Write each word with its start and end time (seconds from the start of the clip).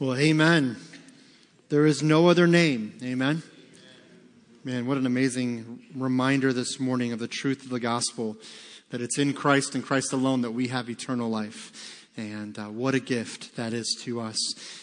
Well, 0.00 0.14
amen. 0.14 0.76
There 1.70 1.84
is 1.84 2.04
no 2.04 2.28
other 2.28 2.46
name. 2.46 2.96
Amen. 3.02 3.42
Man, 4.62 4.86
what 4.86 4.96
an 4.96 5.06
amazing 5.06 5.86
reminder 5.92 6.52
this 6.52 6.78
morning 6.78 7.10
of 7.12 7.18
the 7.18 7.26
truth 7.26 7.64
of 7.64 7.70
the 7.70 7.80
gospel 7.80 8.36
that 8.90 9.00
it's 9.00 9.18
in 9.18 9.32
Christ 9.32 9.74
and 9.74 9.82
Christ 9.82 10.12
alone 10.12 10.42
that 10.42 10.52
we 10.52 10.68
have 10.68 10.88
eternal 10.88 11.28
life. 11.28 11.97
And 12.18 12.58
uh, 12.58 12.64
what 12.64 12.96
a 12.96 13.00
gift 13.00 13.54
that 13.54 13.72
is 13.72 13.96
to 14.00 14.20
us. 14.20 14.36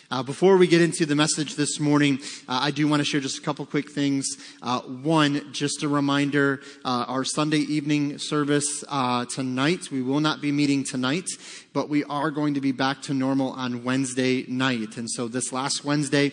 Uh, 0.10 0.24
before 0.24 0.56
we 0.56 0.68
get 0.68 0.82
into 0.82 1.06
the 1.06 1.16
message 1.16 1.56
this 1.56 1.82
morning, 1.82 2.20
uh, 2.48 2.60
I 2.62 2.72
do 2.72 2.88
want 2.88 3.02
to 3.02 3.04
share 3.04 3.20
just 3.20 3.40
a 3.40 3.42
couple 3.42 3.66
quick 3.66 3.92
things. 3.92 4.38
Uh, 4.62 4.80
one, 4.80 5.52
just 5.52 5.84
a 5.84 5.90
reminder 5.90 6.62
uh, 6.86 7.04
our 7.10 7.26
Sunday 7.26 7.58
evening 7.58 8.20
service 8.20 8.86
uh, 8.88 9.26
tonight, 9.26 9.92
we 9.92 10.02
will 10.02 10.22
not 10.22 10.40
be 10.40 10.54
meeting 10.54 10.86
tonight 10.86 11.28
but 11.74 11.90
we 11.90 12.06
are 12.06 12.32
going 12.32 12.54
to 12.54 12.62
be 12.62 12.72
back 12.72 13.02
to 13.02 13.14
normal 13.14 13.50
on 13.50 13.84
Wednesday 13.84 14.46
night. 14.48 14.96
And 14.96 15.12
so 15.12 15.28
this 15.28 15.52
last 15.52 15.84
Wednesday, 15.84 16.32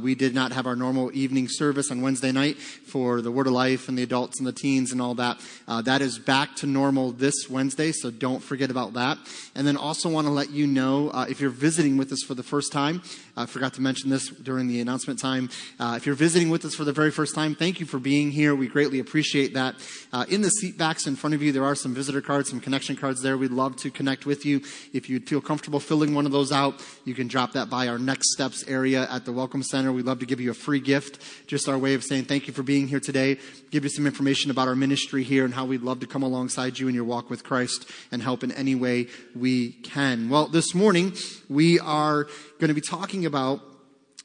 we 0.00 0.16
did 0.16 0.34
not 0.34 0.50
have 0.50 0.66
our 0.66 0.74
normal 0.74 1.12
evening 1.16 1.46
service 1.48 1.92
on 1.92 2.00
Wednesday 2.00 2.32
night 2.32 2.56
for 2.58 3.20
the 3.22 3.30
Word 3.30 3.46
of 3.46 3.52
Life 3.52 3.88
and 3.88 3.96
the 3.96 4.02
adults 4.02 4.40
and 4.40 4.48
the 4.48 4.52
teens 4.52 4.90
and 4.90 5.00
all 5.00 5.14
that. 5.14 5.38
That 5.68 6.02
is 6.02 6.18
back 6.18 6.56
to 6.56 6.66
normal 6.66 7.12
this 7.12 7.48
Wednesday, 7.48 7.92
so 7.92 8.10
don't 8.10 8.42
forget 8.42 8.68
about 8.68 8.94
that. 8.94 9.18
And 9.54 9.64
then 9.64 9.76
also 9.76 10.08
want 10.08 10.26
to 10.26 10.32
let 10.40 10.50
you 10.50 10.66
know 10.66 11.10
uh, 11.10 11.26
if 11.28 11.38
you're 11.38 11.50
visiting 11.50 11.98
with 11.98 12.10
us 12.10 12.22
for 12.22 12.32
the 12.34 12.42
first 12.42 12.72
time, 12.72 13.02
I 13.36 13.44
forgot 13.44 13.74
to 13.74 13.82
mention 13.82 14.08
this 14.08 14.30
during 14.30 14.68
the 14.68 14.80
announcement 14.80 15.18
time. 15.18 15.50
Uh, 15.78 15.96
if 15.98 16.06
you're 16.06 16.14
visiting 16.14 16.48
with 16.48 16.64
us 16.64 16.74
for 16.74 16.84
the 16.84 16.94
very 16.94 17.10
first 17.10 17.34
time, 17.34 17.54
thank 17.54 17.78
you 17.78 17.84
for 17.84 17.98
being 17.98 18.30
here. 18.30 18.54
We 18.54 18.66
greatly 18.66 19.00
appreciate 19.00 19.52
that. 19.52 19.74
Uh, 20.14 20.24
in 20.30 20.40
the 20.40 20.48
seat 20.48 20.78
backs 20.78 21.06
in 21.06 21.14
front 21.14 21.34
of 21.34 21.42
you, 21.42 21.52
there 21.52 21.64
are 21.66 21.74
some 21.74 21.94
visitor 21.94 22.22
cards, 22.22 22.48
some 22.48 22.58
connection 22.58 22.96
cards 22.96 23.20
there. 23.20 23.36
We'd 23.36 23.50
love 23.50 23.76
to 23.76 23.90
connect 23.90 24.24
with 24.24 24.46
you. 24.46 24.62
If 24.94 25.10
you'd 25.10 25.28
feel 25.28 25.42
comfortable 25.42 25.78
filling 25.78 26.14
one 26.14 26.24
of 26.24 26.32
those 26.32 26.52
out, 26.52 26.82
you 27.04 27.12
can 27.12 27.28
drop 27.28 27.52
that 27.52 27.68
by 27.68 27.88
our 27.88 27.98
next 27.98 28.32
steps 28.32 28.64
area 28.66 29.06
at 29.10 29.26
the 29.26 29.32
Welcome 29.32 29.62
Center. 29.62 29.92
We'd 29.92 30.06
love 30.06 30.20
to 30.20 30.26
give 30.26 30.40
you 30.40 30.52
a 30.52 30.54
free 30.54 30.80
gift, 30.80 31.22
just 31.48 31.68
our 31.68 31.76
way 31.76 31.92
of 31.92 32.02
saying 32.02 32.24
thank 32.24 32.46
you 32.46 32.54
for 32.54 32.62
being 32.62 32.88
here 32.88 33.00
today, 33.00 33.36
give 33.70 33.84
you 33.84 33.90
some 33.90 34.06
information 34.06 34.50
about 34.50 34.68
our 34.68 34.76
ministry 34.76 35.22
here 35.22 35.44
and 35.44 35.52
how 35.52 35.66
we'd 35.66 35.82
love 35.82 36.00
to 36.00 36.06
come 36.06 36.22
alongside 36.22 36.78
you 36.78 36.88
in 36.88 36.94
your 36.94 37.04
walk 37.04 37.28
with 37.28 37.44
Christ 37.44 37.86
and 38.10 38.22
help 38.22 38.42
in 38.42 38.52
any 38.52 38.74
way 38.74 39.08
we 39.36 39.72
can. 39.82 40.29
Well, 40.30 40.46
this 40.46 40.76
morning, 40.76 41.14
we 41.48 41.80
are 41.80 42.28
going 42.60 42.68
to 42.68 42.74
be 42.74 42.80
talking 42.80 43.26
about 43.26 43.62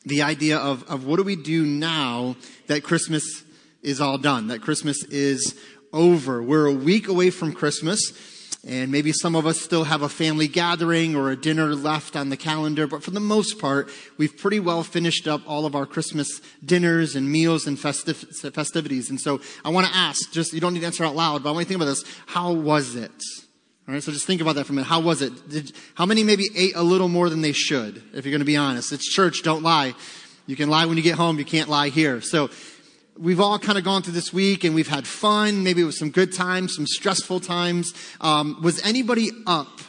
the 0.05 0.21
idea 0.21 0.59
of, 0.59 0.83
of 0.83 1.03
what 1.03 1.15
do 1.15 1.23
we 1.23 1.35
do 1.35 1.65
now 1.65 2.35
that 2.67 2.83
Christmas 2.83 3.43
is 3.81 3.99
all 3.99 4.19
done, 4.19 4.49
that 4.49 4.61
Christmas 4.61 5.03
is 5.05 5.59
over. 5.91 6.43
We're 6.43 6.67
a 6.67 6.71
week 6.71 7.07
away 7.07 7.31
from 7.31 7.53
Christmas. 7.53 7.99
And 8.67 8.91
maybe 8.91 9.13
some 9.13 9.35
of 9.35 9.47
us 9.47 9.59
still 9.59 9.85
have 9.85 10.03
a 10.03 10.09
family 10.09 10.47
gathering 10.47 11.15
or 11.15 11.31
a 11.31 11.35
dinner 11.35 11.73
left 11.73 12.15
on 12.15 12.29
the 12.29 12.37
calendar, 12.37 12.85
but 12.85 13.01
for 13.01 13.09
the 13.09 13.19
most 13.19 13.57
part, 13.57 13.89
we've 14.19 14.37
pretty 14.37 14.59
well 14.59 14.83
finished 14.83 15.27
up 15.27 15.41
all 15.47 15.65
of 15.65 15.75
our 15.75 15.87
Christmas 15.87 16.39
dinners 16.63 17.15
and 17.15 17.31
meals 17.31 17.65
and 17.65 17.79
festiv- 17.79 18.53
festivities. 18.53 19.09
And 19.09 19.19
so 19.19 19.41
I 19.63 19.69
want 19.69 19.87
to 19.87 19.95
ask, 19.95 20.31
just, 20.31 20.53
you 20.53 20.59
don't 20.59 20.75
need 20.75 20.81
to 20.81 20.85
answer 20.85 21.03
out 21.03 21.15
loud, 21.15 21.41
but 21.41 21.49
I 21.49 21.53
want 21.53 21.61
you 21.61 21.65
to 21.65 21.69
think 21.69 21.81
about 21.81 21.89
this. 21.89 22.03
How 22.27 22.53
was 22.53 22.95
it? 22.95 23.11
All 23.87 23.93
right, 23.93 24.01
so 24.01 24.11
just 24.11 24.25
think 24.25 24.41
about 24.41 24.55
that 24.55 24.65
for 24.65 24.73
a 24.73 24.75
minute. 24.75 24.87
How 24.87 24.99
was 24.99 25.21
it? 25.21 25.47
Did, 25.47 25.71
how 25.93 26.07
many 26.07 26.23
maybe 26.23 26.45
ate 26.55 26.75
a 26.75 26.81
little 26.81 27.07
more 27.07 27.29
than 27.29 27.41
they 27.41 27.51
should, 27.51 28.01
if 28.15 28.25
you're 28.25 28.31
going 28.31 28.39
to 28.39 28.45
be 28.45 28.57
honest? 28.57 28.91
It's 28.91 29.07
church, 29.07 29.43
don't 29.43 29.61
lie. 29.61 29.93
You 30.47 30.55
can 30.55 30.69
lie 30.69 30.85
when 30.85 30.97
you 30.97 31.03
get 31.03 31.15
home, 31.15 31.37
you 31.37 31.45
can't 31.45 31.69
lie 31.69 31.89
here. 31.89 32.19
So 32.19 32.49
we've 33.15 33.39
all 33.39 33.59
kind 33.59 33.77
of 33.77 33.83
gone 33.83 34.01
through 34.01 34.13
this 34.13 34.33
week 34.33 34.63
and 34.63 34.73
we've 34.73 34.87
had 34.87 35.05
fun. 35.05 35.63
Maybe 35.63 35.81
it 35.81 35.85
was 35.85 35.99
some 35.99 36.09
good 36.09 36.33
times, 36.33 36.75
some 36.75 36.87
stressful 36.87 37.41
times. 37.41 37.93
Um, 38.21 38.59
was 38.63 38.83
anybody 38.83 39.29
up 39.45 39.81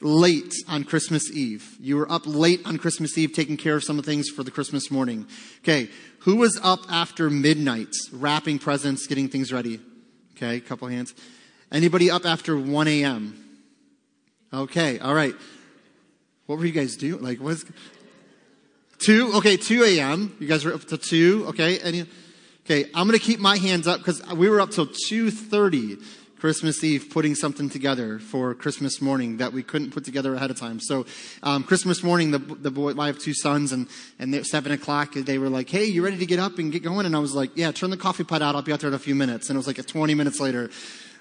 late 0.00 0.54
on 0.66 0.82
Christmas 0.82 1.30
Eve? 1.30 1.76
You 1.80 1.96
were 1.96 2.10
up 2.10 2.22
late 2.26 2.62
on 2.64 2.76
Christmas 2.76 3.16
Eve 3.16 3.32
taking 3.32 3.56
care 3.56 3.76
of 3.76 3.84
some 3.84 4.00
of 4.00 4.04
the 4.04 4.10
things 4.10 4.28
for 4.30 4.42
the 4.42 4.50
Christmas 4.50 4.90
morning. 4.90 5.28
Okay. 5.62 5.90
Who 6.20 6.36
was 6.36 6.58
up 6.62 6.80
after 6.90 7.30
midnight 7.30 7.94
wrapping 8.12 8.58
presents, 8.58 9.06
getting 9.06 9.28
things 9.28 9.52
ready? 9.52 9.78
Okay. 10.36 10.56
A 10.56 10.60
couple 10.60 10.88
hands. 10.88 11.14
Anybody 11.70 12.10
up 12.10 12.24
after 12.24 12.56
1 12.56 12.88
a.m.? 12.88 13.44
Okay. 14.52 14.98
All 14.98 15.14
right. 15.14 15.34
What 16.46 16.58
were 16.58 16.64
you 16.64 16.72
guys 16.72 16.96
doing? 16.96 17.22
Like, 17.22 17.38
what's, 17.38 17.64
two? 18.98 19.32
Okay. 19.34 19.56
2 19.56 19.84
a.m. 19.84 20.36
You 20.40 20.46
guys 20.46 20.64
were 20.64 20.72
up 20.72 20.84
to 20.84 20.96
two. 20.96 21.44
Okay. 21.48 21.78
Any, 21.80 22.06
Okay, 22.70 22.84
I'm 22.94 23.06
going 23.08 23.18
to 23.18 23.24
keep 23.24 23.40
my 23.40 23.56
hands 23.56 23.88
up 23.88 24.00
because 24.00 24.22
we 24.34 24.50
were 24.50 24.60
up 24.60 24.70
till 24.70 24.86
2:30 24.86 26.02
Christmas 26.38 26.84
Eve 26.84 27.08
putting 27.08 27.34
something 27.34 27.70
together 27.70 28.18
for 28.18 28.54
Christmas 28.54 29.00
morning 29.00 29.38
that 29.38 29.54
we 29.54 29.62
couldn't 29.62 29.92
put 29.92 30.04
together 30.04 30.34
ahead 30.34 30.50
of 30.50 30.58
time. 30.58 30.78
So 30.78 31.06
um, 31.42 31.64
Christmas 31.64 32.02
morning, 32.02 32.30
the 32.30 32.38
the 32.38 32.70
boy, 32.70 32.92
I 32.98 33.06
have 33.06 33.18
two 33.18 33.32
sons, 33.32 33.72
and 33.72 33.88
and 34.18 34.34
at 34.34 34.44
seven 34.44 34.70
o'clock 34.70 35.14
they 35.14 35.38
were 35.38 35.48
like, 35.48 35.70
"Hey, 35.70 35.86
you 35.86 36.04
ready 36.04 36.18
to 36.18 36.26
get 36.26 36.38
up 36.38 36.58
and 36.58 36.70
get 36.70 36.82
going?" 36.82 37.06
And 37.06 37.16
I 37.16 37.20
was 37.20 37.34
like, 37.34 37.52
"Yeah, 37.54 37.72
turn 37.72 37.88
the 37.88 37.96
coffee 37.96 38.22
pot 38.22 38.42
out. 38.42 38.54
I'll 38.54 38.60
be 38.60 38.70
out 38.70 38.80
there 38.80 38.88
in 38.88 38.94
a 38.94 38.98
few 38.98 39.14
minutes." 39.14 39.48
And 39.48 39.56
it 39.56 39.60
was 39.60 39.66
like 39.66 39.86
20 39.86 40.14
minutes 40.14 40.38
later. 40.38 40.68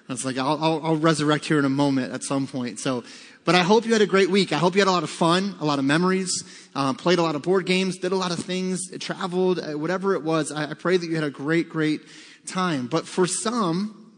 I 0.10 0.14
was 0.14 0.24
like, 0.24 0.38
I'll, 0.38 0.58
I'll, 0.64 0.82
I'll 0.84 0.96
resurrect 0.96 1.46
here 1.46 1.60
in 1.60 1.66
a 1.66 1.70
moment 1.70 2.14
at 2.14 2.24
some 2.24 2.48
point. 2.48 2.80
So 2.80 3.04
but 3.48 3.56
I 3.56 3.64
hope 3.64 3.86
you 3.86 3.94
had 3.94 4.02
a 4.02 4.06
great 4.06 4.30
week. 4.30 4.52
I 4.52 4.58
hope 4.58 4.76
you 4.76 4.82
had 4.82 4.90
a 4.90 4.92
lot 4.92 5.04
of 5.04 5.10
fun, 5.10 5.56
a 5.62 5.64
lot 5.64 5.80
of 5.80 5.86
memories, 5.86 6.44
uh, 6.76 6.92
played 6.92 7.18
a 7.18 7.22
lot 7.22 7.36
of 7.36 7.44
board 7.44 7.66
games, 7.66 7.98
did 7.98 8.12
a 8.12 8.16
lot 8.18 8.34
of 8.34 8.40
things, 8.40 8.92
traveled, 9.00 9.58
uh, 9.58 9.80
whatever 9.80 10.16
it 10.16 10.22
was. 10.22 10.52
I, 10.52 10.72
I 10.72 10.74
pray 10.74 10.98
that 10.98 11.08
you 11.08 11.16
had 11.16 11.24
a 11.24 11.30
great, 11.30 11.70
great 11.70 12.02
time. 12.46 12.88
But 12.88 13.08
for 13.08 13.26
some, 13.26 14.12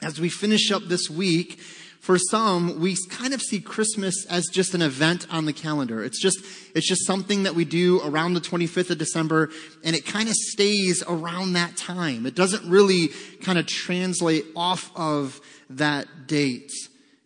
as 0.00 0.18
we 0.18 0.30
finish 0.30 0.70
up 0.72 0.84
this 0.84 1.10
week, 1.10 1.60
for 2.00 2.18
some, 2.18 2.80
we 2.80 2.96
kind 3.10 3.34
of 3.34 3.42
see 3.42 3.60
Christmas 3.60 4.26
as 4.26 4.46
just 4.46 4.74
an 4.74 4.80
event 4.80 5.26
on 5.30 5.44
the 5.44 5.52
calendar. 5.52 6.02
It's 6.02 6.20
just, 6.20 6.42
it's 6.74 6.88
just 6.88 7.06
something 7.06 7.42
that 7.42 7.54
we 7.54 7.66
do 7.66 8.00
around 8.02 8.32
the 8.32 8.40
25th 8.40 8.90
of 8.90 8.96
December, 8.98 9.50
and 9.84 9.94
it 9.94 10.06
kind 10.06 10.28
of 10.28 10.34
stays 10.34 11.04
around 11.06 11.52
that 11.52 11.76
time. 11.76 12.24
It 12.24 12.34
doesn't 12.34 12.68
really 12.68 13.08
kind 13.42 13.58
of 13.58 13.66
translate 13.66 14.46
off 14.56 14.90
of 14.96 15.40
that 15.68 16.26
date. 16.26 16.72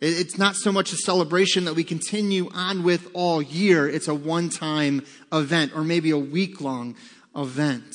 It's 0.00 0.36
not 0.36 0.56
so 0.56 0.72
much 0.72 0.92
a 0.92 0.96
celebration 0.96 1.64
that 1.66 1.74
we 1.74 1.84
continue 1.84 2.50
on 2.52 2.82
with 2.82 3.08
all 3.14 3.40
year. 3.40 3.88
It's 3.88 4.08
a 4.08 4.14
one-time 4.14 5.06
event 5.32 5.72
or 5.74 5.84
maybe 5.84 6.10
a 6.10 6.18
week-long 6.18 6.96
event. 7.36 7.94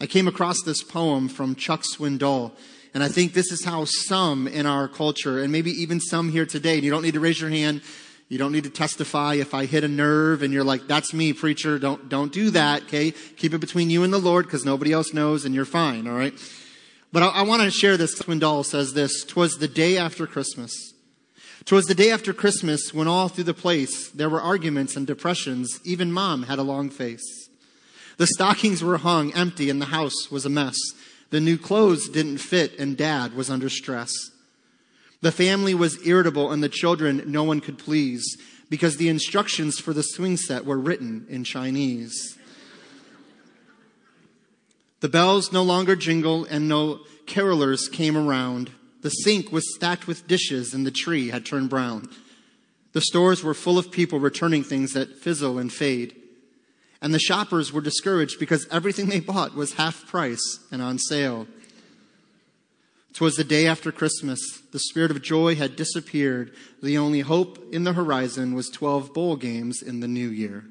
I 0.00 0.06
came 0.06 0.26
across 0.26 0.56
this 0.66 0.82
poem 0.82 1.28
from 1.28 1.54
Chuck 1.54 1.82
Swindoll, 1.82 2.52
and 2.94 3.02
I 3.02 3.08
think 3.08 3.34
this 3.34 3.50
is 3.50 3.64
how 3.64 3.84
some 3.84 4.46
in 4.46 4.64
our 4.66 4.88
culture, 4.88 5.42
and 5.42 5.52
maybe 5.52 5.70
even 5.72 6.00
some 6.00 6.30
here 6.30 6.46
today, 6.46 6.76
and 6.76 6.84
you 6.84 6.90
don't 6.90 7.02
need 7.02 7.14
to 7.14 7.20
raise 7.20 7.40
your 7.40 7.50
hand, 7.50 7.82
you 8.28 8.38
don't 8.38 8.52
need 8.52 8.64
to 8.64 8.70
testify 8.70 9.34
if 9.34 9.52
I 9.52 9.66
hit 9.66 9.84
a 9.84 9.88
nerve 9.88 10.42
and 10.42 10.52
you're 10.52 10.64
like, 10.64 10.86
that's 10.86 11.12
me, 11.12 11.32
preacher, 11.32 11.78
don't, 11.78 12.08
don't 12.08 12.32
do 12.32 12.50
that, 12.50 12.84
okay? 12.84 13.10
Keep 13.10 13.54
it 13.54 13.58
between 13.58 13.90
you 13.90 14.02
and 14.02 14.12
the 14.12 14.18
Lord 14.18 14.46
because 14.46 14.64
nobody 14.64 14.92
else 14.92 15.12
knows 15.12 15.44
and 15.44 15.54
you're 15.54 15.66
fine, 15.66 16.06
all 16.06 16.14
right? 16.16 16.32
But 17.12 17.22
I, 17.22 17.26
I 17.26 17.42
want 17.42 17.62
to 17.62 17.70
share 17.70 17.96
this. 17.96 18.18
Swindoll 18.18 18.64
says 18.64 18.94
this, 18.94 19.24
twas 19.24 19.58
the 19.58 19.68
day 19.68 19.98
after 19.98 20.26
Christmas. 20.26 20.94
'Twas 21.64 21.86
the 21.86 21.94
day 21.94 22.10
after 22.10 22.34
Christmas 22.34 22.92
when 22.92 23.08
all 23.08 23.28
through 23.28 23.44
the 23.44 23.54
place 23.54 24.10
there 24.10 24.28
were 24.28 24.42
arguments 24.42 24.96
and 24.96 25.06
depressions. 25.06 25.80
Even 25.82 26.12
mom 26.12 26.42
had 26.42 26.58
a 26.58 26.62
long 26.62 26.90
face. 26.90 27.48
The 28.18 28.26
stockings 28.26 28.84
were 28.84 28.98
hung 28.98 29.32
empty 29.32 29.70
and 29.70 29.80
the 29.80 29.86
house 29.86 30.30
was 30.30 30.44
a 30.44 30.50
mess. 30.50 30.76
The 31.34 31.40
new 31.40 31.58
clothes 31.58 32.08
didn't 32.08 32.38
fit 32.38 32.78
and 32.78 32.96
dad 32.96 33.34
was 33.34 33.50
under 33.50 33.68
stress. 33.68 34.12
The 35.20 35.32
family 35.32 35.74
was 35.74 36.06
irritable 36.06 36.52
and 36.52 36.62
the 36.62 36.68
children 36.68 37.24
no 37.26 37.42
one 37.42 37.60
could 37.60 37.76
please 37.76 38.36
because 38.70 38.98
the 38.98 39.08
instructions 39.08 39.80
for 39.80 39.92
the 39.92 40.04
swing 40.04 40.36
set 40.36 40.64
were 40.64 40.78
written 40.78 41.26
in 41.28 41.42
Chinese. 41.42 42.38
The 45.00 45.08
bells 45.08 45.50
no 45.50 45.64
longer 45.64 45.96
jingled 45.96 46.46
and 46.50 46.68
no 46.68 47.00
carolers 47.26 47.90
came 47.90 48.16
around. 48.16 48.70
The 49.00 49.10
sink 49.10 49.50
was 49.50 49.74
stacked 49.74 50.06
with 50.06 50.28
dishes 50.28 50.72
and 50.72 50.86
the 50.86 50.92
tree 50.92 51.30
had 51.30 51.44
turned 51.44 51.68
brown. 51.68 52.08
The 52.92 53.00
stores 53.00 53.42
were 53.42 53.54
full 53.54 53.76
of 53.76 53.90
people 53.90 54.20
returning 54.20 54.62
things 54.62 54.92
that 54.92 55.18
fizzle 55.18 55.58
and 55.58 55.72
fade. 55.72 56.14
And 57.02 57.12
the 57.12 57.18
shoppers 57.18 57.72
were 57.72 57.80
discouraged 57.80 58.38
because 58.38 58.66
everything 58.70 59.06
they 59.06 59.20
bought 59.20 59.54
was 59.54 59.74
half 59.74 60.06
price 60.06 60.60
and 60.70 60.80
on 60.80 60.98
sale. 60.98 61.46
Twas 63.12 63.36
the 63.36 63.44
day 63.44 63.66
after 63.66 63.92
Christmas. 63.92 64.40
The 64.72 64.80
spirit 64.80 65.12
of 65.12 65.22
joy 65.22 65.54
had 65.54 65.76
disappeared. 65.76 66.52
The 66.82 66.98
only 66.98 67.20
hope 67.20 67.72
in 67.72 67.84
the 67.84 67.92
horizon 67.92 68.54
was 68.54 68.68
12 68.68 69.14
bowl 69.14 69.36
games 69.36 69.82
in 69.82 70.00
the 70.00 70.08
new 70.08 70.28
year. 70.28 70.64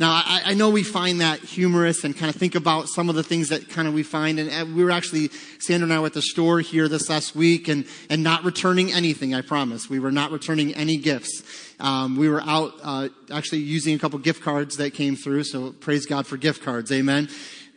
Now, 0.00 0.12
I, 0.12 0.40
I, 0.46 0.54
know 0.54 0.70
we 0.70 0.82
find 0.82 1.20
that 1.20 1.40
humorous 1.40 2.04
and 2.04 2.16
kind 2.16 2.34
of 2.34 2.40
think 2.40 2.54
about 2.54 2.88
some 2.88 3.10
of 3.10 3.16
the 3.16 3.22
things 3.22 3.50
that 3.50 3.68
kind 3.68 3.86
of 3.86 3.92
we 3.92 4.02
find. 4.02 4.40
And 4.40 4.74
we 4.74 4.82
were 4.82 4.90
actually, 4.90 5.28
Sandra 5.58 5.84
and 5.84 5.92
I 5.92 6.00
were 6.00 6.06
at 6.06 6.14
the 6.14 6.22
store 6.22 6.60
here 6.60 6.88
this 6.88 7.10
last 7.10 7.36
week 7.36 7.68
and, 7.68 7.84
and 8.08 8.22
not 8.22 8.42
returning 8.42 8.94
anything, 8.94 9.34
I 9.34 9.42
promise. 9.42 9.90
We 9.90 9.98
were 9.98 10.10
not 10.10 10.30
returning 10.30 10.74
any 10.74 10.96
gifts. 10.96 11.42
Um, 11.78 12.16
we 12.16 12.30
were 12.30 12.40
out 12.40 12.72
uh, 12.82 13.08
actually 13.30 13.58
using 13.58 13.94
a 13.94 13.98
couple 13.98 14.18
gift 14.20 14.42
cards 14.42 14.78
that 14.78 14.94
came 14.94 15.16
through. 15.16 15.44
So 15.44 15.72
praise 15.72 16.06
God 16.06 16.26
for 16.26 16.38
gift 16.38 16.62
cards. 16.62 16.90
Amen. 16.90 17.28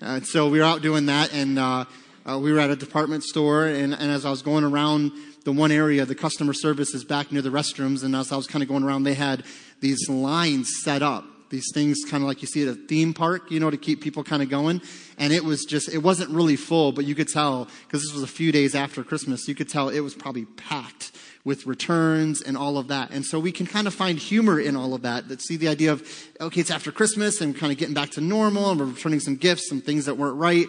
Uh, 0.01 0.21
so 0.21 0.47
we 0.47 0.59
were 0.59 0.65
out 0.65 0.81
doing 0.81 1.07
that 1.07 1.33
and 1.33 1.59
uh, 1.59 1.83
uh, 2.25 2.39
we 2.39 2.53
were 2.53 2.59
at 2.59 2.69
a 2.69 2.77
department 2.77 3.25
store. 3.25 3.65
And, 3.65 3.93
and 3.93 4.09
as 4.09 4.25
I 4.25 4.29
was 4.29 4.41
going 4.41 4.63
around 4.63 5.11
the 5.43 5.51
one 5.51 5.73
area, 5.73 6.05
the 6.05 6.15
customer 6.15 6.53
service 6.53 6.93
is 6.93 7.03
back 7.03 7.33
near 7.33 7.41
the 7.41 7.49
restrooms. 7.49 8.01
And 8.01 8.15
as 8.15 8.31
I 8.31 8.37
was 8.37 8.47
kind 8.47 8.63
of 8.63 8.69
going 8.69 8.83
around, 8.83 9.03
they 9.03 9.13
had 9.13 9.43
these 9.81 10.07
lines 10.07 10.71
set 10.85 11.01
up 11.01 11.25
these 11.53 11.71
things 11.71 11.99
kind 12.03 12.23
of 12.23 12.27
like 12.27 12.41
you 12.41 12.47
see 12.47 12.63
at 12.63 12.67
a 12.67 12.73
theme 12.73 13.13
park, 13.13 13.51
you 13.51 13.59
know, 13.59 13.69
to 13.69 13.77
keep 13.77 14.01
people 14.01 14.23
kind 14.23 14.41
of 14.41 14.49
going. 14.49 14.81
And 15.19 15.31
it 15.31 15.43
was 15.43 15.65
just, 15.65 15.87
it 15.93 15.99
wasn't 15.99 16.31
really 16.31 16.55
full, 16.55 16.91
but 16.91 17.05
you 17.05 17.13
could 17.13 17.27
tell, 17.27 17.67
because 17.85 18.01
this 18.01 18.11
was 18.11 18.23
a 18.23 18.27
few 18.27 18.51
days 18.51 18.73
after 18.73 19.03
Christmas, 19.03 19.47
you 19.47 19.53
could 19.53 19.69
tell 19.69 19.89
it 19.89 19.99
was 19.99 20.15
probably 20.15 20.45
packed 20.45 21.11
with 21.45 21.67
returns 21.67 22.41
and 22.41 22.57
all 22.57 22.79
of 22.79 22.87
that. 22.87 23.11
And 23.11 23.23
so 23.23 23.39
we 23.39 23.51
can 23.51 23.67
kind 23.67 23.85
of 23.85 23.93
find 23.93 24.17
humor 24.17 24.59
in 24.59 24.75
all 24.75 24.95
of 24.95 25.03
that. 25.03 25.29
That 25.29 25.43
see 25.43 25.55
the 25.55 25.67
idea 25.67 25.91
of, 25.91 26.01
okay, 26.41 26.59
it's 26.59 26.71
after 26.71 26.91
Christmas 26.91 27.39
and 27.39 27.55
kind 27.55 27.71
of 27.71 27.77
getting 27.77 27.93
back 27.93 28.09
to 28.11 28.21
normal 28.21 28.71
and 28.71 28.79
we're 28.79 28.87
returning 28.87 29.19
some 29.19 29.35
gifts, 29.35 29.69
some 29.69 29.79
things 29.79 30.05
that 30.05 30.15
weren't 30.15 30.37
right. 30.37 30.65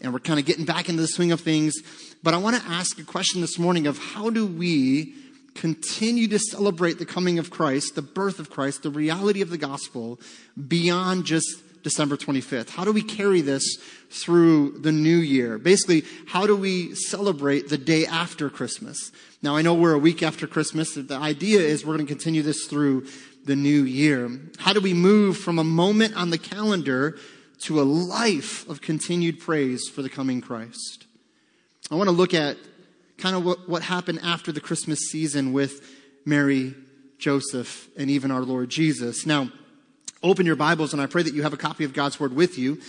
And 0.00 0.12
we're 0.12 0.20
kind 0.20 0.38
of 0.38 0.46
getting 0.46 0.64
back 0.64 0.88
into 0.88 1.02
the 1.02 1.08
swing 1.08 1.32
of 1.32 1.40
things. 1.40 1.74
But 2.22 2.32
I 2.32 2.36
want 2.36 2.54
to 2.54 2.62
ask 2.64 3.00
a 3.00 3.04
question 3.04 3.40
this 3.40 3.58
morning 3.58 3.88
of 3.88 3.98
how 3.98 4.30
do 4.30 4.46
we 4.46 5.14
continue 5.58 6.28
to 6.28 6.38
celebrate 6.38 6.98
the 6.98 7.06
coming 7.06 7.38
of 7.38 7.50
Christ, 7.50 7.96
the 7.96 8.02
birth 8.02 8.38
of 8.38 8.48
Christ, 8.48 8.84
the 8.84 8.90
reality 8.90 9.42
of 9.42 9.50
the 9.50 9.58
gospel 9.58 10.20
beyond 10.68 11.24
just 11.24 11.82
December 11.82 12.16
25th? 12.16 12.70
How 12.70 12.84
do 12.84 12.92
we 12.92 13.02
carry 13.02 13.40
this 13.40 13.64
through 14.08 14.78
the 14.78 14.92
new 14.92 15.16
year? 15.16 15.58
Basically, 15.58 16.04
how 16.28 16.46
do 16.46 16.56
we 16.56 16.94
celebrate 16.94 17.68
the 17.68 17.78
day 17.78 18.06
after 18.06 18.48
Christmas? 18.48 19.10
Now, 19.42 19.56
I 19.56 19.62
know 19.62 19.74
we're 19.74 19.94
a 19.94 19.98
week 19.98 20.22
after 20.22 20.46
Christmas. 20.46 20.94
The 20.94 21.16
idea 21.16 21.60
is 21.60 21.84
we're 21.84 21.96
going 21.96 22.06
to 22.06 22.12
continue 22.12 22.42
this 22.42 22.66
through 22.66 23.06
the 23.44 23.56
new 23.56 23.82
year. 23.82 24.30
How 24.58 24.72
do 24.72 24.80
we 24.80 24.94
move 24.94 25.38
from 25.38 25.58
a 25.58 25.64
moment 25.64 26.16
on 26.16 26.30
the 26.30 26.38
calendar 26.38 27.18
to 27.60 27.80
a 27.80 27.82
life 27.82 28.68
of 28.68 28.80
continued 28.80 29.40
praise 29.40 29.88
for 29.88 30.02
the 30.02 30.10
coming 30.10 30.40
Christ? 30.40 31.06
I 31.90 31.96
want 31.96 32.08
to 32.08 32.14
look 32.14 32.32
at 32.32 32.56
kind 33.18 33.34
of 33.34 33.44
what, 33.44 33.68
what 33.68 33.82
happened 33.82 34.20
after 34.22 34.52
the 34.52 34.60
Christmas 34.60 35.00
season 35.10 35.52
with 35.52 35.84
Mary, 36.24 36.74
Joseph, 37.18 37.88
and 37.96 38.08
even 38.08 38.30
our 38.30 38.42
Lord 38.42 38.70
Jesus. 38.70 39.26
Now, 39.26 39.50
open 40.22 40.46
your 40.46 40.56
Bibles, 40.56 40.92
and 40.92 41.02
I 41.02 41.06
pray 41.06 41.24
that 41.24 41.34
you 41.34 41.42
have 41.42 41.52
a 41.52 41.58
copy 41.58 41.84
of 41.84 41.92
God's 41.92 42.20
Word 42.20 42.32
with 42.32 42.58
you. 42.58 42.80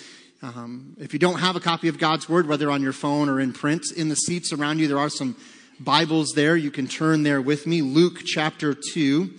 Um, 0.42 0.96
if 1.00 1.14
you 1.14 1.20
don't 1.20 1.40
have 1.40 1.56
a 1.56 1.60
copy 1.60 1.88
of 1.88 1.98
God's 1.98 2.30
Word, 2.30 2.48
whether 2.48 2.70
on 2.70 2.84
your 2.84 2.94
phone 2.94 3.28
or 3.28 3.40
in 3.40 3.54
print, 3.54 3.86
in 3.98 4.10
the 4.10 4.16
seats 4.16 4.54
around 4.54 4.80
you, 4.80 4.88
there 4.88 5.00
are 5.00 5.10
some 5.10 5.36
Bibles 5.80 6.34
there. 6.36 6.56
You 6.56 6.72
can 6.72 6.88
turn 6.88 7.24
there 7.24 7.42
with 7.42 7.66
me. 7.66 7.82
Luke 7.82 8.22
chapter 8.24 8.76
2. 8.94 9.32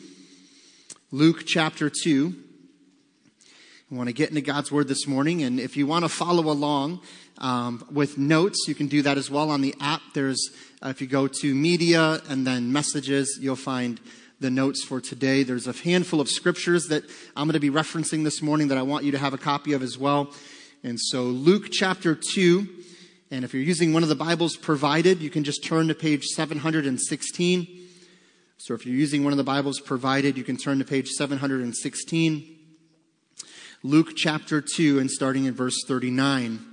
Luke 1.12 1.44
chapter 1.46 1.90
2. 1.90 2.34
I 3.92 3.94
want 3.94 4.08
to 4.08 4.12
get 4.12 4.28
into 4.28 4.40
God's 4.40 4.72
Word 4.72 4.88
this 4.88 5.06
morning, 5.06 5.42
and 5.42 5.60
if 5.60 5.76
you 5.76 5.86
want 5.86 6.04
to 6.04 6.08
follow 6.08 6.50
along 6.50 7.00
um, 7.40 7.86
with 7.90 8.18
notes, 8.18 8.66
you 8.68 8.74
can 8.74 8.86
do 8.86 9.02
that 9.02 9.16
as 9.16 9.30
well 9.30 9.50
on 9.50 9.60
the 9.62 9.74
app. 9.80 10.02
There's 10.14 10.50
uh, 10.82 10.88
if 10.88 11.00
you 11.00 11.06
go 11.06 11.26
to 11.26 11.54
media 11.54 12.20
and 12.28 12.46
then 12.46 12.72
messages, 12.72 13.38
you'll 13.40 13.56
find 13.56 14.00
the 14.40 14.50
notes 14.50 14.82
for 14.82 15.00
today. 15.00 15.42
There's 15.42 15.66
a 15.66 15.72
handful 15.72 16.20
of 16.20 16.28
scriptures 16.28 16.86
that 16.88 17.04
I'm 17.36 17.46
going 17.46 17.54
to 17.54 17.60
be 17.60 17.70
referencing 17.70 18.24
this 18.24 18.40
morning 18.40 18.68
that 18.68 18.78
I 18.78 18.82
want 18.82 19.04
you 19.04 19.12
to 19.12 19.18
have 19.18 19.34
a 19.34 19.38
copy 19.38 19.72
of 19.72 19.82
as 19.82 19.98
well. 19.98 20.32
And 20.82 20.98
so 20.98 21.24
Luke 21.24 21.68
chapter 21.70 22.14
2, 22.14 22.66
and 23.30 23.44
if 23.44 23.52
you're 23.52 23.62
using 23.62 23.92
one 23.92 24.02
of 24.02 24.08
the 24.08 24.14
Bibles 24.14 24.56
provided, 24.56 25.20
you 25.20 25.28
can 25.28 25.44
just 25.44 25.62
turn 25.62 25.88
to 25.88 25.94
page 25.94 26.24
716. 26.24 27.66
So 28.56 28.74
if 28.74 28.86
you're 28.86 28.94
using 28.94 29.24
one 29.24 29.32
of 29.32 29.36
the 29.36 29.44
Bibles 29.44 29.80
provided, 29.80 30.38
you 30.38 30.44
can 30.44 30.56
turn 30.56 30.78
to 30.78 30.84
page 30.84 31.08
716. 31.08 32.56
Luke 33.82 34.12
chapter 34.16 34.62
2 34.62 34.98
and 34.98 35.10
starting 35.10 35.44
in 35.44 35.54
verse 35.54 35.84
39. 35.86 36.69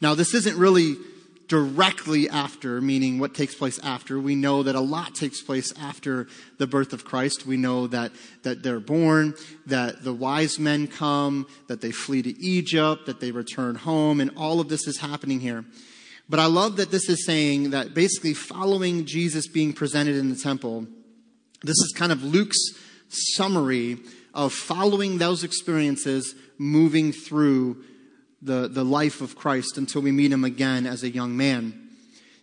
Now, 0.00 0.14
this 0.14 0.34
isn't 0.34 0.56
really 0.56 0.96
directly 1.48 2.28
after, 2.28 2.80
meaning 2.80 3.18
what 3.18 3.34
takes 3.34 3.54
place 3.54 3.78
after. 3.82 4.20
We 4.20 4.34
know 4.34 4.62
that 4.62 4.74
a 4.74 4.80
lot 4.80 5.14
takes 5.14 5.42
place 5.42 5.72
after 5.80 6.28
the 6.58 6.66
birth 6.66 6.92
of 6.92 7.04
Christ. 7.04 7.46
We 7.46 7.56
know 7.56 7.86
that, 7.86 8.12
that 8.42 8.62
they're 8.62 8.80
born, 8.80 9.34
that 9.66 10.04
the 10.04 10.12
wise 10.12 10.58
men 10.58 10.86
come, 10.86 11.46
that 11.66 11.80
they 11.80 11.90
flee 11.90 12.22
to 12.22 12.38
Egypt, 12.38 13.06
that 13.06 13.20
they 13.20 13.32
return 13.32 13.76
home, 13.76 14.20
and 14.20 14.30
all 14.36 14.60
of 14.60 14.68
this 14.68 14.86
is 14.86 14.98
happening 14.98 15.40
here. 15.40 15.64
But 16.28 16.38
I 16.38 16.46
love 16.46 16.76
that 16.76 16.90
this 16.90 17.08
is 17.08 17.24
saying 17.24 17.70
that 17.70 17.94
basically 17.94 18.34
following 18.34 19.06
Jesus 19.06 19.48
being 19.48 19.72
presented 19.72 20.16
in 20.16 20.28
the 20.28 20.36
temple, 20.36 20.86
this 21.62 21.70
is 21.70 21.94
kind 21.96 22.12
of 22.12 22.22
Luke's 22.22 22.58
summary 23.08 23.98
of 24.34 24.52
following 24.52 25.16
those 25.16 25.42
experiences 25.42 26.34
moving 26.58 27.12
through 27.12 27.82
the, 28.40 28.68
the 28.68 28.84
life 28.84 29.20
of 29.20 29.36
Christ 29.36 29.78
until 29.78 30.02
we 30.02 30.12
meet 30.12 30.32
him 30.32 30.44
again 30.44 30.86
as 30.86 31.02
a 31.02 31.10
young 31.10 31.36
man. 31.36 31.88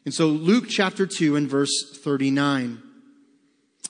And 0.04 0.14
so 0.14 0.28
Luke 0.28 0.66
chapter 0.70 1.06
2 1.06 1.36
and 1.36 1.50
verse 1.50 1.72
39. 2.04 2.82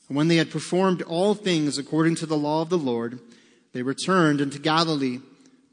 When 0.07 0.27
they 0.27 0.35
had 0.35 0.51
performed 0.51 1.01
all 1.01 1.33
things 1.33 1.77
according 1.77 2.15
to 2.15 2.25
the 2.25 2.37
law 2.37 2.61
of 2.61 2.69
the 2.69 2.77
Lord, 2.77 3.19
they 3.73 3.81
returned 3.81 4.39
into 4.39 4.59
Galilee 4.59 5.19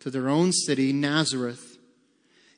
to 0.00 0.10
their 0.10 0.28
own 0.28 0.52
city, 0.52 0.92
Nazareth. 0.92 1.76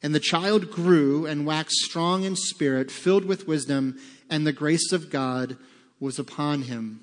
And 0.02 0.14
the 0.14 0.20
child 0.20 0.70
grew 0.70 1.26
and 1.26 1.46
waxed 1.46 1.78
strong 1.78 2.24
in 2.24 2.36
spirit, 2.36 2.90
filled 2.90 3.24
with 3.24 3.48
wisdom, 3.48 3.98
and 4.30 4.46
the 4.46 4.52
grace 4.52 4.92
of 4.92 5.10
God 5.10 5.56
was 5.98 6.18
upon 6.18 6.62
him. 6.62 7.00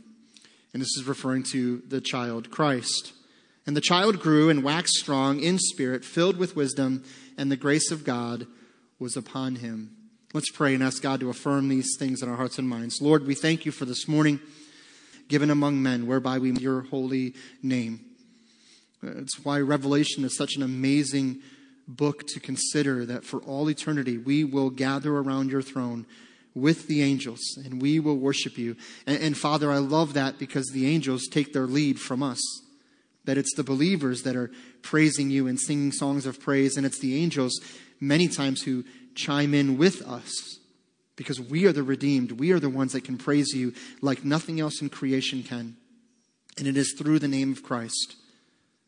And 0.74 0.82
this 0.82 0.96
is 0.98 1.06
referring 1.06 1.44
to 1.52 1.82
the 1.88 2.00
child 2.00 2.50
Christ. 2.50 3.14
And 3.66 3.78
the 3.78 3.82
child 3.82 4.20
grew 4.20 4.50
and 4.50 4.64
waxed 4.64 4.96
strong 4.96 5.40
in 5.40 5.60
spirit, 5.60 6.04
filled 6.04 6.38
with 6.38 6.56
wisdom, 6.56 7.04
and 7.38 7.52
the 7.52 7.58
grace 7.58 7.92
of 7.92 8.04
God 8.04 8.48
was 9.00 9.16
upon 9.16 9.58
him. 9.58 9.96
Let's 10.34 10.52
pray 10.52 10.74
and 10.74 10.84
ask 10.84 11.02
God 11.02 11.20
to 11.20 11.30
affirm 11.30 11.68
these 11.68 11.96
things 12.00 12.22
in 12.22 12.30
our 12.30 12.38
hearts 12.38 12.58
and 12.58 12.68
minds. 12.68 13.02
Lord, 13.02 13.28
we 13.28 13.36
thank 13.36 13.66
you 13.66 13.72
for 13.72 13.86
this 13.86 14.08
morning 14.08 14.40
given 15.28 15.50
among 15.50 15.82
men, 15.82 16.08
whereby 16.08 16.40
we 16.40 16.52
your 16.52 16.82
holy 16.82 17.34
name. 17.64 18.02
It's 19.02 19.44
why 19.44 19.60
Revelation 19.60 20.24
is 20.26 20.36
such 20.36 20.56
an 20.56 20.62
amazing 20.62 21.42
book 21.88 22.28
to 22.28 22.40
consider 22.40 23.06
that 23.06 23.24
for 23.24 23.40
all 23.42 23.70
eternity 23.70 24.18
we 24.18 24.44
will 24.44 24.70
gather 24.70 25.16
around 25.18 25.52
your 25.52 25.62
throne 25.62 26.06
with 26.54 26.88
the 26.88 27.02
angels 27.02 27.40
and 27.64 27.82
we 27.82 28.00
will 28.00 28.18
worship 28.18 28.58
you. 28.58 28.76
And, 29.08 29.22
and 29.22 29.38
Father, 29.38 29.72
I 29.72 29.78
love 29.78 30.14
that 30.14 30.38
because 30.38 30.68
the 30.68 30.88
angels 30.88 31.28
take 31.28 31.54
their 31.54 31.66
lead 31.66 32.00
from 32.00 32.22
us. 32.22 32.42
That 33.26 33.38
it's 33.38 33.54
the 33.56 33.64
believers 33.64 34.24
that 34.24 34.36
are 34.36 34.52
praising 34.82 35.30
you 35.30 35.48
and 35.48 35.60
singing 35.60 35.92
songs 35.92 36.26
of 36.26 36.40
praise, 36.40 36.78
and 36.78 36.86
it's 36.86 37.00
the 37.00 37.22
angels 37.22 37.60
many 38.00 38.28
times 38.28 38.64
who 38.64 38.84
chime 39.16 39.54
in 39.54 39.78
with 39.78 40.02
us 40.02 40.60
because 41.16 41.40
we 41.40 41.66
are 41.66 41.72
the 41.72 41.84
redeemed. 41.84 42.32
We 42.34 42.52
are 42.52 42.60
the 42.60 42.70
ones 42.70 42.94
that 42.94 43.04
can 43.04 43.18
praise 43.18 43.54
you 43.54 43.74
like 44.02 44.26
nothing 44.26 44.60
else 44.60 44.82
in 44.82 44.90
creation 44.90 45.44
can. 45.44 45.78
And 46.58 46.68
it 46.68 46.76
is 46.76 46.96
through 46.98 47.20
the 47.20 47.28
name 47.28 47.52
of 47.52 47.64
Christ 47.64 48.16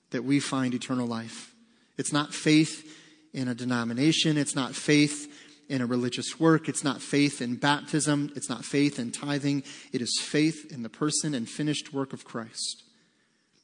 that 0.10 0.24
we 0.24 0.40
find 0.40 0.74
eternal 0.74 1.08
life. 1.08 1.54
It's 1.98 2.14
not 2.14 2.34
faith 2.34 3.00
in 3.34 3.48
a 3.48 3.56
denomination, 3.56 4.38
it's 4.38 4.56
not 4.56 4.76
faith 4.76 5.32
in 5.70 5.82
a 5.82 5.86
religious 5.86 6.40
work, 6.40 6.70
it's 6.70 6.84
not 6.84 7.02
faith 7.02 7.42
in 7.42 7.56
baptism, 7.56 8.32
it's 8.36 8.50
not 8.50 8.66
faith 8.66 9.00
in 9.00 9.12
tithing. 9.12 9.64
It 9.92 10.02
is 10.02 10.20
faith 10.22 10.72
in 10.72 10.84
the 10.84 10.90
person 10.90 11.34
and 11.34 11.50
finished 11.50 11.94
work 11.94 12.14
of 12.14 12.26
Christ. 12.26 12.83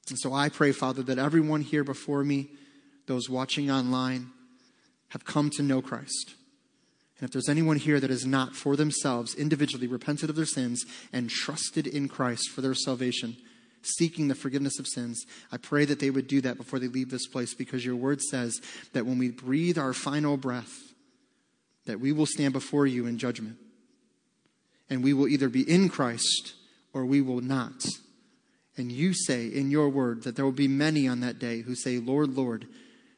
And 0.09 0.19
so 0.19 0.33
I 0.33 0.49
pray, 0.49 0.71
Father, 0.71 1.03
that 1.03 1.17
everyone 1.19 1.61
here 1.61 1.83
before 1.83 2.23
me, 2.23 2.49
those 3.07 3.29
watching 3.29 3.69
online, 3.69 4.31
have 5.09 5.25
come 5.25 5.49
to 5.51 5.63
know 5.63 5.81
Christ. 5.81 6.35
And 7.19 7.27
if 7.27 7.33
there's 7.33 7.49
anyone 7.49 7.77
here 7.77 7.99
that 7.99 8.09
has 8.09 8.25
not 8.25 8.55
for 8.55 8.75
themselves 8.75 9.35
individually 9.35 9.87
repented 9.87 10.29
of 10.29 10.35
their 10.35 10.45
sins 10.45 10.85
and 11.11 11.29
trusted 11.29 11.85
in 11.85 12.07
Christ 12.07 12.49
for 12.49 12.61
their 12.61 12.73
salvation, 12.73 13.35
seeking 13.81 14.27
the 14.27 14.35
forgiveness 14.35 14.79
of 14.79 14.87
sins, 14.87 15.25
I 15.51 15.57
pray 15.57 15.85
that 15.85 15.99
they 15.99 16.09
would 16.09 16.27
do 16.27 16.41
that 16.41 16.57
before 16.57 16.79
they 16.79 16.87
leave 16.87 17.09
this 17.09 17.27
place 17.27 17.53
because 17.53 17.85
your 17.85 17.95
word 17.95 18.21
says 18.21 18.61
that 18.93 19.05
when 19.05 19.17
we 19.17 19.31
breathe 19.31 19.77
our 19.77 19.93
final 19.93 20.37
breath, 20.37 20.73
that 21.85 21.99
we 21.99 22.11
will 22.11 22.25
stand 22.25 22.53
before 22.53 22.85
you 22.87 23.05
in 23.05 23.17
judgment. 23.17 23.57
And 24.89 25.03
we 25.03 25.13
will 25.13 25.27
either 25.27 25.49
be 25.49 25.69
in 25.69 25.89
Christ 25.89 26.53
or 26.93 27.05
we 27.05 27.21
will 27.21 27.41
not. 27.41 27.83
And 28.79 28.91
you 28.91 29.13
say 29.13 29.45
in 29.45 29.69
your 29.69 29.89
word 29.89 30.23
that 30.23 30.35
there 30.35 30.45
will 30.45 30.51
be 30.51 30.67
many 30.67 31.07
on 31.07 31.19
that 31.19 31.37
day 31.37 31.61
who 31.61 31.75
say, 31.75 31.97
Lord, 31.97 32.35
Lord, 32.35 32.67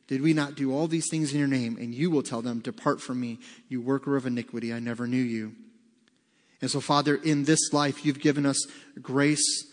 did 0.07 0.21
we 0.21 0.33
not 0.33 0.55
do 0.55 0.73
all 0.73 0.87
these 0.87 1.07
things 1.09 1.31
in 1.31 1.39
your 1.39 1.47
name? 1.47 1.77
And 1.79 1.93
you 1.93 2.09
will 2.09 2.23
tell 2.23 2.41
them, 2.41 2.59
Depart 2.59 2.99
from 2.99 3.21
me, 3.21 3.39
you 3.69 3.79
worker 3.79 4.17
of 4.17 4.25
iniquity, 4.25 4.73
I 4.73 4.79
never 4.79 5.07
knew 5.07 5.21
you. 5.21 5.53
And 6.61 6.69
so, 6.69 6.81
Father, 6.81 7.15
in 7.15 7.45
this 7.45 7.71
life, 7.71 8.05
you've 8.05 8.19
given 8.19 8.45
us 8.45 8.57
grace, 9.01 9.65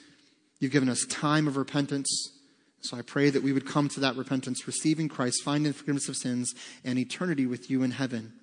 you've 0.61 0.73
given 0.73 0.89
us 0.89 1.05
time 1.09 1.49
of 1.49 1.57
repentance. 1.57 2.09
So 2.81 2.97
I 2.97 3.03
pray 3.03 3.31
that 3.31 3.43
we 3.43 3.53
would 3.53 3.67
come 3.67 3.89
to 3.89 4.01
that 4.01 4.15
repentance, 4.15 4.67
receiving 4.67 5.09
Christ, 5.09 5.43
finding 5.43 5.73
forgiveness 5.73 6.09
of 6.09 6.17
sins, 6.17 6.55
and 6.85 6.99
eternity 6.99 7.47
with 7.47 7.71
you 7.71 7.83
in 7.83 7.91
heaven. 7.91 8.35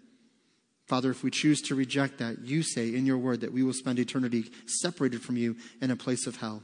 Father, 0.88 1.12
if 1.12 1.24
we 1.24 1.32
choose 1.32 1.62
to 1.62 1.76
reject 1.76 2.18
that, 2.18 2.40
you 2.40 2.62
say 2.62 2.94
in 2.94 3.06
your 3.06 3.18
word 3.18 3.42
that 3.42 3.54
we 3.54 3.64
will 3.64 3.74
spend 3.74 3.98
eternity 3.98 4.52
separated 4.66 5.22
from 5.22 5.38
you 5.38 5.56
in 5.82 5.92
a 5.92 5.96
place 5.96 6.28
of 6.28 6.36
hell. 6.38 6.62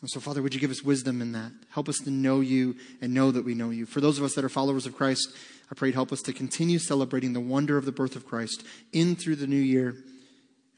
And 0.00 0.10
so, 0.10 0.20
Father, 0.20 0.42
would 0.42 0.54
you 0.54 0.60
give 0.60 0.70
us 0.70 0.82
wisdom 0.82 1.22
in 1.22 1.32
that? 1.32 1.52
Help 1.70 1.88
us 1.88 1.98
to 2.04 2.10
know 2.10 2.40
you 2.40 2.76
and 3.00 3.14
know 3.14 3.30
that 3.30 3.44
we 3.44 3.54
know 3.54 3.70
you. 3.70 3.86
For 3.86 4.00
those 4.00 4.18
of 4.18 4.24
us 4.24 4.34
that 4.34 4.44
are 4.44 4.50
followers 4.50 4.86
of 4.86 4.96
Christ, 4.96 5.34
I 5.70 5.74
pray 5.74 5.92
help 5.92 6.12
us 6.12 6.20
to 6.22 6.32
continue 6.32 6.78
celebrating 6.78 7.32
the 7.32 7.40
wonder 7.40 7.78
of 7.78 7.84
the 7.84 7.92
birth 7.92 8.16
of 8.16 8.26
Christ 8.26 8.64
in 8.92 9.16
through 9.16 9.36
the 9.36 9.46
new 9.46 9.56
year, 9.56 9.96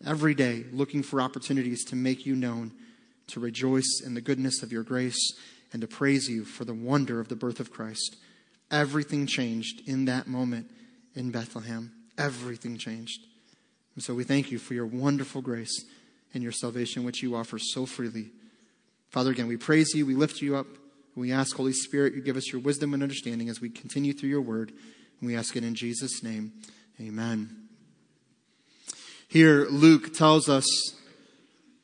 every 0.05 0.35
day, 0.35 0.65
looking 0.71 1.03
for 1.03 1.21
opportunities 1.21 1.85
to 1.87 1.97
make 1.97 2.25
you 2.25 2.37
known, 2.37 2.73
to 3.29 3.41
rejoice 3.41 4.01
in 4.05 4.15
the 4.15 4.21
goodness 4.21 4.63
of 4.63 4.71
your 4.71 4.85
grace 4.85 5.33
and 5.73 5.81
to 5.81 5.89
praise 5.89 6.29
you 6.29 6.45
for 6.45 6.65
the 6.65 6.75
wonder 6.75 7.19
of 7.19 7.29
the 7.29 7.37
birth 7.37 7.59
of 7.59 7.73
Christ. 7.73 8.17
Everything 8.71 9.27
changed 9.27 9.83
in 9.89 10.05
that 10.05 10.27
moment 10.27 10.71
in 11.15 11.31
Bethlehem. 11.31 11.93
Everything 12.19 12.79
changed. 12.79 13.21
And 13.95 14.05
so 14.05 14.15
we 14.15 14.25
thank 14.25 14.51
you 14.51 14.59
for 14.59 14.75
your 14.75 14.87
wonderful 14.87 15.43
grace 15.43 15.85
and 16.35 16.43
your 16.43 16.53
salvation, 16.53 17.05
which 17.05 17.23
you 17.23 17.35
offer 17.35 17.59
so 17.59 17.87
freely. 17.87 18.31
Father, 19.11 19.31
again, 19.31 19.47
we 19.47 19.57
praise 19.57 19.95
you, 19.95 20.05
we 20.05 20.15
lift 20.15 20.41
you 20.41 20.57
up, 20.57 20.67
we 21.15 21.33
ask, 21.33 21.57
Holy 21.57 21.73
Spirit, 21.73 22.15
you 22.15 22.21
give 22.21 22.37
us 22.37 22.53
your 22.53 22.61
wisdom 22.61 22.93
and 22.93 23.03
understanding 23.03 23.49
as 23.49 23.61
we 23.61 23.71
continue 23.71 24.13
through 24.13 24.29
your 24.29 24.43
word. 24.43 24.73
And 25.21 25.27
we 25.27 25.35
ask 25.35 25.57
it 25.57 25.65
in 25.65 25.75
Jesus' 25.75 26.23
name. 26.23 26.53
Amen. 27.01 27.69
Here, 29.29 29.67
Luke 29.71 30.15
tells 30.15 30.49
us 30.49 30.67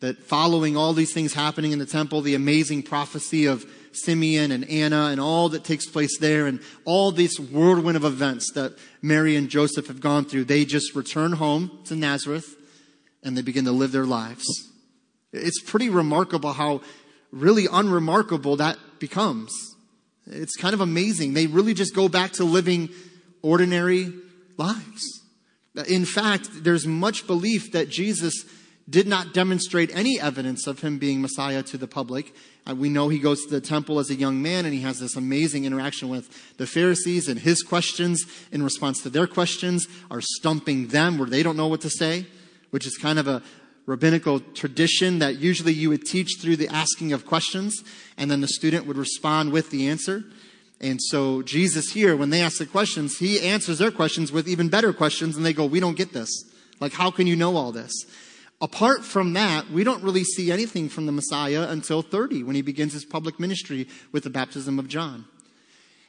that 0.01 0.23
following 0.23 0.77
all 0.77 0.93
these 0.93 1.15
things 1.15 1.33
happening 1.33 1.73
in 1.73 1.79
the 1.79 1.87
temple, 1.87 2.21
the 2.21 2.35
amazing 2.35 2.83
prophecy 2.83 3.47
of 3.47 3.65
Simeon 3.93 4.51
and 4.51 4.69
Anna 4.69 5.07
and 5.07 5.21
all 5.21 5.49
that 5.51 5.65
takes 5.65 5.87
place 5.87 6.19
there 6.19 6.47
and 6.47 6.61
all 6.85 7.13
this 7.13 7.39
whirlwind 7.39 7.97
of 7.97 8.05
events 8.05 8.53
that 8.55 8.77
Mary 9.01 9.37
and 9.37 9.49
Joseph 9.49 9.87
have 9.87 10.01
gone 10.01 10.25
through, 10.25 10.45
they 10.45 10.65
just 10.65 10.95
return 10.95 11.33
home 11.33 11.79
to 11.85 11.95
Nazareth 11.95 12.55
and 13.23 13.37
they 13.37 13.43
begin 13.43 13.65
to 13.65 13.73
live 13.73 13.93
their 13.93 14.07
lives. 14.07 14.45
It's 15.33 15.63
pretty 15.63 15.89
remarkable 15.89 16.53
how 16.53 16.83
really 17.33 17.67
unremarkable 17.71 18.57
that 18.57 18.79
becomes. 18.99 19.53
It's 20.27 20.57
kind 20.57 20.75
of 20.75 20.81
amazing. 20.81 21.35
They 21.35 21.47
really 21.47 21.75
just 21.75 21.95
go 21.95 22.09
back 22.09 22.33
to 22.35 22.45
living 22.45 22.91
ordinary 23.43 24.13
lives. 24.57 25.23
In 25.89 26.05
fact, 26.05 26.49
there's 26.63 26.87
much 26.87 27.27
belief 27.27 27.73
that 27.73 27.89
Jesus 27.89 28.45
did 28.89 29.07
not 29.07 29.33
demonstrate 29.33 29.95
any 29.97 30.21
evidence 30.21 30.67
of 30.67 30.81
him 30.81 30.99
being 30.99 31.23
Messiah 31.23 31.63
to 31.63 31.79
the 31.79 31.87
public. 31.87 32.35
Uh, 32.69 32.75
we 32.75 32.89
know 32.89 33.09
he 33.09 33.19
goes 33.19 33.45
to 33.45 33.51
the 33.51 33.61
temple 33.61 33.99
as 33.99 34.11
a 34.11 34.15
young 34.15 34.43
man 34.43 34.65
and 34.65 34.75
he 34.75 34.81
has 34.81 34.99
this 34.99 35.17
amazing 35.17 35.65
interaction 35.65 36.09
with 36.09 36.57
the 36.59 36.67
Pharisees, 36.67 37.29
and 37.29 37.41
his 37.41 37.63
questions 37.63 38.25
in 38.51 38.63
response 38.63 39.03
to 39.03 39.11
their 39.11 39.27
questions 39.27 39.87
are 40.11 40.21
stumping 40.21 40.89
them 40.89 41.17
where 41.17 41.29
they 41.29 41.43
don't 41.43 41.57
know 41.57 41.69
what 41.69 41.81
to 41.81 41.91
say, 41.91 42.27
which 42.71 42.87
is 42.87 42.97
kind 42.97 43.19
of 43.19 43.27
a, 43.27 43.43
rabbinical 43.87 44.41
tradition 44.41 45.19
that 45.19 45.39
usually 45.39 45.73
you 45.73 45.89
would 45.89 46.05
teach 46.05 46.39
through 46.41 46.57
the 46.57 46.69
asking 46.69 47.13
of 47.13 47.27
questions, 47.27 47.83
and 48.17 48.31
then 48.31 48.41
the 48.41 48.49
student 48.49 48.87
would 48.87 48.97
respond 48.97 49.53
with 49.53 49.71
the 49.71 49.89
answer. 49.89 50.25
And 50.81 51.01
so 51.01 51.43
Jesus 51.43 51.93
here, 51.93 52.17
when 52.17 52.31
they 52.31 52.41
ask 52.41 52.59
the 52.59 52.67
questions, 52.67 53.19
he 53.19 53.41
answers 53.41 53.79
their 53.79 53.91
questions 53.91 54.33
with 54.33 54.49
even 54.49 54.69
better 54.69 54.93
questions, 54.93 55.37
and 55.37 55.47
they 55.47 55.53
go, 55.53 55.65
We 55.65 55.81
don't 55.81 55.97
get 55.97 56.13
this. 56.13 56.31
Like, 56.81 56.93
how 56.93 57.11
can 57.11 57.27
you 57.27 57.37
know 57.37 57.57
all 57.57 57.71
this? 57.73 57.93
Apart 58.61 59.05
from 59.05 59.33
that, 59.33 59.71
we 59.71 59.83
don't 59.83 60.03
really 60.03 60.25
see 60.25 60.53
anything 60.53 60.89
from 60.89 61.07
the 61.07 61.13
Messiah 61.13 61.67
until 61.69 62.03
30, 62.03 62.45
when 62.45 62.55
he 62.55 62.63
begins 62.63 62.93
his 62.93 63.05
public 63.05 63.41
ministry 63.41 63.89
with 64.13 64.23
the 64.25 64.31
baptism 64.31 64.79
of 64.79 64.89
John. 64.89 65.25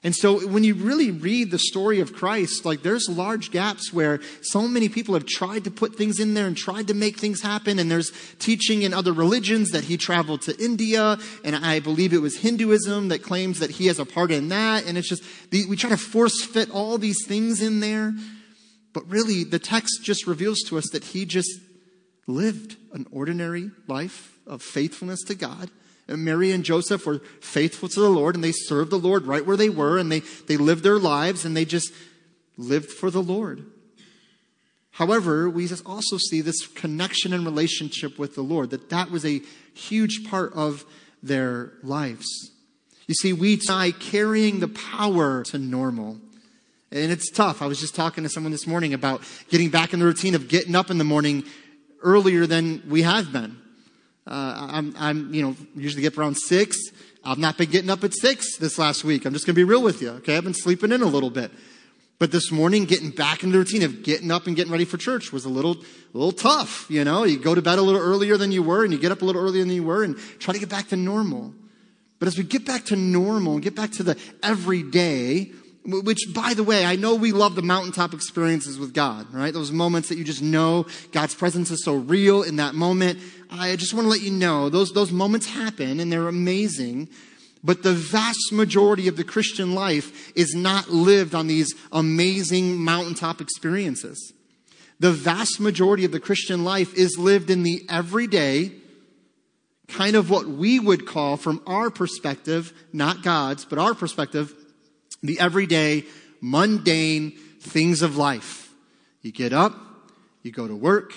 And 0.05 0.13
so 0.13 0.45
when 0.45 0.65
you 0.65 0.73
really 0.73 1.11
read 1.11 1.49
the 1.49 1.59
story 1.59 2.01
of 2.01 2.11
Christ, 2.11 2.65
like 2.65 2.83
there's 2.83 3.07
large 3.07 3.51
gaps 3.51 3.93
where 3.93 4.19
so 4.41 4.67
many 4.67 4.89
people 4.89 5.13
have 5.13 5.25
tried 5.25 5.63
to 5.63 5.71
put 5.71 5.95
things 5.95 6.19
in 6.19 6.33
there 6.33 6.45
and 6.45 6.57
tried 6.57 6.87
to 6.87 6.93
make 6.93 7.17
things 7.17 7.41
happen. 7.41 7.79
And 7.79 7.89
there's 7.89 8.11
teaching 8.37 8.81
in 8.81 8.93
other 8.93 9.13
religions 9.13 9.69
that 9.69 9.85
he 9.85 9.95
traveled 9.95 10.41
to 10.41 10.61
India. 10.61 11.17
And 11.45 11.55
I 11.55 11.79
believe 11.79 12.11
it 12.11 12.21
was 12.21 12.37
Hinduism 12.37 13.07
that 13.09 13.23
claims 13.23 13.59
that 13.59 13.71
he 13.71 13.87
has 13.87 13.97
a 13.97 14.05
part 14.05 14.29
in 14.31 14.49
that. 14.49 14.85
And 14.85 14.97
it's 14.97 15.07
just, 15.07 15.23
we 15.51 15.77
try 15.77 15.89
to 15.89 15.97
force 15.97 16.43
fit 16.43 16.69
all 16.69 16.97
these 16.97 17.25
things 17.25 17.61
in 17.61 17.79
there. 17.79 18.13
But 18.91 19.07
really, 19.07 19.45
the 19.45 19.57
text 19.57 20.03
just 20.03 20.27
reveals 20.27 20.59
to 20.67 20.77
us 20.77 20.89
that 20.91 21.05
he 21.05 21.25
just 21.25 21.61
lived 22.27 22.75
an 22.91 23.07
ordinary 23.09 23.71
life 23.87 24.37
of 24.45 24.61
faithfulness 24.61 25.23
to 25.23 25.35
God 25.35 25.71
and 26.07 26.25
Mary 26.25 26.51
and 26.51 26.63
Joseph 26.63 27.05
were 27.05 27.19
faithful 27.39 27.89
to 27.89 27.99
the 27.99 28.09
Lord 28.09 28.35
and 28.35 28.43
they 28.43 28.51
served 28.51 28.91
the 28.91 28.99
Lord 28.99 29.25
right 29.25 29.45
where 29.45 29.57
they 29.57 29.69
were 29.69 29.97
and 29.97 30.11
they, 30.11 30.19
they 30.47 30.57
lived 30.57 30.83
their 30.83 30.99
lives 30.99 31.45
and 31.45 31.55
they 31.55 31.65
just 31.65 31.93
lived 32.57 32.89
for 32.89 33.09
the 33.09 33.23
Lord. 33.23 33.65
However, 34.91 35.49
we 35.49 35.67
also 35.85 36.17
see 36.17 36.41
this 36.41 36.67
connection 36.67 37.33
and 37.33 37.45
relationship 37.45 38.19
with 38.19 38.35
the 38.35 38.43
Lord, 38.43 38.69
that 38.69 38.89
that 38.89 39.09
was 39.09 39.25
a 39.25 39.41
huge 39.73 40.29
part 40.29 40.53
of 40.53 40.85
their 41.23 41.73
lives. 41.81 42.27
You 43.07 43.15
see, 43.15 43.33
we 43.33 43.55
die 43.55 43.91
carrying 43.91 44.59
the 44.59 44.67
power 44.67 45.43
to 45.45 45.57
normal. 45.57 46.19
And 46.91 47.11
it's 47.11 47.31
tough. 47.31 47.61
I 47.61 47.65
was 47.65 47.79
just 47.79 47.95
talking 47.95 48.23
to 48.23 48.29
someone 48.29 48.51
this 48.51 48.67
morning 48.67 48.93
about 48.93 49.23
getting 49.49 49.69
back 49.69 49.93
in 49.93 49.99
the 49.99 50.05
routine 50.05 50.35
of 50.35 50.47
getting 50.47 50.75
up 50.75 50.91
in 50.91 50.99
the 50.99 51.03
morning 51.03 51.43
earlier 52.03 52.45
than 52.45 52.83
we 52.87 53.01
have 53.01 53.33
been. 53.33 53.57
Uh, 54.25 54.69
I'm, 54.71 54.95
I'm, 54.97 55.33
you 55.33 55.41
know, 55.41 55.55
usually 55.75 56.01
get 56.01 56.13
up 56.13 56.17
around 56.17 56.37
six. 56.37 56.77
I've 57.23 57.37
not 57.37 57.57
been 57.57 57.69
getting 57.69 57.89
up 57.89 58.03
at 58.03 58.13
six 58.13 58.57
this 58.57 58.77
last 58.77 59.03
week. 59.03 59.25
I'm 59.25 59.33
just 59.33 59.45
going 59.45 59.55
to 59.55 59.59
be 59.59 59.63
real 59.63 59.83
with 59.83 60.01
you. 60.01 60.11
Okay. 60.11 60.37
I've 60.37 60.43
been 60.43 60.53
sleeping 60.53 60.91
in 60.91 61.01
a 61.01 61.07
little 61.07 61.29
bit. 61.29 61.51
But 62.19 62.31
this 62.31 62.51
morning, 62.51 62.85
getting 62.85 63.09
back 63.09 63.43
into 63.43 63.53
the 63.53 63.59
routine 63.59 63.83
of 63.83 64.03
getting 64.03 64.31
up 64.31 64.47
and 64.47 64.55
getting 64.55 64.71
ready 64.71 64.85
for 64.85 64.97
church 64.97 65.33
was 65.33 65.43
a 65.43 65.49
little, 65.49 65.73
a 65.73 66.17
little 66.17 66.31
tough. 66.31 66.85
You 66.89 67.03
know, 67.03 67.25
you 67.25 67.37
go 67.37 67.53
to 67.53 67.61
bed 67.61 67.79
a 67.79 67.81
little 67.81 67.99
earlier 67.99 68.37
than 68.37 68.51
you 68.51 68.63
were 68.63 68.83
and 68.83 68.93
you 68.93 68.99
get 68.99 69.11
up 69.11 69.21
a 69.21 69.25
little 69.25 69.41
earlier 69.41 69.61
than 69.61 69.73
you 69.73 69.83
were 69.83 70.03
and 70.03 70.17
try 70.39 70.53
to 70.53 70.59
get 70.59 70.69
back 70.69 70.87
to 70.89 70.95
normal. 70.95 71.53
But 72.19 72.27
as 72.27 72.37
we 72.37 72.45
get 72.45 72.65
back 72.65 72.85
to 72.85 72.95
normal 72.95 73.55
and 73.55 73.61
get 73.61 73.75
back 73.75 73.91
to 73.93 74.03
the 74.03 74.17
everyday, 74.41 75.51
which 75.85 76.33
by 76.33 76.53
the 76.53 76.63
way, 76.63 76.85
I 76.85 76.95
know 76.95 77.15
we 77.15 77.31
love 77.31 77.55
the 77.55 77.61
mountaintop 77.61 78.13
experiences 78.13 78.79
with 78.79 78.93
God, 78.93 79.33
right? 79.33 79.53
Those 79.53 79.71
moments 79.71 80.09
that 80.09 80.17
you 80.17 80.23
just 80.23 80.41
know 80.41 80.85
God's 81.11 81.35
presence 81.35 81.71
is 81.71 81.83
so 81.83 81.95
real 81.95 82.43
in 82.43 82.55
that 82.57 82.73
moment. 82.73 83.19
I 83.51 83.75
just 83.75 83.93
want 83.93 84.05
to 84.05 84.09
let 84.09 84.21
you 84.21 84.31
know 84.31 84.69
those, 84.69 84.93
those 84.93 85.11
moments 85.11 85.47
happen 85.47 85.99
and 85.99 86.11
they're 86.11 86.27
amazing. 86.27 87.09
But 87.63 87.83
the 87.83 87.93
vast 87.93 88.51
majority 88.51 89.07
of 89.07 89.17
the 89.17 89.23
Christian 89.23 89.73
life 89.73 90.35
is 90.35 90.53
not 90.55 90.89
lived 90.89 91.35
on 91.35 91.47
these 91.47 91.73
amazing 91.91 92.77
mountaintop 92.77 93.41
experiences. 93.41 94.33
The 94.99 95.11
vast 95.11 95.59
majority 95.59 96.05
of 96.05 96.11
the 96.11 96.19
Christian 96.19 96.63
life 96.63 96.93
is 96.93 97.17
lived 97.17 97.49
in 97.49 97.63
the 97.63 97.85
everyday, 97.89 98.71
kind 99.87 100.15
of 100.15 100.29
what 100.29 100.47
we 100.47 100.79
would 100.79 101.05
call, 101.05 101.35
from 101.35 101.61
our 101.67 101.89
perspective, 101.89 102.73
not 102.93 103.21
God's, 103.21 103.65
but 103.65 103.79
our 103.79 103.93
perspective, 103.93 104.53
the 105.23 105.39
everyday, 105.39 106.03
mundane 106.41 107.31
things 107.59 108.01
of 108.01 108.17
life. 108.17 108.71
You 109.21 109.31
get 109.31 109.53
up, 109.53 109.73
you 110.43 110.51
go 110.51 110.67
to 110.67 110.75
work, 110.75 111.13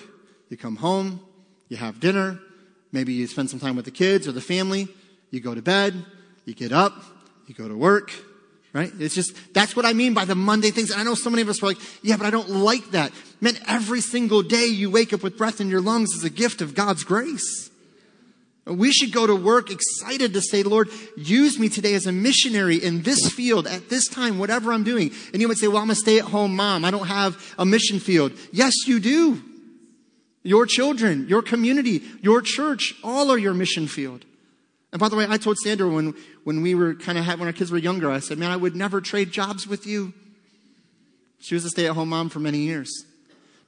you 0.49 0.57
come 0.57 0.77
home, 0.77 1.21
you 1.69 1.77
have 1.77 1.99
dinner, 1.99 2.39
maybe 2.93 3.13
you 3.13 3.27
spend 3.27 3.51
some 3.51 3.59
time 3.59 3.75
with 3.77 3.85
the 3.85 3.91
kids 3.91 4.29
or 4.29 4.33
the 4.33 4.41
family, 4.41 4.89
you 5.31 5.41
go 5.41 5.55
to 5.55 5.63
bed, 5.63 6.05
you 6.45 6.55
get 6.55 6.73
up, 6.73 6.95
you 7.49 7.55
go 7.55 7.67
to 7.67 7.77
work, 7.77 8.13
right? 8.73 8.93
It's 9.01 9.15
just, 9.15 9.35
that's 9.53 9.75
what 9.75 9.85
I 9.85 9.93
mean 9.93 10.15
by 10.15 10.25
the 10.25 10.37
Monday 10.37 10.71
things. 10.71 10.91
And 10.91 11.01
I 11.01 11.05
know 11.05 11.15
so 11.15 11.31
many 11.31 11.43
of 11.43 11.49
us 11.49 11.63
are 11.63 11.67
like, 11.67 11.79
yeah, 12.03 12.17
but 12.17 12.27
I 12.27 12.31
don't 12.31 12.51
like 12.51 12.93
that. 12.93 13.11
Man, 13.41 13.55
every 13.67 14.01
single 14.01 14.43
day 14.43 14.67
you 14.67 14.91
wake 14.91 15.13
up 15.13 15.23
with 15.23 15.37
breath 15.37 15.61
in 15.61 15.69
your 15.69 15.81
lungs 15.81 16.13
is 16.13 16.23
a 16.23 16.31
gift 16.31 16.61
of 16.61 16.75
God's 16.75 17.03
grace. 17.03 17.71
We 18.66 18.90
should 18.90 19.12
go 19.12 19.28
to 19.28 19.35
work 19.35 19.70
excited 19.70 20.35
to 20.35 20.42
say, 20.42 20.64
Lord, 20.64 20.88
use 21.16 21.56
me 21.56 21.68
today 21.68 21.94
as 21.94 22.06
a 22.06 22.12
missionary 22.12 22.76
in 22.76 23.02
this 23.02 23.30
field 23.30 23.68
at 23.68 23.88
this 23.88 24.08
time, 24.08 24.40
whatever 24.40 24.73
I'm 24.73 24.82
doing. 24.82 25.12
And 25.32 25.40
you 25.40 25.46
might 25.46 25.58
say, 25.58 25.68
well, 25.68 25.82
I'm 25.82 25.90
a 25.90 25.94
stay 25.94 26.18
at 26.18 26.25
home 26.25 26.56
mom. 26.56 26.85
I 26.85 26.90
don't 26.90 27.06
have 27.06 27.54
a 27.58 27.64
mission 27.64 28.00
field. 28.00 28.32
Yes, 28.52 28.75
you 28.87 28.99
do. 28.99 29.40
Your 30.42 30.66
children, 30.66 31.28
your 31.28 31.42
community, 31.42 32.02
your 32.23 32.42
church, 32.42 32.94
all 33.04 33.30
are 33.30 33.38
your 33.38 33.54
mission 33.54 33.87
field. 33.87 34.25
And 34.92 34.99
by 34.99 35.08
the 35.08 35.16
way, 35.16 35.26
I 35.28 35.37
told 35.37 35.58
Sandra 35.58 35.88
when, 35.88 36.14
when 36.42 36.62
we 36.62 36.75
were 36.75 36.94
kind 36.94 37.18
of, 37.18 37.26
when 37.26 37.46
our 37.46 37.52
kids 37.52 37.70
were 37.70 37.78
younger, 37.78 38.11
I 38.11 38.18
said, 38.18 38.37
man, 38.37 38.50
I 38.50 38.56
would 38.56 38.75
never 38.75 39.00
trade 39.00 39.30
jobs 39.30 39.68
with 39.68 39.87
you. 39.87 40.12
She 41.38 41.54
was 41.54 41.64
a 41.64 41.70
stay 41.70 41.87
at 41.87 41.92
home 41.92 42.08
mom 42.08 42.30
for 42.30 42.40
many 42.40 42.58
years. 42.58 43.04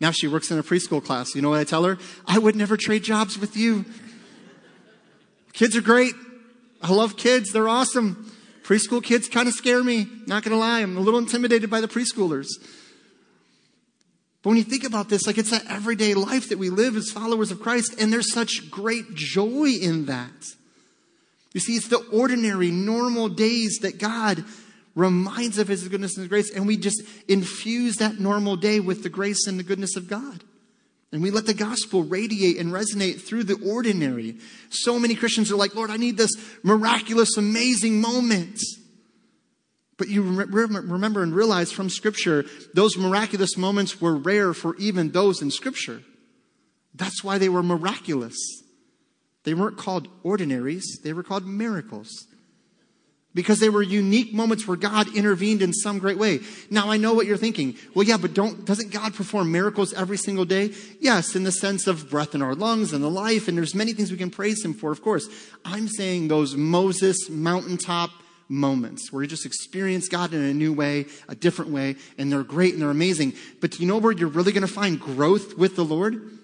Now 0.00 0.10
she 0.10 0.26
works 0.26 0.50
in 0.50 0.58
a 0.58 0.62
preschool 0.62 1.04
class. 1.04 1.34
You 1.34 1.42
know 1.42 1.50
what 1.50 1.60
I 1.60 1.64
tell 1.64 1.84
her? 1.84 1.98
I 2.26 2.38
would 2.38 2.56
never 2.56 2.76
trade 2.76 3.04
jobs 3.04 3.38
with 3.38 3.56
you. 3.56 3.84
Kids 5.58 5.74
are 5.74 5.80
great. 5.80 6.14
I 6.80 6.92
love 6.92 7.16
kids. 7.16 7.50
They're 7.50 7.68
awesome. 7.68 8.32
Preschool 8.62 9.02
kids 9.02 9.28
kind 9.28 9.48
of 9.48 9.54
scare 9.54 9.82
me. 9.82 10.06
Not 10.24 10.44
going 10.44 10.52
to 10.52 10.56
lie. 10.56 10.82
I'm 10.82 10.96
a 10.96 11.00
little 11.00 11.18
intimidated 11.18 11.68
by 11.68 11.80
the 11.80 11.88
preschoolers. 11.88 12.46
But 14.40 14.50
when 14.50 14.56
you 14.56 14.62
think 14.62 14.84
about 14.84 15.08
this, 15.08 15.26
like 15.26 15.36
it's 15.36 15.50
that 15.50 15.66
everyday 15.68 16.14
life 16.14 16.48
that 16.50 16.60
we 16.60 16.70
live 16.70 16.94
as 16.94 17.10
followers 17.10 17.50
of 17.50 17.58
Christ, 17.58 17.96
and 18.00 18.12
there's 18.12 18.32
such 18.32 18.70
great 18.70 19.16
joy 19.16 19.70
in 19.82 20.06
that. 20.06 20.30
You 21.54 21.60
see, 21.60 21.74
it's 21.74 21.88
the 21.88 22.06
ordinary, 22.12 22.70
normal 22.70 23.28
days 23.28 23.80
that 23.82 23.98
God 23.98 24.44
reminds 24.94 25.58
of 25.58 25.66
His 25.66 25.88
goodness 25.88 26.16
and 26.16 26.22
His 26.22 26.28
grace, 26.28 26.54
and 26.54 26.68
we 26.68 26.76
just 26.76 27.02
infuse 27.26 27.96
that 27.96 28.20
normal 28.20 28.54
day 28.54 28.78
with 28.78 29.02
the 29.02 29.08
grace 29.08 29.48
and 29.48 29.58
the 29.58 29.64
goodness 29.64 29.96
of 29.96 30.06
God. 30.06 30.44
And 31.10 31.22
we 31.22 31.30
let 31.30 31.46
the 31.46 31.54
gospel 31.54 32.02
radiate 32.04 32.58
and 32.58 32.70
resonate 32.70 33.22
through 33.22 33.44
the 33.44 33.58
ordinary. 33.66 34.36
So 34.68 34.98
many 34.98 35.14
Christians 35.14 35.50
are 35.50 35.56
like, 35.56 35.74
Lord, 35.74 35.90
I 35.90 35.96
need 35.96 36.18
this 36.18 36.32
miraculous, 36.62 37.36
amazing 37.38 38.00
moment. 38.00 38.60
But 39.96 40.08
you 40.08 40.22
remember 40.22 41.22
and 41.22 41.34
realize 41.34 41.72
from 41.72 41.90
Scripture, 41.90 42.44
those 42.74 42.96
miraculous 42.96 43.56
moments 43.56 44.00
were 44.00 44.14
rare 44.14 44.54
for 44.54 44.76
even 44.76 45.10
those 45.10 45.42
in 45.42 45.50
Scripture. 45.50 46.02
That's 46.94 47.24
why 47.24 47.38
they 47.38 47.48
were 47.48 47.62
miraculous. 47.62 48.36
They 49.44 49.54
weren't 49.54 49.78
called 49.78 50.08
ordinaries, 50.22 51.00
they 51.02 51.14
were 51.14 51.22
called 51.22 51.46
miracles. 51.46 52.27
Because 53.34 53.60
they 53.60 53.68
were 53.68 53.82
unique 53.82 54.32
moments 54.32 54.66
where 54.66 54.76
God 54.76 55.14
intervened 55.14 55.62
in 55.62 55.72
some 55.72 55.98
great 55.98 56.18
way. 56.18 56.40
Now 56.70 56.90
I 56.90 56.96
know 56.96 57.12
what 57.12 57.26
you're 57.26 57.36
thinking. 57.36 57.76
Well, 57.94 58.06
yeah, 58.06 58.16
but 58.16 58.34
don't, 58.34 58.64
doesn't 58.64 58.90
God 58.90 59.14
perform 59.14 59.52
miracles 59.52 59.92
every 59.92 60.16
single 60.16 60.44
day? 60.44 60.72
Yes, 60.98 61.36
in 61.36 61.44
the 61.44 61.52
sense 61.52 61.86
of 61.86 62.10
breath 62.10 62.34
in 62.34 62.42
our 62.42 62.54
lungs 62.54 62.92
and 62.92 63.04
the 63.04 63.10
life, 63.10 63.46
and 63.46 63.56
there's 63.56 63.74
many 63.74 63.92
things 63.92 64.10
we 64.10 64.16
can 64.16 64.30
praise 64.30 64.64
Him 64.64 64.74
for, 64.74 64.90
of 64.90 65.02
course. 65.02 65.28
I'm 65.64 65.88
saying 65.88 66.28
those 66.28 66.56
Moses 66.56 67.28
mountaintop 67.28 68.10
moments 68.48 69.12
where 69.12 69.22
you 69.22 69.28
just 69.28 69.44
experience 69.44 70.08
God 70.08 70.32
in 70.32 70.42
a 70.42 70.54
new 70.54 70.72
way, 70.72 71.06
a 71.28 71.34
different 71.34 71.70
way, 71.70 71.96
and 72.16 72.32
they're 72.32 72.42
great 72.42 72.72
and 72.72 72.82
they're 72.82 72.90
amazing. 72.90 73.34
But 73.60 73.72
do 73.72 73.82
you 73.82 73.86
know 73.86 73.98
where 73.98 74.12
you're 74.12 74.28
really 74.28 74.52
going 74.52 74.66
to 74.66 74.72
find 74.72 74.98
growth 74.98 75.56
with 75.58 75.76
the 75.76 75.84
Lord? 75.84 76.38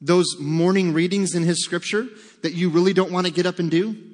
Those 0.00 0.38
morning 0.40 0.92
readings 0.92 1.34
in 1.34 1.44
His 1.44 1.64
scripture 1.64 2.08
that 2.42 2.52
you 2.52 2.68
really 2.68 2.92
don't 2.92 3.12
want 3.12 3.26
to 3.26 3.32
get 3.32 3.46
up 3.46 3.58
and 3.60 3.70
do? 3.70 4.09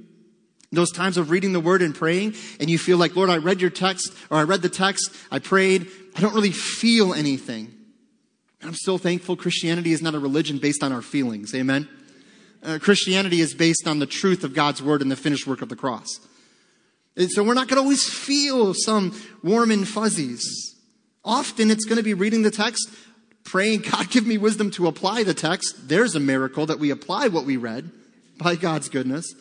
Those 0.72 0.90
times 0.90 1.16
of 1.16 1.30
reading 1.30 1.52
the 1.52 1.60
word 1.60 1.80
and 1.80 1.94
praying, 1.94 2.34
and 2.58 2.68
you 2.68 2.78
feel 2.78 2.98
like, 2.98 3.14
Lord, 3.14 3.30
I 3.30 3.36
read 3.36 3.60
your 3.60 3.70
text, 3.70 4.12
or 4.30 4.38
I 4.38 4.42
read 4.42 4.62
the 4.62 4.68
text, 4.68 5.14
I 5.30 5.38
prayed, 5.38 5.88
I 6.16 6.20
don't 6.20 6.34
really 6.34 6.50
feel 6.50 7.14
anything. 7.14 7.72
And 8.60 8.68
I'm 8.68 8.74
still 8.74 8.98
thankful 8.98 9.36
Christianity 9.36 9.92
is 9.92 10.02
not 10.02 10.14
a 10.14 10.18
religion 10.18 10.58
based 10.58 10.82
on 10.82 10.92
our 10.92 11.02
feelings. 11.02 11.54
Amen? 11.54 11.88
Uh, 12.62 12.78
Christianity 12.80 13.40
is 13.40 13.54
based 13.54 13.86
on 13.86 14.00
the 14.00 14.06
truth 14.06 14.42
of 14.42 14.54
God's 14.54 14.82
word 14.82 15.02
and 15.02 15.10
the 15.10 15.16
finished 15.16 15.46
work 15.46 15.62
of 15.62 15.68
the 15.68 15.76
cross. 15.76 16.18
And 17.16 17.30
so 17.30 17.44
we're 17.44 17.54
not 17.54 17.68
going 17.68 17.76
to 17.76 17.82
always 17.82 18.08
feel 18.08 18.74
some 18.74 19.14
warm 19.42 19.70
and 19.70 19.86
fuzzies. 19.86 20.74
Often 21.24 21.70
it's 21.70 21.84
going 21.84 21.98
to 21.98 22.02
be 22.02 22.14
reading 22.14 22.42
the 22.42 22.50
text, 22.50 22.90
praying, 23.44 23.80
God, 23.90 24.10
give 24.10 24.26
me 24.26 24.36
wisdom 24.36 24.70
to 24.72 24.88
apply 24.88 25.22
the 25.22 25.34
text. 25.34 25.88
There's 25.88 26.14
a 26.14 26.20
miracle 26.20 26.66
that 26.66 26.78
we 26.78 26.90
apply 26.90 27.28
what 27.28 27.44
we 27.44 27.56
read 27.56 27.90
by 28.38 28.56
God's 28.56 28.88
goodness. 28.88 29.32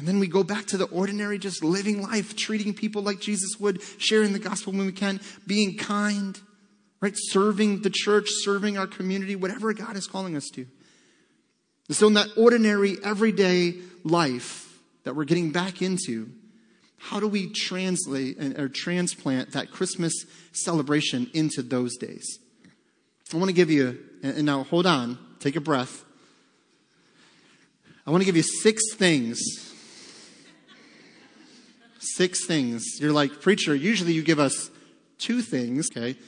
And 0.00 0.08
then 0.08 0.18
we 0.18 0.28
go 0.28 0.42
back 0.42 0.64
to 0.68 0.78
the 0.78 0.86
ordinary, 0.86 1.38
just 1.38 1.62
living 1.62 2.00
life, 2.00 2.34
treating 2.34 2.72
people 2.72 3.02
like 3.02 3.20
Jesus 3.20 3.60
would, 3.60 3.82
sharing 3.98 4.32
the 4.32 4.38
gospel 4.38 4.72
when 4.72 4.86
we 4.86 4.92
can, 4.92 5.20
being 5.46 5.76
kind, 5.76 6.40
right? 7.02 7.12
Serving 7.14 7.82
the 7.82 7.90
church, 7.90 8.24
serving 8.30 8.78
our 8.78 8.86
community, 8.86 9.36
whatever 9.36 9.74
God 9.74 9.96
is 9.96 10.06
calling 10.06 10.36
us 10.36 10.48
to. 10.54 10.66
And 11.88 11.94
so, 11.94 12.06
in 12.06 12.14
that 12.14 12.28
ordinary, 12.34 12.96
everyday 13.04 13.74
life 14.02 14.80
that 15.04 15.14
we're 15.14 15.26
getting 15.26 15.52
back 15.52 15.82
into, 15.82 16.30
how 16.96 17.20
do 17.20 17.28
we 17.28 17.50
translate 17.50 18.40
or 18.58 18.70
transplant 18.70 19.52
that 19.52 19.70
Christmas 19.70 20.14
celebration 20.52 21.30
into 21.34 21.60
those 21.60 21.98
days? 21.98 22.38
I 23.34 23.36
want 23.36 23.50
to 23.50 23.54
give 23.54 23.70
you, 23.70 23.98
and 24.22 24.46
now 24.46 24.62
hold 24.62 24.86
on, 24.86 25.18
take 25.40 25.56
a 25.56 25.60
breath. 25.60 26.06
I 28.06 28.10
want 28.10 28.22
to 28.22 28.24
give 28.24 28.36
you 28.36 28.42
six 28.42 28.94
things 28.94 29.69
six 32.00 32.46
things. 32.46 32.84
You're 32.98 33.12
like, 33.12 33.40
preacher, 33.40 33.74
usually 33.74 34.12
you 34.12 34.22
give 34.22 34.40
us 34.40 34.70
two 35.18 35.42
things, 35.42 35.88
okay? 35.94 36.18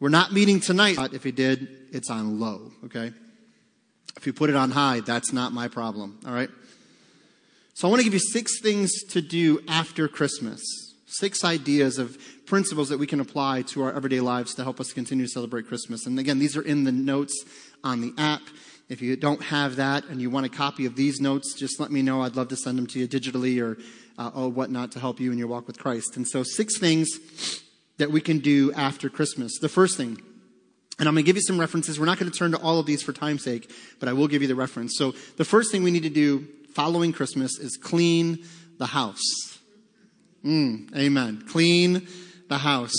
We're 0.00 0.08
not 0.08 0.32
meeting 0.32 0.60
tonight. 0.60 0.96
But 0.96 1.14
if 1.14 1.22
he 1.22 1.32
did, 1.32 1.68
it's 1.92 2.10
on 2.10 2.40
low, 2.40 2.72
okay? 2.86 3.12
If 4.16 4.26
you 4.26 4.32
put 4.32 4.50
it 4.50 4.56
on 4.56 4.70
high, 4.70 5.00
that's 5.00 5.32
not 5.32 5.52
my 5.52 5.68
problem, 5.68 6.18
all 6.26 6.32
right? 6.32 6.50
So 7.74 7.86
I 7.86 7.90
want 7.90 8.00
to 8.00 8.04
give 8.04 8.14
you 8.14 8.20
six 8.20 8.60
things 8.60 8.90
to 9.10 9.20
do 9.20 9.60
after 9.68 10.08
Christmas. 10.08 10.62
Six 11.06 11.44
ideas 11.44 11.98
of 11.98 12.18
principles 12.46 12.88
that 12.88 12.98
we 12.98 13.06
can 13.06 13.20
apply 13.20 13.62
to 13.62 13.82
our 13.82 13.92
everyday 13.92 14.20
lives 14.20 14.54
to 14.54 14.62
help 14.62 14.80
us 14.80 14.92
continue 14.92 15.26
to 15.26 15.30
celebrate 15.30 15.66
Christmas. 15.66 16.06
And 16.06 16.18
again, 16.18 16.38
these 16.38 16.56
are 16.56 16.62
in 16.62 16.84
the 16.84 16.92
notes 16.92 17.44
on 17.84 18.00
the 18.00 18.12
app. 18.16 18.42
If 18.88 19.02
you 19.02 19.16
don't 19.16 19.42
have 19.42 19.76
that 19.76 20.04
and 20.04 20.20
you 20.20 20.30
want 20.30 20.46
a 20.46 20.48
copy 20.48 20.86
of 20.86 20.94
these 20.94 21.20
notes, 21.20 21.54
just 21.54 21.80
let 21.80 21.90
me 21.90 22.02
know. 22.02 22.22
I'd 22.22 22.36
love 22.36 22.48
to 22.48 22.56
send 22.56 22.78
them 22.78 22.86
to 22.88 23.00
you 23.00 23.08
digitally 23.08 23.60
or 23.60 23.76
uh, 24.18 24.30
or 24.34 24.48
whatnot 24.48 24.92
to 24.92 25.00
help 25.00 25.20
you 25.20 25.32
in 25.32 25.38
your 25.38 25.48
walk 25.48 25.66
with 25.66 25.78
Christ. 25.78 26.16
And 26.16 26.26
so, 26.26 26.42
six 26.42 26.78
things 26.78 27.18
that 27.98 28.10
we 28.10 28.20
can 28.20 28.38
do 28.38 28.72
after 28.72 29.08
Christmas. 29.08 29.58
The 29.58 29.68
first 29.68 29.96
thing, 29.96 30.20
and 30.98 31.08
I'm 31.08 31.14
going 31.14 31.24
to 31.24 31.26
give 31.26 31.36
you 31.36 31.42
some 31.42 31.58
references. 31.58 31.98
We're 31.98 32.06
not 32.06 32.18
going 32.18 32.30
to 32.30 32.38
turn 32.38 32.52
to 32.52 32.58
all 32.58 32.78
of 32.78 32.86
these 32.86 33.02
for 33.02 33.12
time's 33.12 33.44
sake, 33.44 33.70
but 34.00 34.08
I 34.08 34.12
will 34.12 34.28
give 34.28 34.42
you 34.42 34.48
the 34.48 34.54
reference. 34.54 34.96
So, 34.96 35.12
the 35.36 35.44
first 35.44 35.72
thing 35.72 35.82
we 35.82 35.90
need 35.90 36.04
to 36.04 36.10
do 36.10 36.46
following 36.74 37.12
Christmas 37.12 37.58
is 37.58 37.76
clean 37.76 38.44
the 38.78 38.86
house. 38.86 39.58
Mm, 40.44 40.94
amen. 40.96 41.44
Clean 41.48 42.06
the 42.48 42.58
house. 42.58 42.94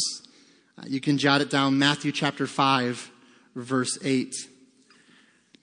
Uh, 0.77 0.83
you 0.88 0.99
can 0.99 1.17
jot 1.17 1.41
it 1.41 1.49
down 1.49 1.79
Matthew 1.79 2.12
chapter 2.12 2.45
5, 2.45 3.12
verse 3.55 3.97
8. 4.03 4.35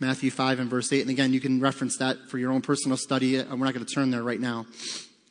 Matthew 0.04 0.30
5 0.30 0.60
and 0.60 0.68
verse 0.68 0.92
8. 0.92 1.00
And 1.00 1.10
again, 1.10 1.32
you 1.32 1.40
can 1.40 1.60
reference 1.60 1.96
that 1.96 2.28
for 2.28 2.36
your 2.36 2.52
own 2.52 2.60
personal 2.60 2.98
study. 2.98 3.38
Uh, 3.38 3.44
we're 3.56 3.64
not 3.64 3.72
going 3.72 3.86
to 3.86 3.94
turn 3.94 4.10
there 4.10 4.22
right 4.22 4.38
now. 4.38 4.66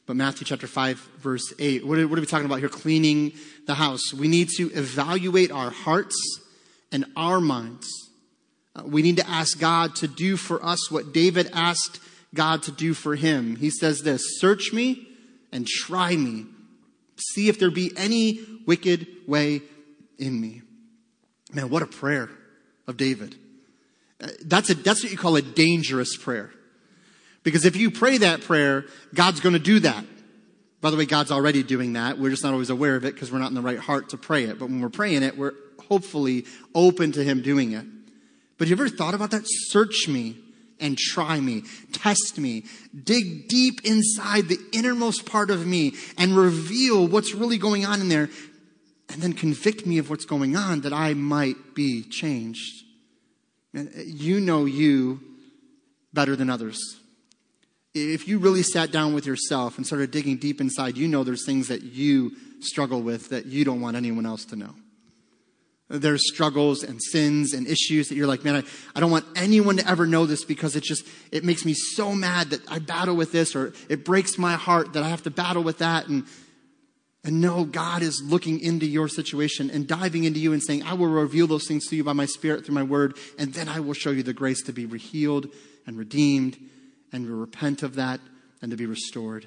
But 0.08 0.16
Matthew 0.16 0.46
chapter 0.46 0.66
5, 0.66 0.98
verse 1.20 1.54
8, 1.60 1.86
what 1.86 2.00
are, 2.00 2.08
what 2.08 2.18
are 2.18 2.22
we 2.22 2.26
talking 2.26 2.48
about 2.48 2.58
here? 2.58 2.70
Cleaning 2.70 3.34
the 3.68 3.76
house. 3.76 4.12
We 4.12 4.28
need 4.28 4.50
to 4.58 4.72
evaluate 4.72 5.52
our 5.52 5.70
hearts 5.70 6.16
and 6.92 7.06
our 7.16 7.40
minds. 7.40 7.88
Uh, 8.76 8.82
we 8.86 9.04
need 9.04 9.18
to 9.18 9.30
ask 9.30 9.60
God 9.60 9.96
to 9.98 10.08
do 10.08 10.38
for 10.38 10.66
us 10.66 10.90
what 10.90 11.14
David 11.14 11.52
asked 11.54 12.00
God 12.34 12.64
to 12.64 12.72
do 12.72 12.96
for 12.96 13.14
him. 13.14 13.56
He 13.56 13.70
says 13.70 14.02
this 14.02 14.40
Search 14.40 14.74
me 14.74 15.08
and 15.52 15.68
try 15.68 16.16
me. 16.16 16.48
See 17.16 17.48
if 17.48 17.60
there 17.60 17.70
be 17.70 17.92
any 17.96 18.40
wicked 18.66 19.06
way 19.28 19.62
in 20.18 20.42
me. 20.42 20.64
Man, 21.54 21.70
what 21.70 21.84
a 21.84 21.88
prayer 21.88 22.32
of 22.88 22.98
David. 22.98 23.36
That's, 24.44 24.70
a, 24.70 24.76
that's 24.76 25.04
what 25.04 25.12
you 25.12 25.18
call 25.18 25.36
a 25.36 25.42
dangerous 25.42 26.16
prayer. 26.18 26.52
Because 27.44 27.66
if 27.66 27.76
you 27.76 27.92
pray 27.92 28.20
that 28.20 28.42
prayer, 28.42 28.86
God's 29.14 29.40
going 29.40 29.54
to 29.54 29.60
do 29.60 29.80
that. 29.82 30.06
By 30.82 30.92
the 30.92 30.98
way, 30.98 31.06
God's 31.06 31.32
already 31.32 31.64
doing 31.64 31.94
that. 31.94 32.18
We're 32.18 32.30
just 32.30 32.44
not 32.44 32.54
always 32.54 32.70
aware 32.70 32.96
of 32.96 33.06
it 33.06 33.14
because 33.14 33.32
we're 33.32 33.40
not 33.40 33.50
in 33.50 33.56
the 33.56 33.62
right 33.62 33.80
heart 33.80 34.10
to 34.10 34.18
pray 34.18 34.46
it. 34.46 34.60
But 34.60 34.70
when 34.70 34.82
we're 34.82 34.90
praying 34.90 35.24
it, 35.24 35.38
we're 35.38 35.54
hopefully 35.88 36.46
open 36.76 37.12
to 37.14 37.24
Him 37.24 37.42
doing 37.42 37.74
it. 37.74 37.86
But 38.58 38.68
have 38.68 38.80
you 38.80 38.86
ever 38.86 38.96
thought 38.96 39.14
about 39.14 39.32
that? 39.32 39.44
Search 39.46 40.08
me 40.08 40.38
and 40.80 40.98
try 40.98 41.40
me, 41.40 41.64
test 41.94 42.38
me, 42.38 42.66
dig 43.04 43.48
deep 43.48 43.86
inside 43.86 44.50
the 44.50 44.60
innermost 44.74 45.26
part 45.26 45.50
of 45.50 45.66
me 45.66 45.94
and 46.18 46.36
reveal 46.36 47.08
what's 47.08 47.34
really 47.34 47.58
going 47.58 47.86
on 47.86 48.02
in 48.02 48.10
there, 48.10 48.30
and 49.10 49.22
then 49.22 49.34
convict 49.34 49.86
me 49.86 49.98
of 49.98 50.10
what's 50.10 50.26
going 50.26 50.56
on 50.56 50.82
that 50.82 50.92
I 50.92 51.14
might 51.14 51.76
be 51.76 52.04
changed. 52.04 52.83
Uh, 53.76 53.84
you 54.06 54.40
know 54.40 54.66
you 54.66 55.20
better 56.14 56.36
than 56.36 56.50
others 56.50 57.00
if 57.94 58.28
you 58.28 58.40
really 58.40 58.64
sat 58.64 58.92
down 58.92 59.14
with 59.14 59.26
yourself 59.26 59.78
and 59.78 59.86
started 59.86 60.12
digging 60.12 60.38
deep 60.38 60.60
inside, 60.60 60.98
you 60.98 61.08
know 61.08 61.24
there's 61.24 61.46
things 61.46 61.68
that 61.68 61.84
you 61.84 62.32
struggle 62.60 63.02
with 63.02 63.30
that 63.30 63.46
you 63.46 63.64
don't 63.64 63.82
want 63.82 63.96
anyone 63.96 64.26
else 64.26 64.46
to 64.46 64.56
know. 64.56 64.74
There's 65.90 66.28
struggles 66.28 66.82
and 66.82 67.00
sins 67.04 67.54
and 67.54 67.68
issues 67.68 68.10
that 68.10 68.16
you're 68.16 68.26
like, 68.26 68.44
man, 68.44 68.56
I, 68.56 68.64
I 68.96 69.00
don't 69.00 69.12
want 69.12 69.26
anyone 69.36 69.78
to 69.78 69.88
ever 69.88 70.08
know 70.08 70.26
this 70.26 70.44
because 70.44 70.76
it 70.76 70.82
just, 70.82 71.06
it 71.32 71.44
makes 71.44 71.66
me 71.66 71.74
so 71.74 72.14
mad 72.14 72.50
that 72.50 72.62
I 72.72 72.80
battle 72.80 73.16
with 73.16 73.32
this 73.32 73.56
or 73.56 73.74
it 73.90 74.04
breaks 74.04 74.40
my 74.40 74.54
heart 74.54 74.94
that 74.94 75.04
I 75.04 75.10
have 75.10 75.22
to 75.24 75.30
battle 75.30 75.62
with 75.62 75.80
that. 75.80 76.08
And, 76.08 76.26
and 77.24 77.40
no, 77.40 77.64
God 77.64 78.02
is 78.02 78.22
looking 78.22 78.60
into 78.60 78.86
your 78.86 79.08
situation 79.08 79.70
and 79.70 79.88
diving 79.88 80.26
into 80.26 80.40
you 80.40 80.52
and 80.52 80.62
saying, 80.62 80.84
I 80.84 80.94
will 80.94 81.08
reveal 81.08 81.48
those 81.48 81.66
things 81.68 81.88
to 81.88 81.96
you 81.96 82.04
by 82.04 82.12
my 82.12 82.26
spirit 82.26 82.66
through 82.66 82.76
my 82.76 82.84
word. 82.84 83.18
And 83.40 83.54
then 83.54 83.70
I 83.70 83.80
will 83.80 83.94
show 83.94 84.12
you 84.12 84.24
the 84.24 84.34
grace 84.34 84.62
to 84.64 84.74
be 84.74 84.86
healed 84.98 85.48
and 85.88 85.98
redeemed 85.98 86.58
and 87.14 87.28
repent 87.28 87.82
of 87.82 87.96
that 87.96 88.20
and 88.62 88.72
to 88.72 88.78
be 88.78 88.86
restored. 88.86 89.46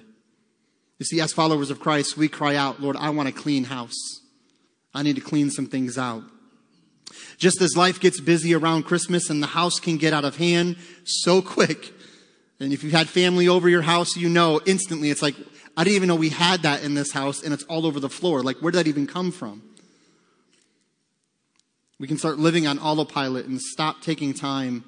You 0.98 1.04
see, 1.04 1.20
as 1.20 1.34
followers 1.34 1.70
of 1.70 1.78
Christ, 1.78 2.16
we 2.16 2.28
cry 2.28 2.56
out, 2.56 2.80
Lord, 2.80 2.96
I 2.96 3.10
want 3.10 3.28
a 3.28 3.32
clean 3.32 3.64
house. 3.64 4.22
I 4.94 5.02
need 5.02 5.16
to 5.16 5.22
clean 5.22 5.50
some 5.50 5.66
things 5.66 5.98
out. 5.98 6.22
Just 7.36 7.60
as 7.60 7.76
life 7.76 8.00
gets 8.00 8.20
busy 8.20 8.54
around 8.54 8.84
Christmas 8.84 9.28
and 9.28 9.42
the 9.42 9.48
house 9.48 9.78
can 9.78 9.98
get 9.98 10.14
out 10.14 10.24
of 10.24 10.36
hand 10.36 10.76
so 11.04 11.42
quick. 11.42 11.92
And 12.58 12.72
if 12.72 12.82
you've 12.82 12.94
had 12.94 13.06
family 13.06 13.48
over 13.48 13.68
your 13.68 13.82
house, 13.82 14.16
you 14.16 14.30
know 14.30 14.62
instantly 14.64 15.10
it's 15.10 15.20
like, 15.20 15.36
I 15.76 15.84
didn't 15.84 15.96
even 15.96 16.08
know 16.08 16.16
we 16.16 16.30
had 16.30 16.62
that 16.62 16.82
in 16.82 16.94
this 16.94 17.12
house 17.12 17.42
and 17.42 17.52
it's 17.52 17.64
all 17.64 17.86
over 17.86 18.00
the 18.00 18.08
floor. 18.08 18.42
Like, 18.42 18.58
where 18.58 18.72
did 18.72 18.78
that 18.78 18.86
even 18.86 19.06
come 19.06 19.30
from? 19.30 19.62
We 21.98 22.06
can 22.06 22.18
start 22.18 22.38
living 22.38 22.66
on 22.66 22.78
autopilot 22.78 23.46
and 23.46 23.60
stop 23.60 24.02
taking 24.02 24.34
time 24.34 24.84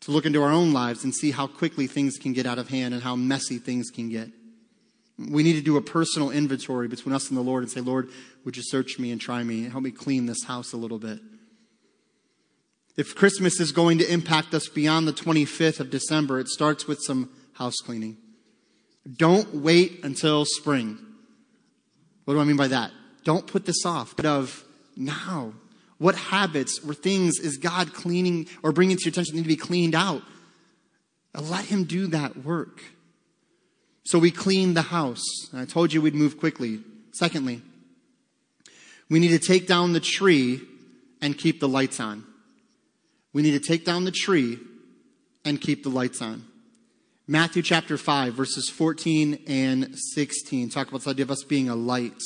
to 0.00 0.10
look 0.10 0.26
into 0.26 0.42
our 0.42 0.50
own 0.50 0.72
lives 0.72 1.04
and 1.04 1.14
see 1.14 1.30
how 1.30 1.46
quickly 1.46 1.86
things 1.86 2.16
can 2.16 2.32
get 2.32 2.46
out 2.46 2.58
of 2.58 2.68
hand 2.68 2.94
and 2.94 3.02
how 3.02 3.16
messy 3.16 3.58
things 3.58 3.90
can 3.90 4.08
get. 4.08 4.28
We 5.18 5.42
need 5.42 5.54
to 5.54 5.62
do 5.62 5.76
a 5.76 5.82
personal 5.82 6.30
inventory 6.30 6.88
between 6.88 7.14
us 7.14 7.28
and 7.28 7.36
the 7.36 7.42
Lord 7.42 7.62
and 7.62 7.72
say, 7.72 7.80
Lord, 7.80 8.10
would 8.44 8.56
you 8.56 8.62
search 8.64 8.98
me 8.98 9.10
and 9.10 9.20
try 9.20 9.42
me 9.42 9.64
and 9.64 9.72
help 9.72 9.82
me 9.82 9.90
clean 9.90 10.26
this 10.26 10.44
house 10.44 10.72
a 10.72 10.76
little 10.76 10.98
bit? 10.98 11.20
If 12.96 13.14
Christmas 13.14 13.60
is 13.60 13.72
going 13.72 13.98
to 13.98 14.12
impact 14.12 14.54
us 14.54 14.68
beyond 14.68 15.08
the 15.08 15.12
25th 15.12 15.80
of 15.80 15.90
December, 15.90 16.38
it 16.38 16.48
starts 16.48 16.86
with 16.86 17.00
some 17.02 17.30
house 17.54 17.76
cleaning. 17.84 18.16
Don't 19.14 19.54
wait 19.54 20.04
until 20.04 20.44
spring. 20.44 20.98
What 22.24 22.34
do 22.34 22.40
I 22.40 22.44
mean 22.44 22.56
by 22.56 22.68
that? 22.68 22.90
Don't 23.24 23.46
put 23.46 23.66
this 23.66 23.84
off, 23.84 24.16
but 24.16 24.26
of 24.26 24.64
now. 24.96 25.52
What 25.98 26.14
habits 26.14 26.80
or 26.86 26.92
things 26.92 27.38
is 27.38 27.56
God 27.56 27.94
cleaning 27.94 28.48
or 28.62 28.72
bringing 28.72 28.96
to 28.96 29.04
your 29.04 29.10
attention 29.10 29.36
need 29.36 29.42
to 29.42 29.48
be 29.48 29.56
cleaned 29.56 29.94
out? 29.94 30.22
Let 31.34 31.66
Him 31.66 31.84
do 31.84 32.06
that 32.08 32.44
work. 32.44 32.82
So 34.04 34.18
we 34.18 34.30
clean 34.30 34.74
the 34.74 34.82
house. 34.82 35.24
And 35.52 35.60
I 35.60 35.64
told 35.64 35.92
you 35.92 36.00
we'd 36.00 36.14
move 36.14 36.38
quickly. 36.38 36.80
Secondly, 37.12 37.62
we 39.08 39.18
need 39.18 39.28
to 39.28 39.38
take 39.38 39.66
down 39.66 39.92
the 39.92 40.00
tree 40.00 40.60
and 41.20 41.36
keep 41.36 41.60
the 41.60 41.68
lights 41.68 42.00
on. 42.00 42.24
We 43.32 43.42
need 43.42 43.60
to 43.60 43.68
take 43.68 43.84
down 43.84 44.04
the 44.04 44.10
tree 44.10 44.58
and 45.44 45.60
keep 45.60 45.82
the 45.82 45.90
lights 45.90 46.22
on. 46.22 46.45
Matthew 47.28 47.60
chapter 47.60 47.98
5, 47.98 48.34
verses 48.34 48.70
14 48.70 49.42
and 49.48 49.98
16 49.98 50.68
talk 50.68 50.86
about 50.86 51.02
the 51.02 51.10
idea 51.10 51.24
of 51.24 51.32
us 51.32 51.42
being 51.42 51.68
a 51.68 51.74
light. 51.74 52.22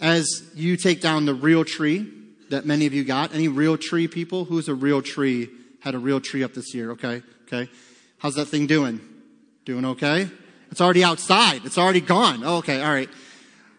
As 0.00 0.44
you 0.54 0.76
take 0.76 1.00
down 1.00 1.26
the 1.26 1.34
real 1.34 1.64
tree 1.64 2.08
that 2.50 2.66
many 2.66 2.86
of 2.86 2.94
you 2.94 3.02
got, 3.02 3.34
any 3.34 3.48
real 3.48 3.76
tree 3.76 4.06
people? 4.06 4.44
Who's 4.44 4.68
a 4.68 4.74
real 4.74 5.02
tree? 5.02 5.50
Had 5.80 5.96
a 5.96 5.98
real 5.98 6.20
tree 6.20 6.44
up 6.44 6.54
this 6.54 6.72
year, 6.72 6.92
okay? 6.92 7.20
Okay. 7.48 7.68
How's 8.18 8.36
that 8.36 8.46
thing 8.46 8.68
doing? 8.68 9.00
Doing 9.64 9.86
okay? 9.86 10.30
It's 10.70 10.80
already 10.80 11.02
outside. 11.02 11.64
It's 11.64 11.78
already 11.78 12.00
gone. 12.00 12.44
Oh, 12.44 12.58
okay, 12.58 12.80
all 12.80 12.92
right. 12.92 13.10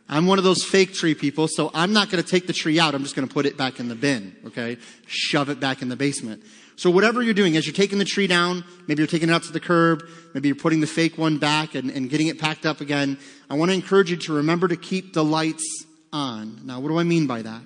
I'm 0.09 0.27
one 0.27 0.39
of 0.39 0.43
those 0.43 0.65
fake 0.65 0.93
tree 0.93 1.15
people, 1.15 1.47
so 1.47 1.71
I'm 1.73 1.93
not 1.93 2.09
going 2.09 2.21
to 2.21 2.29
take 2.29 2.47
the 2.47 2.53
tree 2.53 2.81
out. 2.81 2.95
I'm 2.95 3.03
just 3.03 3.15
going 3.15 3.29
to 3.29 3.33
put 3.33 3.45
it 3.45 3.55
back 3.55 3.79
in 3.79 3.87
the 3.87 3.95
bin, 3.95 4.35
okay? 4.47 4.77
Shove 5.07 5.47
it 5.47 5.61
back 5.61 5.81
in 5.81 5.87
the 5.87 5.95
basement. 5.95 6.43
So 6.75 6.89
whatever 6.89 7.21
you're 7.21 7.33
doing, 7.33 7.55
as 7.55 7.65
you're 7.65 7.75
taking 7.75 7.99
the 7.99 8.05
tree 8.05 8.27
down, 8.27 8.63
maybe 8.87 9.01
you're 9.01 9.07
taking 9.07 9.29
it 9.29 9.31
out 9.31 9.43
to 9.43 9.51
the 9.51 9.59
curb, 9.59 10.03
maybe 10.33 10.47
you're 10.47 10.55
putting 10.55 10.79
the 10.79 10.87
fake 10.87 11.17
one 11.17 11.37
back 11.37 11.75
and, 11.75 11.91
and 11.91 12.09
getting 12.09 12.27
it 12.27 12.39
packed 12.39 12.65
up 12.65 12.81
again, 12.81 13.17
I 13.49 13.55
want 13.55 13.69
to 13.69 13.75
encourage 13.75 14.09
you 14.09 14.17
to 14.17 14.33
remember 14.33 14.67
to 14.67 14.75
keep 14.75 15.13
the 15.13 15.23
lights 15.23 15.85
on. 16.11 16.61
Now, 16.65 16.79
what 16.79 16.89
do 16.89 16.97
I 16.97 17.03
mean 17.03 17.27
by 17.27 17.41
that? 17.43 17.61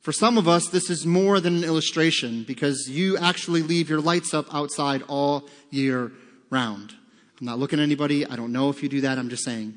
For 0.00 0.12
some 0.12 0.38
of 0.38 0.48
us, 0.48 0.68
this 0.68 0.88
is 0.88 1.04
more 1.04 1.40
than 1.40 1.56
an 1.56 1.64
illustration 1.64 2.44
because 2.44 2.88
you 2.88 3.18
actually 3.18 3.62
leave 3.62 3.90
your 3.90 4.00
lights 4.00 4.32
up 4.32 4.52
outside 4.54 5.02
all 5.08 5.46
year 5.68 6.10
round. 6.48 6.94
I'm 7.38 7.46
not 7.46 7.58
looking 7.58 7.78
at 7.78 7.82
anybody. 7.82 8.24
I 8.24 8.36
don't 8.36 8.52
know 8.52 8.70
if 8.70 8.82
you 8.82 8.88
do 8.88 9.02
that. 9.02 9.18
I'm 9.18 9.28
just 9.28 9.44
saying. 9.44 9.74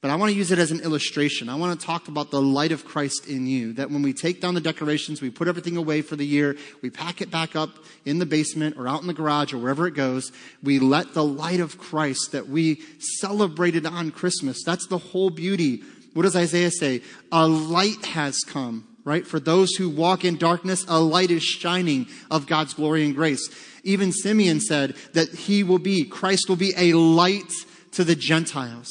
But 0.00 0.12
I 0.12 0.14
want 0.14 0.30
to 0.30 0.36
use 0.36 0.52
it 0.52 0.60
as 0.60 0.70
an 0.70 0.78
illustration. 0.80 1.48
I 1.48 1.56
want 1.56 1.78
to 1.78 1.84
talk 1.84 2.06
about 2.06 2.30
the 2.30 2.40
light 2.40 2.70
of 2.70 2.84
Christ 2.84 3.26
in 3.26 3.48
you. 3.48 3.72
That 3.72 3.90
when 3.90 4.02
we 4.02 4.12
take 4.12 4.40
down 4.40 4.54
the 4.54 4.60
decorations, 4.60 5.20
we 5.20 5.28
put 5.28 5.48
everything 5.48 5.76
away 5.76 6.02
for 6.02 6.14
the 6.14 6.24
year, 6.24 6.56
we 6.82 6.90
pack 6.90 7.20
it 7.20 7.32
back 7.32 7.56
up 7.56 7.70
in 8.04 8.20
the 8.20 8.26
basement 8.26 8.76
or 8.78 8.86
out 8.86 9.00
in 9.00 9.08
the 9.08 9.14
garage 9.14 9.52
or 9.52 9.58
wherever 9.58 9.88
it 9.88 9.94
goes, 9.94 10.30
we 10.62 10.78
let 10.78 11.14
the 11.14 11.24
light 11.24 11.58
of 11.58 11.78
Christ 11.78 12.30
that 12.30 12.48
we 12.48 12.80
celebrated 13.18 13.86
on 13.86 14.12
Christmas, 14.12 14.62
that's 14.64 14.86
the 14.86 14.98
whole 14.98 15.30
beauty. 15.30 15.82
What 16.14 16.22
does 16.22 16.36
Isaiah 16.36 16.70
say? 16.70 17.02
A 17.32 17.48
light 17.48 18.04
has 18.06 18.38
come, 18.46 18.86
right? 19.04 19.26
For 19.26 19.40
those 19.40 19.74
who 19.74 19.90
walk 19.90 20.24
in 20.24 20.36
darkness, 20.36 20.84
a 20.86 21.00
light 21.00 21.32
is 21.32 21.42
shining 21.42 22.06
of 22.30 22.46
God's 22.46 22.72
glory 22.72 23.04
and 23.04 23.16
grace. 23.16 23.48
Even 23.82 24.12
Simeon 24.12 24.60
said 24.60 24.94
that 25.14 25.30
he 25.30 25.64
will 25.64 25.78
be, 25.78 26.04
Christ 26.04 26.48
will 26.48 26.56
be 26.56 26.72
a 26.76 26.92
light 26.92 27.52
to 27.92 28.04
the 28.04 28.14
Gentiles. 28.14 28.88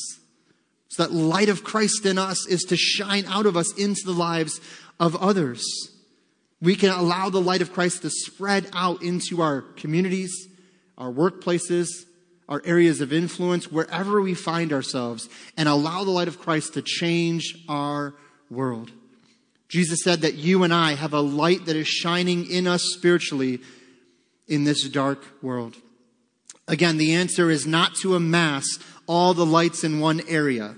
So 0.98 1.04
that 1.04 1.14
light 1.14 1.48
of 1.48 1.64
Christ 1.64 2.08
in 2.08 2.18
us 2.18 2.48
is 2.48 2.64
to 2.64 2.76
shine 2.76 3.26
out 3.28 3.46
of 3.46 3.56
us 3.56 3.72
into 3.78 4.02
the 4.04 4.14
lives 4.14 4.60
of 5.00 5.16
others. 5.16 5.64
We 6.60 6.76
can 6.76 6.90
allow 6.90 7.30
the 7.30 7.40
light 7.40 7.62
of 7.62 7.72
Christ 7.72 8.02
to 8.02 8.10
spread 8.10 8.68
out 8.74 9.04
into 9.04 9.44
our 9.44 9.62
communities, 9.62 10.48
our 10.98 11.12
workplaces, 11.12 11.90
our 12.50 12.64
areas 12.66 13.00
of 13.00 13.14
influence, 13.14 13.72
wherever 13.72 14.24
we 14.24 14.34
find 14.34 14.74
ourselves, 14.74 15.30
and 15.56 15.70
allow 15.70 16.04
the 16.04 16.10
light 16.10 16.28
of 16.28 16.40
Christ 16.40 16.74
to 16.74 16.82
change 16.82 17.64
our 17.70 18.16
world. 18.50 18.90
Jesus 19.70 20.02
said 20.04 20.22
that 20.22 20.34
you 20.34 20.64
and 20.64 20.74
I 20.74 20.96
have 20.96 21.14
a 21.14 21.22
light 21.22 21.68
that 21.68 21.76
is 21.76 21.88
shining 21.88 22.50
in 22.50 22.66
us 22.66 22.82
spiritually 22.98 23.60
in 24.48 24.64
this 24.64 24.90
dark 24.90 25.24
world. 25.44 25.76
Again, 26.68 26.98
the 26.98 27.14
answer 27.14 27.52
is 27.52 27.68
not 27.68 27.94
to 27.98 28.16
amass 28.16 28.66
all 29.06 29.36
the 29.36 29.46
lights 29.46 29.84
in 29.84 30.00
one 30.00 30.24
area. 30.28 30.76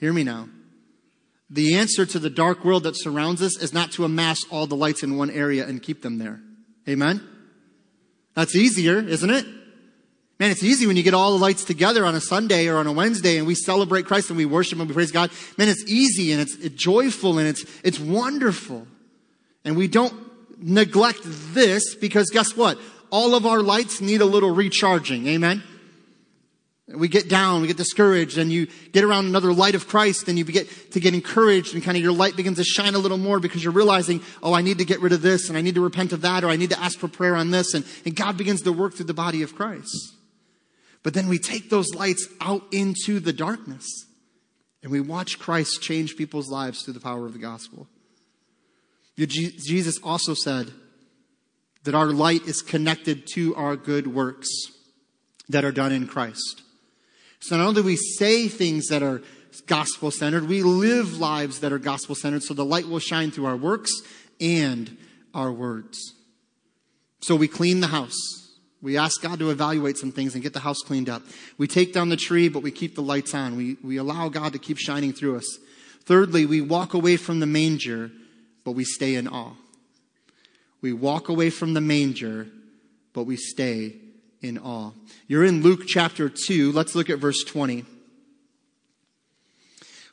Hear 0.00 0.12
me 0.12 0.24
now. 0.24 0.48
The 1.50 1.76
answer 1.76 2.06
to 2.06 2.18
the 2.18 2.30
dark 2.30 2.64
world 2.64 2.84
that 2.84 2.96
surrounds 2.96 3.42
us 3.42 3.58
is 3.58 3.72
not 3.72 3.92
to 3.92 4.04
amass 4.04 4.44
all 4.50 4.66
the 4.66 4.76
lights 4.76 5.02
in 5.02 5.16
one 5.16 5.30
area 5.30 5.66
and 5.66 5.82
keep 5.82 6.02
them 6.02 6.18
there. 6.18 6.40
Amen? 6.88 7.20
That's 8.34 8.56
easier, 8.56 8.98
isn't 8.98 9.30
it? 9.30 9.46
Man, 10.38 10.50
it's 10.50 10.62
easy 10.62 10.86
when 10.86 10.96
you 10.96 11.02
get 11.02 11.12
all 11.12 11.32
the 11.32 11.38
lights 11.38 11.64
together 11.64 12.06
on 12.06 12.14
a 12.14 12.20
Sunday 12.20 12.68
or 12.68 12.78
on 12.78 12.86
a 12.86 12.92
Wednesday 12.92 13.36
and 13.36 13.46
we 13.46 13.54
celebrate 13.54 14.06
Christ 14.06 14.30
and 14.30 14.38
we 14.38 14.46
worship 14.46 14.78
and 14.78 14.88
we 14.88 14.94
praise 14.94 15.10
God. 15.10 15.30
Man, 15.58 15.68
it's 15.68 15.84
easy 15.86 16.32
and 16.32 16.40
it's, 16.40 16.56
joyful 16.70 17.38
and 17.38 17.46
it's, 17.46 17.66
it's 17.84 18.00
wonderful. 18.00 18.86
And 19.64 19.76
we 19.76 19.86
don't 19.86 20.14
neglect 20.56 21.20
this 21.22 21.94
because 21.94 22.30
guess 22.30 22.56
what? 22.56 22.78
All 23.10 23.34
of 23.34 23.44
our 23.44 23.60
lights 23.60 24.00
need 24.00 24.22
a 24.22 24.24
little 24.24 24.54
recharging. 24.54 25.26
Amen? 25.26 25.62
We 26.92 27.06
get 27.06 27.28
down, 27.28 27.60
we 27.60 27.68
get 27.68 27.76
discouraged, 27.76 28.36
and 28.36 28.50
you 28.50 28.66
get 28.90 29.04
around 29.04 29.26
another 29.26 29.52
light 29.52 29.76
of 29.76 29.86
Christ, 29.86 30.26
and 30.26 30.36
you 30.36 30.44
get 30.44 30.92
to 30.92 30.98
get 30.98 31.14
encouraged, 31.14 31.72
and 31.72 31.82
kind 31.82 31.96
of 31.96 32.02
your 32.02 32.12
light 32.12 32.34
begins 32.36 32.58
to 32.58 32.64
shine 32.64 32.94
a 32.94 32.98
little 32.98 33.16
more 33.16 33.38
because 33.38 33.62
you're 33.62 33.72
realizing, 33.72 34.20
oh, 34.42 34.52
I 34.52 34.62
need 34.62 34.78
to 34.78 34.84
get 34.84 35.00
rid 35.00 35.12
of 35.12 35.22
this, 35.22 35.48
and 35.48 35.56
I 35.56 35.60
need 35.60 35.76
to 35.76 35.80
repent 35.80 36.12
of 36.12 36.22
that, 36.22 36.42
or 36.42 36.48
I 36.48 36.56
need 36.56 36.70
to 36.70 36.80
ask 36.80 36.98
for 36.98 37.06
prayer 37.06 37.36
on 37.36 37.52
this, 37.52 37.74
and, 37.74 37.84
and 38.04 38.16
God 38.16 38.36
begins 38.36 38.62
to 38.62 38.72
work 38.72 38.94
through 38.94 39.06
the 39.06 39.14
body 39.14 39.42
of 39.42 39.54
Christ. 39.54 40.14
But 41.02 41.14
then 41.14 41.28
we 41.28 41.38
take 41.38 41.70
those 41.70 41.94
lights 41.94 42.28
out 42.40 42.62
into 42.72 43.20
the 43.20 43.32
darkness, 43.32 43.86
and 44.82 44.90
we 44.90 45.00
watch 45.00 45.38
Christ 45.38 45.80
change 45.82 46.16
people's 46.16 46.50
lives 46.50 46.82
through 46.82 46.94
the 46.94 47.00
power 47.00 47.24
of 47.24 47.34
the 47.34 47.38
gospel. 47.38 47.86
Jesus 49.16 49.98
also 50.02 50.34
said 50.34 50.72
that 51.84 51.94
our 51.94 52.06
light 52.06 52.46
is 52.46 52.62
connected 52.62 53.28
to 53.34 53.54
our 53.54 53.76
good 53.76 54.08
works 54.08 54.48
that 55.48 55.64
are 55.64 55.72
done 55.72 55.92
in 55.92 56.06
Christ. 56.06 56.62
So 57.40 57.56
not 57.56 57.68
only 57.68 57.82
do 57.82 57.86
we 57.86 57.96
say 57.96 58.48
things 58.48 58.88
that 58.88 59.02
are 59.02 59.22
gospel 59.66 60.10
centered, 60.10 60.46
we 60.46 60.62
live 60.62 61.18
lives 61.18 61.60
that 61.60 61.72
are 61.72 61.78
gospel 61.78 62.14
centered 62.14 62.42
so 62.42 62.54
the 62.54 62.64
light 62.64 62.86
will 62.86 62.98
shine 62.98 63.30
through 63.30 63.46
our 63.46 63.56
works 63.56 63.90
and 64.40 64.96
our 65.34 65.50
words. 65.50 66.14
So 67.20 67.36
we 67.36 67.48
clean 67.48 67.80
the 67.80 67.88
house. 67.88 68.16
We 68.82 68.96
ask 68.96 69.20
God 69.20 69.38
to 69.40 69.50
evaluate 69.50 69.98
some 69.98 70.12
things 70.12 70.34
and 70.34 70.42
get 70.42 70.54
the 70.54 70.60
house 70.60 70.78
cleaned 70.78 71.10
up. 71.10 71.22
We 71.58 71.66
take 71.66 71.92
down 71.92 72.08
the 72.08 72.16
tree, 72.16 72.48
but 72.48 72.62
we 72.62 72.70
keep 72.70 72.94
the 72.94 73.02
lights 73.02 73.34
on. 73.34 73.56
We, 73.56 73.76
we 73.82 73.98
allow 73.98 74.28
God 74.30 74.52
to 74.54 74.58
keep 74.58 74.78
shining 74.78 75.12
through 75.12 75.36
us. 75.36 75.58
Thirdly, 76.04 76.46
we 76.46 76.62
walk 76.62 76.94
away 76.94 77.16
from 77.16 77.40
the 77.40 77.46
manger, 77.46 78.10
but 78.64 78.72
we 78.72 78.84
stay 78.84 79.16
in 79.16 79.28
awe. 79.28 79.52
We 80.80 80.94
walk 80.94 81.28
away 81.28 81.50
from 81.50 81.74
the 81.74 81.80
manger, 81.82 82.46
but 83.12 83.24
we 83.24 83.36
stay 83.36 83.96
in 84.42 84.58
awe. 84.58 84.92
You're 85.26 85.44
in 85.44 85.62
Luke 85.62 85.82
chapter 85.86 86.28
2. 86.28 86.72
Let's 86.72 86.94
look 86.94 87.10
at 87.10 87.18
verse 87.18 87.44
20. 87.44 87.84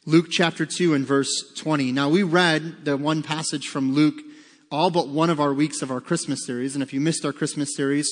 Luke 0.05 0.27
chapter 0.29 0.65
2 0.65 0.93
and 0.93 1.05
verse 1.05 1.51
20. 1.57 1.91
Now, 1.91 2.09
we 2.09 2.23
read 2.23 2.85
the 2.85 2.95
one 2.95 3.23
passage 3.23 3.67
from 3.67 3.93
Luke 3.93 4.21
all 4.71 4.89
but 4.89 5.07
one 5.07 5.29
of 5.29 5.39
our 5.39 5.53
weeks 5.53 5.81
of 5.81 5.91
our 5.91 6.01
Christmas 6.01 6.45
series. 6.45 6.75
And 6.75 6.83
if 6.83 6.93
you 6.93 7.01
missed 7.01 7.25
our 7.25 7.33
Christmas 7.33 7.75
series, 7.75 8.07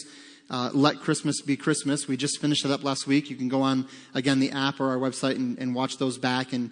uh, 0.49 0.71
Let 0.73 0.99
Christmas 0.99 1.41
Be 1.41 1.57
Christmas, 1.57 2.07
we 2.07 2.17
just 2.17 2.39
finished 2.39 2.65
it 2.65 2.71
up 2.71 2.83
last 2.83 3.07
week. 3.07 3.29
You 3.29 3.35
can 3.35 3.49
go 3.49 3.61
on, 3.61 3.87
again, 4.13 4.39
the 4.39 4.51
app 4.51 4.79
or 4.79 4.89
our 4.89 4.97
website 4.97 5.35
and, 5.35 5.57
and 5.57 5.73
watch 5.73 5.97
those 5.97 6.17
back 6.17 6.53
and 6.53 6.71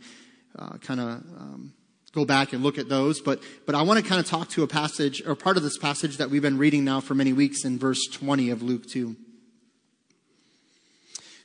uh, 0.57 0.77
kind 0.77 0.99
of 0.99 1.07
um, 1.07 1.73
go 2.13 2.25
back 2.25 2.53
and 2.53 2.63
look 2.63 2.77
at 2.77 2.87
those. 2.87 3.19
But, 3.19 3.41
but 3.65 3.75
I 3.75 3.81
want 3.81 4.01
to 4.01 4.07
kind 4.07 4.19
of 4.19 4.27
talk 4.27 4.49
to 4.49 4.63
a 4.63 4.67
passage 4.67 5.25
or 5.25 5.35
part 5.35 5.57
of 5.57 5.63
this 5.63 5.77
passage 5.77 6.17
that 6.17 6.29
we've 6.29 6.41
been 6.41 6.57
reading 6.57 6.83
now 6.83 6.99
for 6.99 7.15
many 7.15 7.33
weeks 7.33 7.65
in 7.65 7.79
verse 7.79 8.05
20 8.11 8.49
of 8.51 8.61
Luke 8.61 8.87
2. 8.87 9.15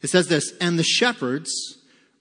It 0.03 0.11
says 0.11 0.29
this, 0.29 0.53
and 0.61 0.79
the 0.79 0.85
shepherds 0.85 1.51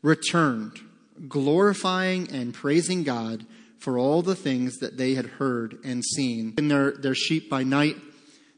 returned, 0.02 0.80
glorifying 1.28 2.30
and 2.32 2.54
praising 2.54 3.04
God 3.04 3.46
for 3.80 3.98
all 3.98 4.22
the 4.22 4.36
things 4.36 4.78
that 4.78 4.98
they 4.98 5.14
had 5.14 5.26
heard 5.26 5.78
and 5.84 6.04
seen. 6.04 6.54
In 6.58 6.68
their, 6.68 6.92
their 6.92 7.16
sheep 7.16 7.50
by 7.50 7.64
night, 7.64 7.96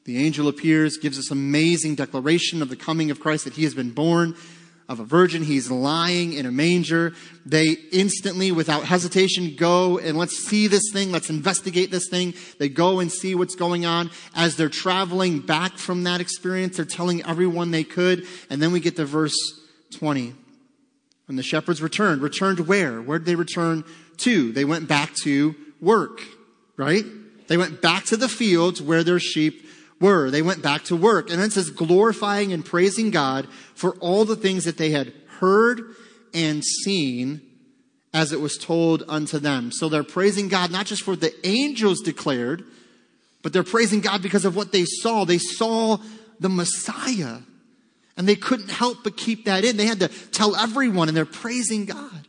the 0.06 0.18
angel 0.18 0.48
appears, 0.48 0.98
gives 0.98 1.18
this 1.18 1.32
amazing 1.32 1.96
declaration 1.96 2.62
of 2.62 2.70
the 2.70 2.76
coming 2.76 3.12
of 3.12 3.20
Christ, 3.20 3.44
that 3.44 3.54
he 3.54 3.64
has 3.64 3.76
been 3.76 3.92
born 3.92 4.36
of 4.90 5.00
a 5.00 5.06
virgin. 5.06 5.44
He's 5.44 5.70
lying 5.70 6.34
in 6.34 6.48
a 6.48 6.52
manger. 6.52 7.14
They 7.46 7.78
instantly, 7.92 8.52
without 8.52 8.86
hesitation, 8.86 9.56
go 9.56 10.00
and 10.00 10.18
let's 10.18 10.36
see 10.36 10.68
this 10.68 10.92
thing. 10.92 11.12
Let's 11.12 11.30
investigate 11.30 11.92
this 11.92 12.10
thing. 12.10 12.34
They 12.58 12.70
go 12.70 13.00
and 13.00 13.12
see 13.12 13.36
what's 13.36 13.56
going 13.56 13.86
on. 13.86 14.10
As 14.36 14.56
they're 14.56 14.68
traveling 14.68 15.40
back 15.40 15.78
from 15.78 16.04
that 16.04 16.20
experience, 16.20 16.76
they're 16.76 16.86
telling 16.86 17.24
everyone 17.24 17.70
they 17.70 17.84
could. 17.84 18.26
And 18.50 18.60
then 18.60 18.72
we 18.72 18.80
get 18.80 18.96
to 18.96 19.06
verse 19.06 19.38
20. 19.94 20.34
When 21.28 21.36
the 21.36 21.44
shepherds 21.44 21.80
returned, 21.80 22.24
returned 22.24 22.62
where? 22.62 23.00
Where 23.00 23.20
did 23.20 23.28
they 23.28 23.36
return 23.36 23.84
to? 24.18 24.52
They 24.52 24.66
went 24.66 24.88
back 24.88 25.14
to 25.24 25.56
work, 25.80 26.22
right? 26.76 27.06
They 27.48 27.58
went 27.58 27.84
back 27.84 28.06
to 28.06 28.18
the 28.18 28.28
fields 28.28 28.82
where 28.82 29.04
their 29.04 29.20
sheep 29.20 29.69
were. 30.00 30.30
They 30.32 30.42
went 30.42 30.62
back 30.62 30.84
to 30.86 30.96
work. 30.96 31.30
And 31.30 31.40
then 31.40 31.48
it 31.48 31.54
says 31.54 31.70
glorifying 31.70 32.54
and 32.54 32.66
praising 32.66 33.12
God 33.12 33.48
for 33.76 33.96
all 33.96 34.26
the 34.26 34.36
things 34.36 34.66
that 34.66 34.78
they 34.78 34.92
had 34.92 35.14
heard 35.40 35.82
and 36.34 36.64
seen 36.64 37.42
as 38.14 38.32
it 38.32 38.42
was 38.42 38.58
told 38.58 39.04
unto 39.08 39.40
them. 39.40 39.72
So 39.72 39.90
they're 39.90 40.04
praising 40.04 40.48
God 40.48 40.72
not 40.72 40.86
just 40.86 41.04
for 41.04 41.12
what 41.12 41.22
the 41.22 41.48
angels 41.48 42.02
declared, 42.02 42.64
but 43.42 43.54
they're 43.54 43.64
praising 43.64 44.02
God 44.02 44.22
because 44.22 44.46
of 44.46 44.56
what 44.56 44.72
they 44.72 44.86
saw. 44.86 45.26
They 45.26 45.38
saw 45.38 45.98
the 46.40 46.50
Messiah. 46.50 47.40
And 48.18 48.28
they 48.28 48.36
couldn't 48.36 48.70
help 48.70 49.04
but 49.04 49.16
keep 49.16 49.46
that 49.46 49.64
in. 49.64 49.78
They 49.78 49.86
had 49.86 50.02
to 50.02 50.10
tell 50.10 50.56
everyone 50.56 51.08
and 51.08 51.16
they're 51.16 51.26
praising 51.26 51.86
God. 51.86 52.28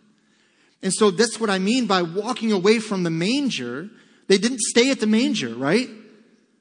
And 0.83 0.92
so 0.92 1.11
that's 1.11 1.40
what 1.40 1.50
I 1.50 1.59
mean 1.59 1.87
by 1.87 2.02
walking 2.02 2.52
away 2.52 2.78
from 2.78 3.02
the 3.02 3.11
manger. 3.11 3.90
They 4.28 4.38
didn't 4.38 4.61
stay 4.61 4.90
at 4.90 5.00
the 5.00 5.06
manger, 5.06 5.54
right? 5.54 5.88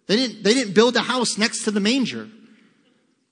They 0.09 0.15
didn't, 0.15 0.41
they 0.41 0.55
didn't 0.55 0.73
build 0.73 0.95
a 0.95 1.01
house 1.01 1.37
next 1.37 1.65
to 1.65 1.71
the 1.71 1.79
manger. 1.79 2.27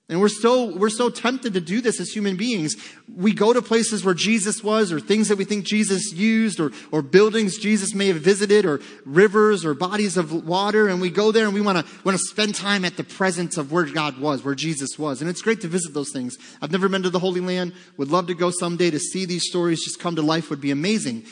And 0.08 0.20
we're 0.20 0.28
so, 0.28 0.76
we're 0.76 0.90
so 0.90 1.10
tempted 1.10 1.54
to 1.54 1.60
do 1.60 1.80
this 1.80 1.98
as 1.98 2.10
human 2.10 2.36
beings. 2.36 2.76
We 3.12 3.34
go 3.34 3.52
to 3.52 3.60
places 3.60 4.04
where 4.04 4.14
Jesus 4.14 4.62
was 4.62 4.92
or 4.92 5.00
things 5.00 5.26
that 5.26 5.36
we 5.36 5.44
think 5.44 5.66
Jesus 5.66 6.12
used 6.12 6.60
or, 6.60 6.70
or 6.92 7.02
buildings 7.02 7.58
Jesus 7.58 7.94
may 7.94 8.06
have 8.06 8.18
visited 8.18 8.64
or 8.64 8.80
rivers 9.04 9.64
or 9.64 9.74
bodies 9.74 10.16
of 10.16 10.46
water. 10.46 10.86
And 10.86 11.00
we 11.00 11.10
go 11.10 11.32
there 11.32 11.46
and 11.46 11.52
we 11.52 11.60
want 11.60 11.84
to, 11.84 11.94
want 12.04 12.16
to 12.16 12.24
spend 12.24 12.54
time 12.54 12.84
at 12.84 12.96
the 12.96 13.02
presence 13.02 13.58
of 13.58 13.72
where 13.72 13.84
God 13.84 14.20
was, 14.20 14.44
where 14.44 14.54
Jesus 14.54 14.96
was. 15.00 15.20
And 15.20 15.28
it's 15.28 15.42
great 15.42 15.60
to 15.62 15.68
visit 15.68 15.94
those 15.94 16.12
things. 16.12 16.38
I've 16.62 16.70
never 16.70 16.88
been 16.88 17.02
to 17.02 17.10
the 17.10 17.18
Holy 17.18 17.40
Land. 17.40 17.74
Would 17.96 18.08
love 18.08 18.28
to 18.28 18.34
go 18.34 18.52
someday 18.52 18.92
to 18.92 19.00
see 19.00 19.24
these 19.24 19.48
stories 19.48 19.84
just 19.84 19.98
come 19.98 20.14
to 20.14 20.22
life 20.22 20.48
would 20.48 20.60
be 20.60 20.70
amazing. 20.70 21.24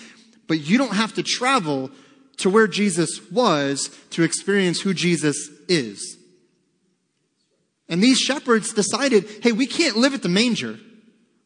But 0.48 0.58
you 0.58 0.76
don't 0.76 0.94
have 0.94 1.14
to 1.14 1.22
travel 1.22 1.92
to 2.38 2.50
where 2.50 2.66
Jesus 2.66 3.20
was 3.30 3.90
to 4.10 4.22
experience 4.22 4.80
who 4.80 4.94
Jesus 4.94 5.48
is. 5.68 6.16
And 7.88 8.02
these 8.02 8.18
shepherds 8.18 8.72
decided, 8.72 9.24
hey, 9.42 9.52
we 9.52 9.66
can't 9.66 9.96
live 9.96 10.14
at 10.14 10.22
the 10.22 10.28
manger. 10.28 10.78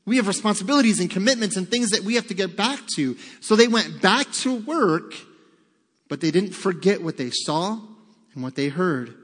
We 0.07 0.17
have 0.17 0.27
responsibilities 0.27 0.99
and 0.99 1.11
commitments 1.11 1.57
and 1.57 1.69
things 1.69 1.91
that 1.91 2.03
we 2.03 2.15
have 2.15 2.27
to 2.29 2.35
get 2.35 2.57
back 2.57 2.81
to. 2.97 3.17
So 3.41 3.55
they 3.55 3.69
went 3.69 4.01
back 4.01 4.31
to 4.33 4.57
work, 4.57 5.15
but 6.09 6.21
they 6.21 6.31
didn't 6.31 6.55
forget 6.55 7.03
what 7.03 7.17
they 7.17 7.31
saw 7.31 7.79
and 8.35 8.43
what 8.43 8.55
they 8.55 8.69
heard. 8.69 9.15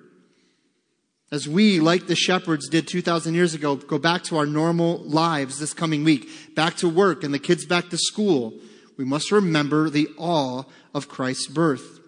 As 1.32 1.48
we, 1.48 1.80
like 1.80 2.06
the 2.06 2.14
shepherds 2.14 2.68
did 2.68 2.86
2,000 2.86 3.34
years 3.34 3.54
ago, 3.54 3.74
go 3.74 3.98
back 3.98 4.22
to 4.24 4.36
our 4.36 4.46
normal 4.46 4.98
lives 4.98 5.58
this 5.58 5.74
coming 5.74 6.04
week, 6.04 6.54
back 6.54 6.76
to 6.76 6.88
work 6.88 7.24
and 7.24 7.34
the 7.34 7.38
kids 7.38 7.64
back 7.64 7.88
to 7.88 7.98
school, 7.98 8.54
we 8.96 9.04
must 9.04 9.30
remember 9.30 9.90
the 9.90 10.08
awe 10.16 10.64
of 10.94 11.08
Christ's 11.08 11.48
birth. 11.48 12.00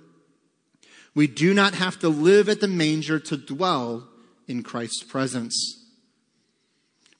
We 1.14 1.26
do 1.26 1.52
not 1.52 1.74
have 1.74 1.98
to 2.00 2.08
live 2.08 2.48
at 2.48 2.60
the 2.60 2.68
manger 2.68 3.18
to 3.18 3.36
dwell 3.36 4.08
in 4.46 4.62
Christ's 4.62 5.02
presence. 5.02 5.86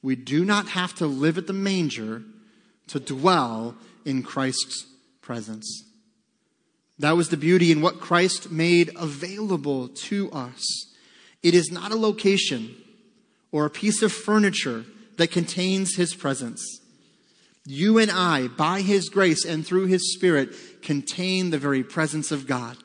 We 0.02 0.16
do 0.16 0.44
not 0.44 0.68
have 0.68 0.94
to 0.96 1.06
live 1.06 1.38
at 1.38 1.46
the 1.46 1.52
manger 1.52 2.22
to 2.88 3.00
dwell 3.00 3.76
in 4.04 4.22
Christ's 4.22 4.86
presence. 5.20 5.84
That 6.98 7.16
was 7.16 7.28
the 7.28 7.36
beauty 7.36 7.70
in 7.70 7.80
what 7.80 8.00
Christ 8.00 8.50
made 8.50 8.90
available 8.96 9.88
to 9.88 10.30
us. 10.32 10.94
It 11.42 11.54
is 11.54 11.70
not 11.70 11.92
a 11.92 11.96
location 11.96 12.74
or 13.52 13.64
a 13.64 13.70
piece 13.70 14.02
of 14.02 14.12
furniture 14.12 14.84
that 15.16 15.30
contains 15.30 15.96
his 15.96 16.14
presence. 16.14 16.77
You 17.70 17.98
and 17.98 18.10
I, 18.10 18.48
by 18.48 18.80
his 18.80 19.10
grace 19.10 19.44
and 19.44 19.64
through 19.64 19.88
his 19.88 20.14
spirit, 20.14 20.54
contain 20.80 21.50
the 21.50 21.58
very 21.58 21.84
presence 21.84 22.32
of 22.32 22.46
God. 22.46 22.78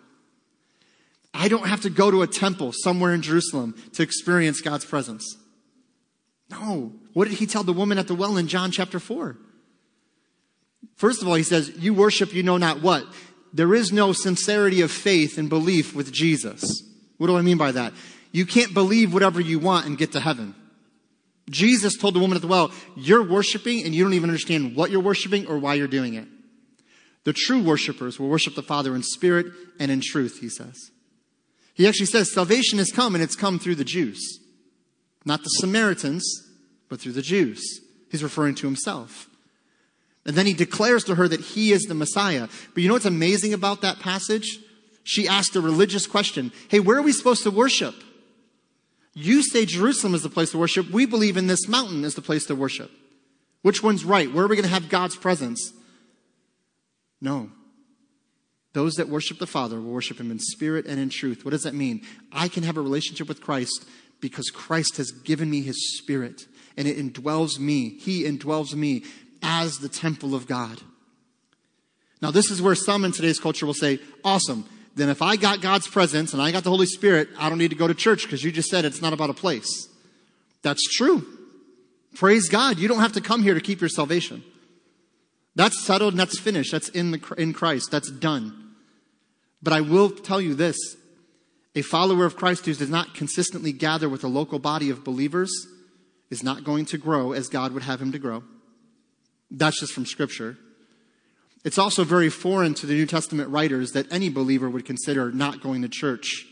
I 1.33 1.47
don't 1.47 1.67
have 1.67 1.79
to 1.83 1.89
go 1.89 2.11
to 2.11 2.21
a 2.21 2.27
temple 2.27 2.73
somewhere 2.73 3.13
in 3.13 3.21
Jerusalem 3.21 3.75
to 3.93 4.03
experience 4.03 4.59
God's 4.59 4.83
presence. 4.83 5.37
No. 6.49 6.91
What 7.13 7.29
did 7.29 7.37
he 7.37 7.45
tell 7.45 7.63
the 7.63 7.71
woman 7.71 7.97
at 7.97 8.09
the 8.09 8.13
well 8.13 8.35
in 8.35 8.49
John 8.49 8.71
chapter 8.71 8.99
4? 8.99 9.37
First 10.97 11.21
of 11.21 11.29
all, 11.29 11.35
he 11.35 11.43
says, 11.43 11.71
You 11.77 11.93
worship 11.93 12.33
you 12.33 12.43
know 12.43 12.57
not 12.57 12.81
what. 12.81 13.05
There 13.53 13.73
is 13.73 13.93
no 13.93 14.11
sincerity 14.11 14.81
of 14.81 14.91
faith 14.91 15.37
and 15.37 15.47
belief 15.47 15.95
with 15.95 16.11
Jesus. 16.11 16.83
What 17.17 17.27
do 17.27 17.37
I 17.37 17.41
mean 17.41 17.57
by 17.57 17.71
that? 17.71 17.93
You 18.33 18.45
can't 18.45 18.73
believe 18.73 19.13
whatever 19.13 19.39
you 19.39 19.59
want 19.59 19.85
and 19.85 19.97
get 19.97 20.11
to 20.11 20.19
heaven. 20.19 20.55
Jesus 21.49 21.97
told 21.97 22.15
the 22.15 22.19
woman 22.19 22.35
at 22.35 22.41
the 22.41 22.47
well, 22.47 22.71
You're 22.95 23.23
worshiping 23.23 23.83
and 23.83 23.93
you 23.93 24.03
don't 24.03 24.13
even 24.13 24.29
understand 24.29 24.75
what 24.75 24.91
you're 24.91 25.01
worshiping 25.01 25.47
or 25.47 25.57
why 25.57 25.73
you're 25.75 25.87
doing 25.87 26.13
it. 26.13 26.27
The 27.25 27.33
true 27.33 27.61
worshipers 27.61 28.19
will 28.19 28.29
worship 28.29 28.55
the 28.55 28.63
Father 28.63 28.95
in 28.95 29.03
spirit 29.03 29.47
and 29.79 29.91
in 29.91 30.01
truth, 30.01 30.39
he 30.39 30.49
says. 30.49 30.91
He 31.73 31.87
actually 31.87 32.05
says 32.07 32.31
salvation 32.31 32.77
has 32.79 32.91
come 32.91 33.15
and 33.15 33.23
it's 33.23 33.35
come 33.35 33.59
through 33.59 33.75
the 33.75 33.83
Jews. 33.83 34.39
Not 35.25 35.43
the 35.43 35.49
Samaritans, 35.49 36.25
but 36.89 36.99
through 36.99 37.13
the 37.13 37.21
Jews. 37.21 37.81
He's 38.11 38.23
referring 38.23 38.55
to 38.55 38.67
himself. 38.67 39.29
And 40.25 40.35
then 40.35 40.45
he 40.45 40.53
declares 40.53 41.03
to 41.05 41.15
her 41.15 41.27
that 41.27 41.41
he 41.41 41.71
is 41.71 41.83
the 41.83 41.93
Messiah. 41.93 42.47
But 42.73 42.83
you 42.83 42.87
know 42.87 42.93
what's 42.93 43.05
amazing 43.05 43.53
about 43.53 43.81
that 43.81 43.99
passage? 43.99 44.59
She 45.03 45.27
asked 45.27 45.55
a 45.55 45.61
religious 45.61 46.07
question. 46.07 46.51
Hey, 46.69 46.79
where 46.79 46.97
are 46.97 47.01
we 47.01 47.11
supposed 47.11 47.43
to 47.43 47.51
worship? 47.51 47.95
You 49.13 49.43
say 49.43 49.65
Jerusalem 49.65 50.15
is 50.15 50.23
the 50.23 50.29
place 50.29 50.51
to 50.51 50.57
worship. 50.57 50.89
We 50.89 51.05
believe 51.05 51.37
in 51.37 51.47
this 51.47 51.67
mountain 51.67 52.03
is 52.03 52.15
the 52.15 52.21
place 52.21 52.45
to 52.47 52.55
worship. 52.55 52.91
Which 53.61 53.83
one's 53.83 54.03
right? 54.03 54.31
Where 54.31 54.45
are 54.45 54.47
we 54.47 54.55
going 54.55 54.67
to 54.67 54.73
have 54.73 54.89
God's 54.89 55.15
presence? 55.15 55.71
No. 57.21 57.51
Those 58.73 58.95
that 58.95 59.07
worship 59.07 59.37
the 59.37 59.47
Father 59.47 59.79
will 59.79 59.91
worship 59.91 60.19
Him 60.19 60.31
in 60.31 60.39
spirit 60.39 60.85
and 60.85 60.99
in 60.99 61.09
truth. 61.09 61.45
What 61.45 61.51
does 61.51 61.63
that 61.63 61.75
mean? 61.75 62.01
I 62.31 62.47
can 62.47 62.63
have 62.63 62.75
a 62.75 62.81
relationship 62.81 63.27
with 63.27 63.41
Christ 63.41 63.85
because 64.19 64.49
Christ 64.49 64.97
has 64.97 65.11
given 65.11 65.49
me 65.49 65.61
His 65.61 65.97
Spirit 65.97 66.47
and 66.75 66.87
it 66.87 66.97
indwells 66.97 67.59
me. 67.59 67.97
He 67.99 68.23
indwells 68.23 68.73
me 68.73 69.03
as 69.43 69.77
the 69.77 69.89
temple 69.89 70.33
of 70.33 70.47
God. 70.47 70.81
Now, 72.21 72.31
this 72.31 72.49
is 72.49 72.61
where 72.61 72.73
some 72.73 73.05
in 73.05 73.11
today's 73.11 73.39
culture 73.39 73.65
will 73.65 73.73
say, 73.73 73.99
awesome. 74.23 74.67
Then 74.95 75.09
if 75.09 75.21
I 75.21 75.35
got 75.35 75.61
God's 75.61 75.87
presence 75.87 76.33
and 76.33 76.41
I 76.41 76.51
got 76.51 76.63
the 76.63 76.69
Holy 76.69 76.85
Spirit, 76.85 77.29
I 77.37 77.49
don't 77.49 77.57
need 77.57 77.71
to 77.71 77.75
go 77.75 77.87
to 77.87 77.93
church 77.93 78.23
because 78.23 78.43
you 78.43 78.51
just 78.51 78.69
said 78.69 78.85
it's 78.85 79.01
not 79.01 79.13
about 79.13 79.29
a 79.29 79.33
place. 79.33 79.87
That's 80.61 80.83
true. 80.95 81.25
Praise 82.15 82.47
God. 82.47 82.77
You 82.77 82.87
don't 82.87 82.99
have 82.99 83.13
to 83.13 83.21
come 83.21 83.41
here 83.41 83.55
to 83.55 83.61
keep 83.61 83.81
your 83.81 83.89
salvation. 83.89 84.43
That's 85.55 85.83
settled 85.83 86.13
and 86.13 86.19
that's 86.19 86.39
finished. 86.39 86.71
That's 86.71 86.89
in, 86.89 87.11
the, 87.11 87.35
in 87.37 87.53
Christ. 87.53 87.91
That's 87.91 88.11
done. 88.11 88.75
But 89.61 89.73
I 89.73 89.81
will 89.81 90.09
tell 90.09 90.41
you 90.41 90.53
this 90.53 90.77
a 91.75 91.81
follower 91.81 92.25
of 92.25 92.35
Christ 92.35 92.65
who 92.65 92.73
does 92.73 92.89
not 92.89 93.15
consistently 93.15 93.71
gather 93.71 94.07
with 94.07 94.23
a 94.23 94.27
local 94.27 94.59
body 94.59 94.89
of 94.89 95.03
believers 95.03 95.51
is 96.29 96.43
not 96.43 96.63
going 96.63 96.85
to 96.85 96.97
grow 96.97 97.31
as 97.31 97.49
God 97.49 97.71
would 97.73 97.83
have 97.83 98.01
him 98.01 98.11
to 98.11 98.19
grow. 98.19 98.43
That's 99.49 99.79
just 99.79 99.93
from 99.93 100.05
Scripture. 100.05 100.57
It's 101.63 101.77
also 101.77 102.03
very 102.03 102.29
foreign 102.29 102.73
to 102.75 102.85
the 102.85 102.93
New 102.93 103.05
Testament 103.05 103.49
writers 103.49 103.91
that 103.91 104.11
any 104.11 104.29
believer 104.29 104.69
would 104.69 104.85
consider 104.85 105.31
not 105.31 105.61
going 105.61 105.81
to 105.83 105.89
church 105.89 106.45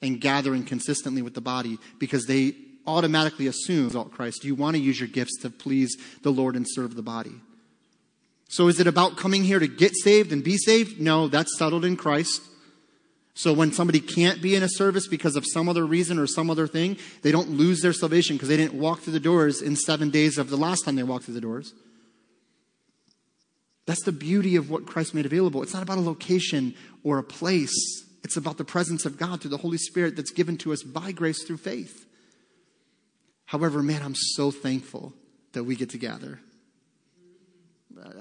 and 0.00 0.20
gathering 0.20 0.64
consistently 0.64 1.22
with 1.22 1.34
the 1.34 1.40
body 1.40 1.78
because 1.98 2.26
they 2.26 2.54
automatically 2.86 3.46
assume, 3.46 3.90
Christ, 4.10 4.44
you 4.44 4.54
want 4.54 4.76
to 4.76 4.82
use 4.82 4.98
your 4.98 5.08
gifts 5.08 5.38
to 5.42 5.50
please 5.50 5.96
the 6.22 6.30
Lord 6.30 6.56
and 6.56 6.66
serve 6.68 6.94
the 6.94 7.02
body. 7.02 7.32
So 8.48 8.68
is 8.68 8.78
it 8.80 8.86
about 8.86 9.16
coming 9.16 9.44
here 9.44 9.58
to 9.58 9.66
get 9.66 9.96
saved 9.96 10.32
and 10.32 10.44
be 10.44 10.56
saved? 10.56 11.00
No, 11.00 11.28
that's 11.28 11.58
settled 11.58 11.84
in 11.84 11.96
Christ. 11.96 12.42
So 13.34 13.52
when 13.52 13.72
somebody 13.72 14.00
can't 14.00 14.40
be 14.40 14.54
in 14.54 14.62
a 14.62 14.68
service 14.68 15.08
because 15.08 15.34
of 15.34 15.44
some 15.52 15.68
other 15.68 15.84
reason 15.84 16.18
or 16.18 16.26
some 16.26 16.50
other 16.50 16.68
thing, 16.68 16.96
they 17.22 17.32
don't 17.32 17.50
lose 17.50 17.80
their 17.80 17.92
salvation 17.92 18.36
because 18.36 18.48
they 18.48 18.56
didn't 18.56 18.74
walk 18.74 19.00
through 19.00 19.14
the 19.14 19.20
doors 19.20 19.60
in 19.60 19.74
seven 19.74 20.10
days 20.10 20.38
of 20.38 20.50
the 20.50 20.56
last 20.56 20.84
time 20.84 20.94
they 20.94 21.02
walked 21.02 21.24
through 21.24 21.34
the 21.34 21.40
doors. 21.40 21.74
That's 23.86 24.02
the 24.02 24.12
beauty 24.12 24.56
of 24.56 24.70
what 24.70 24.86
Christ 24.86 25.14
made 25.14 25.26
available. 25.26 25.62
It's 25.62 25.74
not 25.74 25.82
about 25.82 25.98
a 25.98 26.02
location 26.02 26.74
or 27.02 27.18
a 27.18 27.22
place. 27.22 27.74
It's 28.22 28.36
about 28.36 28.56
the 28.56 28.64
presence 28.64 29.04
of 29.04 29.18
God 29.18 29.40
through 29.40 29.50
the 29.50 29.58
Holy 29.58 29.76
Spirit 29.76 30.16
that's 30.16 30.30
given 30.30 30.56
to 30.58 30.72
us 30.72 30.82
by 30.82 31.12
grace 31.12 31.44
through 31.44 31.58
faith. 31.58 32.06
However, 33.46 33.82
man, 33.82 34.02
I'm 34.02 34.14
so 34.14 34.50
thankful 34.50 35.12
that 35.52 35.64
we 35.64 35.76
get 35.76 35.90
to 35.90 35.98
gather. 35.98 36.40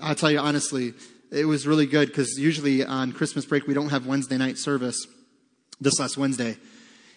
I'll 0.02 0.16
tell 0.16 0.32
you 0.32 0.40
honestly, 0.40 0.94
it 1.32 1.46
was 1.46 1.66
really 1.66 1.86
good 1.86 2.10
because 2.10 2.38
usually 2.38 2.86
on 2.86 3.12
Christmas 3.12 3.46
break 3.46 3.66
we 3.66 3.74
don't 3.74 3.90
have 3.90 4.06
Wednesday 4.06 4.38
night 4.38 4.58
service. 4.58 5.08
This 5.82 6.00
last 6.00 6.18
Wednesday, 6.18 6.56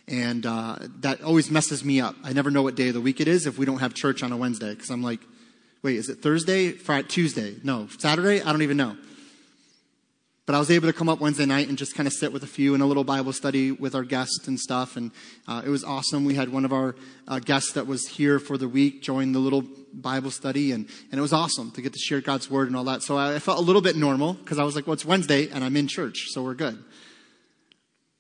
and 0.09 0.45
uh, 0.47 0.79
that 1.01 1.23
always 1.23 1.51
messes 1.51 1.85
me 1.85 2.01
up. 2.01 2.17
I 2.25 2.33
never 2.33 2.51
know 2.51 2.63
what 2.63 2.75
day 2.75 2.89
of 2.89 2.95
the 2.95 3.01
week 3.01 3.21
it 3.21 3.29
is 3.29 3.47
if 3.47 3.59
we 3.59 3.67
don't 3.67 3.79
have 3.79 3.95
church 3.95 4.23
on 4.23 4.33
a 4.33 4.37
Wednesday 4.37 4.71
because 4.71 4.91
I'm 4.91 5.03
like, 5.03 5.21
wait, 5.83 5.97
is 5.97 6.09
it 6.09 6.23
Thursday, 6.23 6.73
Friday, 6.73 7.09
Tuesday? 7.09 7.57
No, 7.63 7.89
Saturday? 7.99 8.43
I 8.43 8.53
don't 8.53 8.63
even 8.63 8.77
know. 8.77 8.97
But 10.47 10.55
I 10.55 10.61
was 10.61 10.71
able 10.71 10.87
to 10.87 10.93
come 10.93 11.09
up 11.09 11.19
Wednesday 11.19 11.45
night 11.45 11.69
and 11.69 11.77
just 11.77 11.97
kind 11.97 12.07
of 12.07 12.13
sit 12.13 12.33
with 12.33 12.45
a 12.45 12.47
few 12.47 12.77
in 12.77 12.81
a 12.81 12.87
little 12.87 13.03
Bible 13.03 13.33
study 13.33 13.73
with 13.73 13.97
our 13.97 14.05
guests 14.05 14.47
and 14.47 14.61
stuff. 14.61 14.97
And 14.97 15.11
uh, 15.49 15.63
it 15.67 15.69
was 15.69 15.83
awesome. 15.83 16.25
We 16.25 16.35
had 16.35 16.51
one 16.51 16.65
of 16.65 16.73
our 16.73 16.95
uh, 17.27 17.41
guests 17.41 17.73
that 17.73 17.89
was 17.89 18.07
here 18.07 18.39
for 18.39 18.57
the 18.57 18.69
week 18.69 19.03
join 19.03 19.33
the 19.33 19.41
little 19.41 19.65
Bible 19.93 20.31
study. 20.31 20.71
And, 20.71 20.89
and 21.11 21.19
it 21.19 21.21
was 21.21 21.33
awesome 21.33 21.73
to 21.73 21.83
get 21.83 21.93
to 21.95 21.99
share 21.99 22.21
God's 22.21 22.49
word 22.49 22.69
and 22.69 22.77
all 22.77 22.85
that. 22.85 23.03
So 23.03 23.17
I, 23.17 23.35
I 23.35 23.39
felt 23.41 23.59
a 23.59 23.63
little 23.63 23.83
bit 23.83 23.97
normal 23.97 24.35
because 24.35 24.61
I 24.61 24.63
was 24.63 24.77
like, 24.77 24.87
well, 24.87 24.95
it's 24.95 25.05
Wednesday 25.05 25.49
and 25.51 25.65
I'm 25.65 25.77
in 25.77 25.89
church, 25.89 26.27
so 26.29 26.45
we're 26.45 26.55
good. 26.55 26.79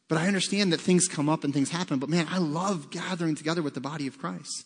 But 0.08 0.18
I 0.18 0.26
understand 0.26 0.72
that 0.72 0.80
things 0.80 1.06
come 1.06 1.28
up 1.28 1.44
and 1.44 1.54
things 1.54 1.70
happen. 1.70 2.00
But 2.00 2.08
man, 2.08 2.26
I 2.28 2.38
love 2.38 2.90
gathering 2.90 3.36
together 3.36 3.62
with 3.62 3.74
the 3.74 3.80
body 3.80 4.08
of 4.08 4.18
Christ. 4.18 4.65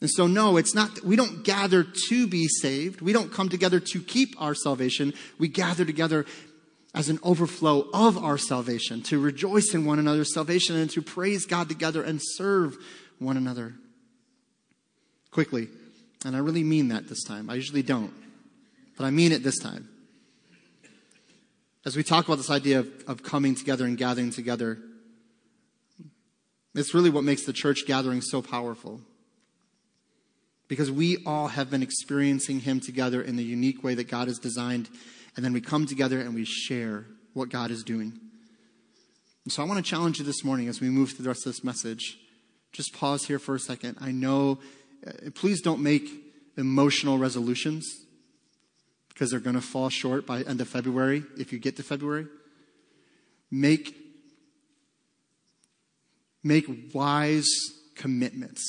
And 0.00 0.10
so, 0.10 0.26
no, 0.26 0.56
it's 0.56 0.74
not, 0.74 1.02
we 1.04 1.14
don't 1.14 1.44
gather 1.44 1.84
to 2.08 2.26
be 2.26 2.48
saved. 2.48 3.02
We 3.02 3.12
don't 3.12 3.30
come 3.32 3.50
together 3.50 3.80
to 3.80 4.00
keep 4.00 4.34
our 4.40 4.54
salvation. 4.54 5.12
We 5.38 5.48
gather 5.48 5.84
together 5.84 6.24
as 6.94 7.08
an 7.08 7.18
overflow 7.22 7.86
of 7.92 8.18
our 8.18 8.38
salvation, 8.38 9.02
to 9.02 9.20
rejoice 9.20 9.74
in 9.74 9.84
one 9.84 9.98
another's 9.98 10.34
salvation 10.34 10.74
and 10.76 10.90
to 10.90 11.02
praise 11.02 11.46
God 11.46 11.68
together 11.68 12.02
and 12.02 12.20
serve 12.20 12.76
one 13.18 13.36
another. 13.36 13.74
quickly. 15.30 15.68
And 16.24 16.34
I 16.34 16.40
really 16.40 16.64
mean 16.64 16.88
that 16.88 17.08
this 17.08 17.22
time. 17.22 17.48
I 17.48 17.54
usually 17.54 17.82
don't. 17.82 18.12
But 18.96 19.04
I 19.04 19.10
mean 19.10 19.32
it 19.32 19.42
this 19.42 19.58
time. 19.58 19.88
As 21.86 21.96
we 21.96 22.02
talk 22.02 22.26
about 22.26 22.36
this 22.36 22.50
idea 22.50 22.80
of, 22.80 22.88
of 23.06 23.22
coming 23.22 23.54
together 23.54 23.84
and 23.86 23.96
gathering 23.96 24.30
together, 24.30 24.78
it's 26.74 26.92
really 26.92 27.10
what 27.10 27.24
makes 27.24 27.44
the 27.44 27.52
church 27.52 27.84
gathering 27.86 28.20
so 28.20 28.42
powerful. 28.42 29.00
Because 30.70 30.88
we 30.88 31.18
all 31.26 31.48
have 31.48 31.68
been 31.68 31.82
experiencing 31.82 32.60
Him 32.60 32.78
together 32.78 33.20
in 33.20 33.34
the 33.34 33.42
unique 33.42 33.82
way 33.82 33.96
that 33.96 34.08
God 34.08 34.28
has 34.28 34.38
designed, 34.38 34.88
and 35.34 35.44
then 35.44 35.52
we 35.52 35.60
come 35.60 35.84
together 35.84 36.20
and 36.20 36.32
we 36.32 36.44
share 36.44 37.06
what 37.34 37.48
God 37.48 37.72
is 37.72 37.82
doing. 37.82 38.12
And 39.44 39.52
so 39.52 39.64
I 39.64 39.66
want 39.66 39.84
to 39.84 39.90
challenge 39.90 40.20
you 40.20 40.24
this 40.24 40.44
morning 40.44 40.68
as 40.68 40.80
we 40.80 40.88
move 40.88 41.10
through 41.10 41.24
the 41.24 41.28
rest 41.28 41.44
of 41.44 41.52
this 41.52 41.64
message. 41.64 42.18
Just 42.72 42.94
pause 42.94 43.24
here 43.24 43.40
for 43.40 43.56
a 43.56 43.58
second. 43.58 43.98
I 44.00 44.12
know, 44.12 44.60
uh, 45.04 45.30
please 45.34 45.60
don't 45.60 45.82
make 45.82 46.08
emotional 46.56 47.18
resolutions 47.18 47.84
because 49.08 49.32
they're 49.32 49.40
going 49.40 49.56
to 49.56 49.60
fall 49.60 49.88
short 49.88 50.24
by 50.24 50.42
end 50.42 50.60
of 50.60 50.68
February 50.68 51.24
if 51.36 51.52
you 51.52 51.58
get 51.58 51.76
to 51.78 51.82
February. 51.82 52.28
Make 53.50 53.96
make 56.44 56.94
wise 56.94 57.48
commitments. 57.96 58.62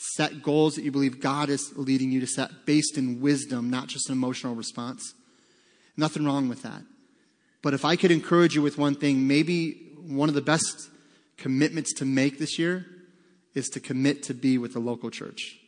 Set 0.00 0.42
goals 0.42 0.76
that 0.76 0.84
you 0.84 0.92
believe 0.92 1.20
God 1.20 1.50
is 1.50 1.72
leading 1.76 2.12
you 2.12 2.20
to 2.20 2.26
set 2.26 2.64
based 2.64 2.96
in 2.96 3.20
wisdom, 3.20 3.68
not 3.68 3.88
just 3.88 4.08
an 4.08 4.12
emotional 4.12 4.54
response. 4.54 5.12
Nothing 5.96 6.24
wrong 6.24 6.48
with 6.48 6.62
that. 6.62 6.82
But 7.62 7.74
if 7.74 7.84
I 7.84 7.96
could 7.96 8.12
encourage 8.12 8.54
you 8.54 8.62
with 8.62 8.78
one 8.78 8.94
thing, 8.94 9.26
maybe 9.26 9.72
one 9.96 10.28
of 10.28 10.36
the 10.36 10.40
best 10.40 10.88
commitments 11.36 11.92
to 11.94 12.04
make 12.04 12.38
this 12.38 12.60
year 12.60 12.86
is 13.54 13.68
to 13.70 13.80
commit 13.80 14.22
to 14.24 14.34
be 14.34 14.56
with 14.56 14.72
the 14.72 14.78
local 14.78 15.10
church. 15.10 15.58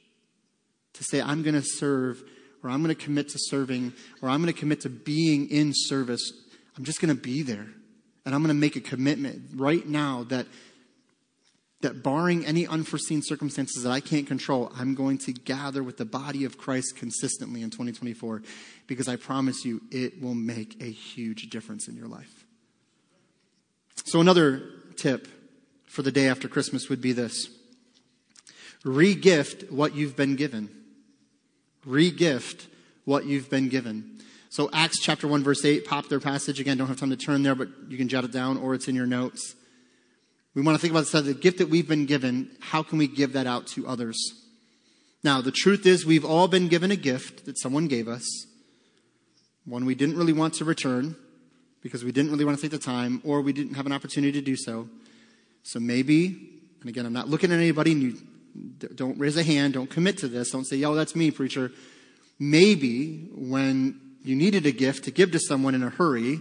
To 0.94 1.04
say, 1.04 1.20
I'm 1.20 1.42
going 1.42 1.54
to 1.54 1.64
serve, 1.64 2.22
or 2.62 2.70
I'm 2.70 2.84
going 2.84 2.94
to 2.94 3.04
commit 3.04 3.30
to 3.30 3.38
serving, 3.38 3.92
or 4.22 4.28
I'm 4.28 4.40
going 4.40 4.52
to 4.52 4.58
commit 4.58 4.82
to 4.82 4.88
being 4.88 5.50
in 5.50 5.72
service. 5.74 6.32
I'm 6.76 6.84
just 6.84 7.00
going 7.00 7.14
to 7.14 7.20
be 7.20 7.42
there. 7.42 7.66
And 8.24 8.34
I'm 8.34 8.42
going 8.42 8.54
to 8.54 8.60
make 8.60 8.76
a 8.76 8.80
commitment 8.80 9.50
right 9.56 9.84
now 9.84 10.24
that 10.28 10.46
that 11.80 12.02
barring 12.02 12.44
any 12.44 12.66
unforeseen 12.66 13.22
circumstances 13.22 13.84
that 13.84 13.90
I 13.90 14.00
can't 14.00 14.26
control, 14.26 14.70
I'm 14.76 14.94
going 14.94 15.18
to 15.18 15.32
gather 15.32 15.82
with 15.82 15.96
the 15.96 16.04
body 16.04 16.44
of 16.44 16.58
Christ 16.58 16.96
consistently 16.96 17.62
in 17.62 17.70
2024 17.70 18.42
because 18.86 19.08
I 19.08 19.16
promise 19.16 19.64
you 19.64 19.80
it 19.90 20.20
will 20.20 20.34
make 20.34 20.82
a 20.82 20.90
huge 20.90 21.48
difference 21.48 21.88
in 21.88 21.96
your 21.96 22.08
life. 22.08 22.44
So, 24.04 24.20
another 24.20 24.62
tip 24.96 25.28
for 25.86 26.02
the 26.02 26.12
day 26.12 26.28
after 26.28 26.48
Christmas 26.48 26.88
would 26.88 27.00
be 27.00 27.12
this 27.12 27.48
regift 28.84 29.70
what 29.70 29.94
you've 29.94 30.16
been 30.16 30.36
given. 30.36 30.68
Regift 31.86 32.66
what 33.04 33.24
you've 33.24 33.48
been 33.48 33.68
given. 33.68 34.18
So, 34.50 34.68
Acts 34.72 35.00
chapter 35.00 35.28
1, 35.28 35.42
verse 35.42 35.64
8, 35.64 35.86
pop 35.86 36.08
their 36.08 36.20
passage. 36.20 36.60
Again, 36.60 36.76
don't 36.76 36.88
have 36.88 36.98
time 36.98 37.10
to 37.10 37.16
turn 37.16 37.42
there, 37.42 37.54
but 37.54 37.68
you 37.88 37.96
can 37.96 38.08
jot 38.08 38.24
it 38.24 38.32
down 38.32 38.58
or 38.58 38.74
it's 38.74 38.88
in 38.88 38.94
your 38.94 39.06
notes. 39.06 39.54
We 40.54 40.62
want 40.62 40.76
to 40.76 40.80
think 40.80 40.92
about 40.92 41.06
this, 41.06 41.22
the 41.22 41.34
gift 41.34 41.58
that 41.58 41.68
we've 41.68 41.86
been 41.86 42.06
given. 42.06 42.50
How 42.60 42.82
can 42.82 42.98
we 42.98 43.06
give 43.06 43.34
that 43.34 43.46
out 43.46 43.66
to 43.68 43.86
others? 43.86 44.18
Now, 45.22 45.40
the 45.40 45.52
truth 45.52 45.86
is, 45.86 46.04
we've 46.04 46.24
all 46.24 46.48
been 46.48 46.68
given 46.68 46.90
a 46.90 46.96
gift 46.96 47.44
that 47.44 47.58
someone 47.58 47.86
gave 47.86 48.08
us, 48.08 48.26
one 49.64 49.84
we 49.84 49.94
didn't 49.94 50.16
really 50.16 50.32
want 50.32 50.54
to 50.54 50.64
return 50.64 51.14
because 51.82 52.02
we 52.02 52.10
didn't 52.10 52.30
really 52.30 52.44
want 52.44 52.58
to 52.58 52.62
take 52.62 52.70
the 52.70 52.78
time 52.78 53.20
or 53.24 53.40
we 53.40 53.52
didn't 53.52 53.74
have 53.74 53.86
an 53.86 53.92
opportunity 53.92 54.32
to 54.32 54.40
do 54.40 54.56
so. 54.56 54.88
So 55.62 55.78
maybe, 55.78 56.60
and 56.80 56.88
again, 56.88 57.06
I'm 57.06 57.12
not 57.12 57.28
looking 57.28 57.52
at 57.52 57.58
anybody, 57.58 57.92
and 57.92 58.02
you 58.02 58.16
don't 58.94 59.18
raise 59.18 59.36
a 59.36 59.42
hand, 59.42 59.74
don't 59.74 59.90
commit 59.90 60.18
to 60.18 60.28
this, 60.28 60.50
don't 60.50 60.64
say, 60.64 60.76
yo, 60.76 60.94
that's 60.94 61.14
me, 61.14 61.30
preacher. 61.30 61.70
Maybe 62.38 63.28
when 63.34 64.00
you 64.24 64.34
needed 64.34 64.66
a 64.66 64.72
gift 64.72 65.04
to 65.04 65.10
give 65.10 65.32
to 65.32 65.38
someone 65.38 65.74
in 65.74 65.82
a 65.82 65.90
hurry, 65.90 66.40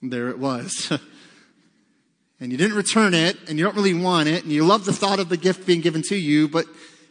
there 0.00 0.28
it 0.28 0.38
was. 0.38 0.92
and 2.42 2.50
you 2.50 2.58
didn't 2.58 2.76
return 2.76 3.14
it 3.14 3.38
and 3.48 3.56
you 3.56 3.64
don't 3.64 3.76
really 3.76 3.94
want 3.94 4.28
it 4.28 4.42
and 4.42 4.52
you 4.52 4.64
love 4.64 4.84
the 4.84 4.92
thought 4.92 5.20
of 5.20 5.28
the 5.28 5.36
gift 5.36 5.64
being 5.64 5.80
given 5.80 6.02
to 6.02 6.16
you, 6.16 6.48
but 6.48 6.66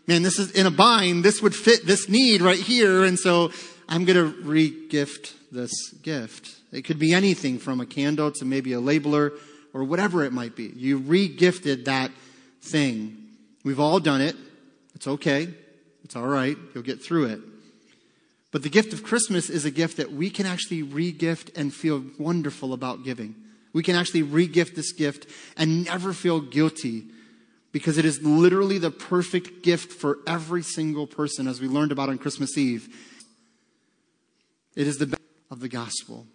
man, 0.06 0.24
this 0.24 0.38
is 0.38 0.52
in 0.52 0.66
a 0.66 0.72
bind. 0.72 1.24
This 1.24 1.42
would 1.42 1.56
fit 1.56 1.86
this 1.86 2.10
need 2.10 2.42
right 2.42 2.60
here. 2.60 3.06
And 3.06 3.18
so 3.18 3.50
I'm 3.88 4.04
going 4.04 4.18
to 4.18 4.42
re-gift 4.44 5.34
this 5.50 5.72
gift. 6.02 6.54
It 6.74 6.82
could 6.82 7.00
be 7.00 7.14
anything 7.14 7.60
from 7.60 7.80
a 7.80 7.86
candle 7.86 8.30
to 8.34 8.46
maybe 8.46 8.74
a 8.74 8.82
labeler 8.82 9.32
or 9.74 9.86
whatever 9.86 10.26
it 10.26 10.34
might 10.34 10.58
be. 10.58 10.66
You 10.76 10.98
re-gifted 10.98 11.86
that 11.86 12.12
thing. 12.62 13.16
We've 13.64 13.80
all 13.80 14.02
done 14.02 14.20
it. 14.20 14.36
It's 14.96 15.08
okay. 15.08 15.48
It's 16.04 16.18
all 16.18 16.28
right. 16.28 16.58
You'll 16.76 16.84
get 16.84 17.02
through 17.02 17.28
it. 17.28 17.40
But 18.52 18.64
the 18.64 18.70
gift 18.70 18.92
of 18.92 19.02
Christmas 19.02 19.50
is 19.50 19.64
a 19.64 19.72
gift 19.72 19.96
that 19.96 20.12
we 20.12 20.30
can 20.30 20.46
actually 20.46 20.84
re-gift 20.84 21.58
and 21.58 21.74
feel 21.74 22.04
wonderful 22.20 22.74
about 22.74 23.06
giving. 23.06 23.36
We 23.74 23.84
can 23.84 23.96
actually 23.96 24.24
regift 24.24 24.76
this 24.76 24.92
gift 24.92 25.28
and 25.56 25.86
never 25.86 26.14
feel 26.14 26.42
guilty 26.42 27.06
because 27.72 27.98
it 27.98 28.06
is 28.06 28.22
literally 28.22 28.78
the 28.78 28.92
perfect 28.92 29.64
gift 29.64 29.94
for 29.94 30.20
every 30.28 30.62
single 30.62 31.08
person, 31.08 31.48
as 31.48 31.62
we 31.62 31.68
learned 31.68 31.92
about 31.92 32.10
on 32.10 32.18
Christmas 32.18 32.58
Eve. 32.58 32.90
It 34.76 34.88
is 34.88 34.98
the 34.98 35.08
best 35.08 35.22
of 35.50 35.60
the 35.60 35.70
gospel. 35.70 36.28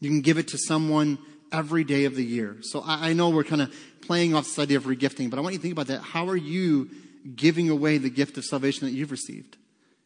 You 0.00 0.10
can 0.10 0.20
give 0.20 0.38
it 0.38 0.48
to 0.48 0.58
someone 0.58 1.18
every 1.52 1.84
day 1.84 2.04
of 2.04 2.14
the 2.14 2.24
year. 2.24 2.56
So 2.62 2.80
I, 2.80 3.10
I 3.10 3.12
know 3.12 3.30
we're 3.30 3.44
kind 3.44 3.62
of 3.62 3.74
playing 4.02 4.34
off 4.34 4.44
this 4.44 4.58
idea 4.58 4.76
of 4.76 4.84
regifting, 4.84 5.30
but 5.30 5.38
I 5.38 5.42
want 5.42 5.52
you 5.52 5.58
to 5.58 5.62
think 5.62 5.72
about 5.72 5.88
that. 5.88 6.00
How 6.00 6.28
are 6.28 6.36
you 6.36 6.90
giving 7.34 7.68
away 7.68 7.98
the 7.98 8.10
gift 8.10 8.38
of 8.38 8.44
salvation 8.44 8.86
that 8.86 8.92
you've 8.92 9.10
received? 9.10 9.56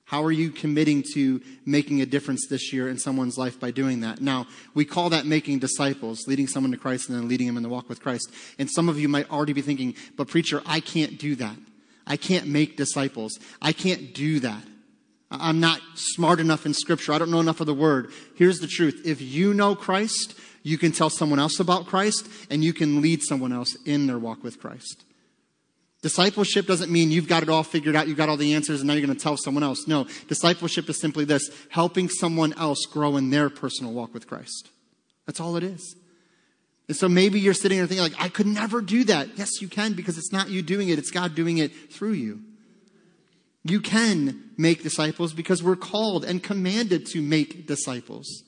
How 0.07 0.23
are 0.23 0.33
you 0.33 0.51
committing 0.51 1.03
to 1.15 1.41
making 1.65 2.03
a 2.03 2.07
difference 2.07 2.47
this 2.49 2.73
year 2.73 2.89
in 2.89 2.99
someone's 2.99 3.39
life 3.39 3.59
by 3.59 3.71
doing 3.71 4.01
that? 4.01 4.21
Now, 4.21 4.47
we 4.75 4.85
call 4.85 5.11
that 5.11 5.25
making 5.25 5.61
disciples, 5.61 6.27
leading 6.27 6.47
someone 6.47 6.73
to 6.73 6.79
Christ 6.79 7.09
and 7.09 7.19
then 7.19 7.27
leading 7.27 7.47
them 7.47 7.57
in 7.57 7.63
the 7.63 7.71
walk 7.71 7.89
with 7.89 8.03
Christ. 8.03 8.31
And 8.59 8.71
some 8.71 8.89
of 8.89 8.99
you 8.99 9.09
might 9.09 9.31
already 9.31 9.55
be 9.55 9.63
thinking, 9.63 9.95
but 10.17 10.29
preacher, 10.29 10.63
I 10.67 10.81
can't 10.81 11.19
do 11.19 11.35
that. 11.37 11.57
I 12.07 12.19
can't 12.19 12.47
make 12.47 12.77
disciples. 12.77 13.39
I 13.63 13.73
can't 13.73 14.13
do 14.13 14.41
that. 14.41 14.63
I'm 15.31 15.59
not 15.59 15.81
smart 15.95 16.39
enough 16.39 16.67
in 16.67 16.75
scripture. 16.75 17.13
I 17.13 17.19
don't 17.19 17.31
know 17.31 17.41
enough 17.41 17.61
of 17.61 17.67
the 17.67 17.75
word. 17.75 18.13
Here's 18.37 18.59
the 18.59 18.67
truth. 18.67 19.03
If 19.07 19.23
you 19.23 19.55
know 19.55 19.75
Christ, 19.75 20.39
you 20.63 20.79
can 20.79 20.93
tell 20.93 21.11
someone 21.11 21.39
else 21.39 21.61
about 21.61 21.87
Christ 21.87 22.29
and 22.51 22.63
you 22.63 22.73
can 22.73 23.01
lead 23.01 23.23
someone 23.23 23.53
else 23.53 23.75
in 23.85 24.07
their 24.07 24.19
walk 24.19 24.45
with 24.45 24.61
Christ. 24.61 25.03
Discipleship 26.05 26.67
doesn't 26.67 26.93
mean 26.93 27.11
you've 27.11 27.29
got 27.29 27.43
it 27.43 27.49
all 27.49 27.63
figured 27.63 27.97
out, 27.97 28.09
you've 28.09 28.19
got 28.19 28.29
all 28.29 28.37
the 28.37 28.53
answers, 28.53 28.83
and 28.83 28.89
now 28.89 28.93
you're 28.93 29.07
going 29.07 29.17
to 29.17 29.23
tell 29.23 29.39
someone 29.39 29.63
else. 29.63 29.89
No, 29.89 30.07
discipleship 30.29 30.87
is 30.91 31.01
simply 31.01 31.25
this 31.25 31.51
helping 31.71 32.11
someone 32.11 32.53
else 32.59 32.85
grow 32.85 33.17
in 33.17 33.31
their 33.31 33.49
personal 33.49 33.91
walk 33.91 34.13
with 34.13 34.27
Christ. 34.27 34.69
That's 35.25 35.41
all 35.41 35.57
it 35.57 35.63
is. 35.63 35.97
And 36.89 36.95
so 36.95 37.09
maybe 37.09 37.41
you're 37.41 37.55
sitting 37.55 37.79
there 37.79 37.87
thinking, 37.87 38.03
like, 38.03 38.21
I 38.23 38.29
could 38.29 38.47
never 38.47 38.83
do 38.83 39.05
that. 39.05 39.39
Yes, 39.39 39.63
you 39.63 39.69
can 39.69 39.95
because 39.95 40.19
it's 40.19 40.31
not 40.31 40.51
you 40.51 40.61
doing 40.61 40.91
it, 40.91 40.99
it's 40.99 41.11
God 41.11 41.35
doing 41.35 41.57
it 41.57 41.91
through 41.91 42.13
you. 42.13 42.41
You 43.63 43.81
can 43.81 44.51
make 44.59 44.83
disciples 44.83 45.33
because 45.33 45.63
we're 45.63 45.75
called 45.75 46.27
and 46.27 46.43
commanded 46.43 47.07
to 47.13 47.23
make 47.23 47.67
disciples. 47.67 48.43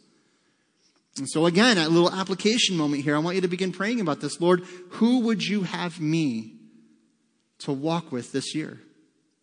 And 1.16 1.26
so, 1.26 1.46
again, 1.46 1.78
a 1.78 1.88
little 1.88 2.12
application 2.12 2.76
moment 2.76 3.02
here. 3.02 3.16
I 3.16 3.20
want 3.20 3.36
you 3.36 3.40
to 3.40 3.48
begin 3.48 3.72
praying 3.72 4.02
about 4.02 4.20
this. 4.20 4.42
Lord, 4.42 4.64
who 4.90 5.20
would 5.20 5.42
you 5.42 5.62
have 5.62 5.98
me 5.98 6.55
to 7.60 7.72
walk 7.72 8.12
with 8.12 8.32
this 8.32 8.54
year? 8.54 8.80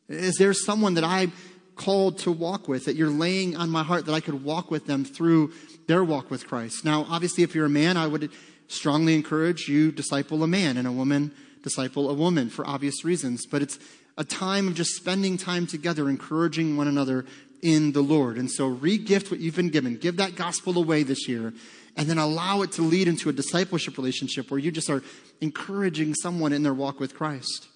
Is 0.09 0.35
there 0.37 0.53
someone 0.53 0.95
that 0.95 1.03
I'm 1.03 1.31
called 1.75 2.19
to 2.19 2.31
walk 2.31 2.67
with 2.67 2.85
that 2.85 2.95
you're 2.95 3.09
laying 3.09 3.55
on 3.55 3.69
my 3.69 3.83
heart 3.83 4.05
that 4.05 4.13
I 4.13 4.19
could 4.19 4.43
walk 4.43 4.69
with 4.69 4.85
them 4.85 5.05
through 5.05 5.53
their 5.87 6.03
walk 6.03 6.29
with 6.29 6.47
Christ? 6.47 6.85
Now, 6.85 7.05
obviously, 7.09 7.43
if 7.43 7.55
you're 7.55 7.65
a 7.65 7.69
man, 7.69 7.97
I 7.97 8.07
would 8.07 8.31
strongly 8.67 9.15
encourage 9.15 9.67
you 9.67 9.91
disciple 9.91 10.43
a 10.43 10.47
man 10.47 10.77
and 10.77 10.87
a 10.87 10.91
woman 10.91 11.31
disciple 11.63 12.09
a 12.09 12.13
woman 12.13 12.49
for 12.49 12.67
obvious 12.67 13.03
reasons. 13.03 13.45
But 13.45 13.61
it's 13.61 13.79
a 14.17 14.23
time 14.23 14.67
of 14.67 14.75
just 14.75 14.91
spending 14.91 15.37
time 15.37 15.65
together, 15.65 16.07
encouraging 16.07 16.77
one 16.77 16.87
another 16.87 17.25
in 17.61 17.93
the 17.93 18.01
Lord. 18.01 18.37
And 18.37 18.51
so, 18.51 18.75
regift 18.75 19.31
what 19.31 19.39
you've 19.39 19.55
been 19.55 19.69
given. 19.69 19.95
Give 19.95 20.17
that 20.17 20.35
gospel 20.35 20.77
away 20.77 21.03
this 21.03 21.27
year 21.27 21.53
and 21.95 22.09
then 22.09 22.17
allow 22.17 22.61
it 22.61 22.71
to 22.73 22.81
lead 22.81 23.07
into 23.07 23.29
a 23.29 23.33
discipleship 23.33 23.97
relationship 23.97 24.51
where 24.51 24.59
you 24.59 24.71
just 24.71 24.89
are 24.89 25.01
encouraging 25.41 26.13
someone 26.13 26.51
in 26.53 26.63
their 26.63 26.73
walk 26.73 26.99
with 26.99 27.15
Christ. 27.15 27.67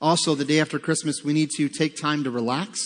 Also, 0.00 0.34
the 0.34 0.44
day 0.44 0.60
after 0.60 0.78
Christmas, 0.78 1.22
we 1.22 1.32
need 1.32 1.50
to 1.50 1.68
take 1.68 1.96
time 1.96 2.24
to 2.24 2.30
relax. 2.30 2.80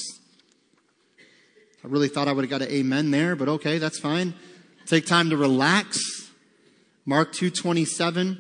I 1.85 1.89
really 1.89 2.09
thought 2.09 2.27
I 2.27 2.33
would 2.33 2.43
have 2.43 2.51
got 2.51 2.63
an 2.63 2.69
amen 2.73 3.13
there, 3.13 3.37
but 3.37 3.49
okay, 3.49 3.79
that's 3.79 4.01
fine. 4.01 4.35
Take 4.87 5.07
time 5.07 5.31
to 5.31 5.37
relax. 5.37 5.99
Mark 7.05 7.33
2:27. 7.33 8.39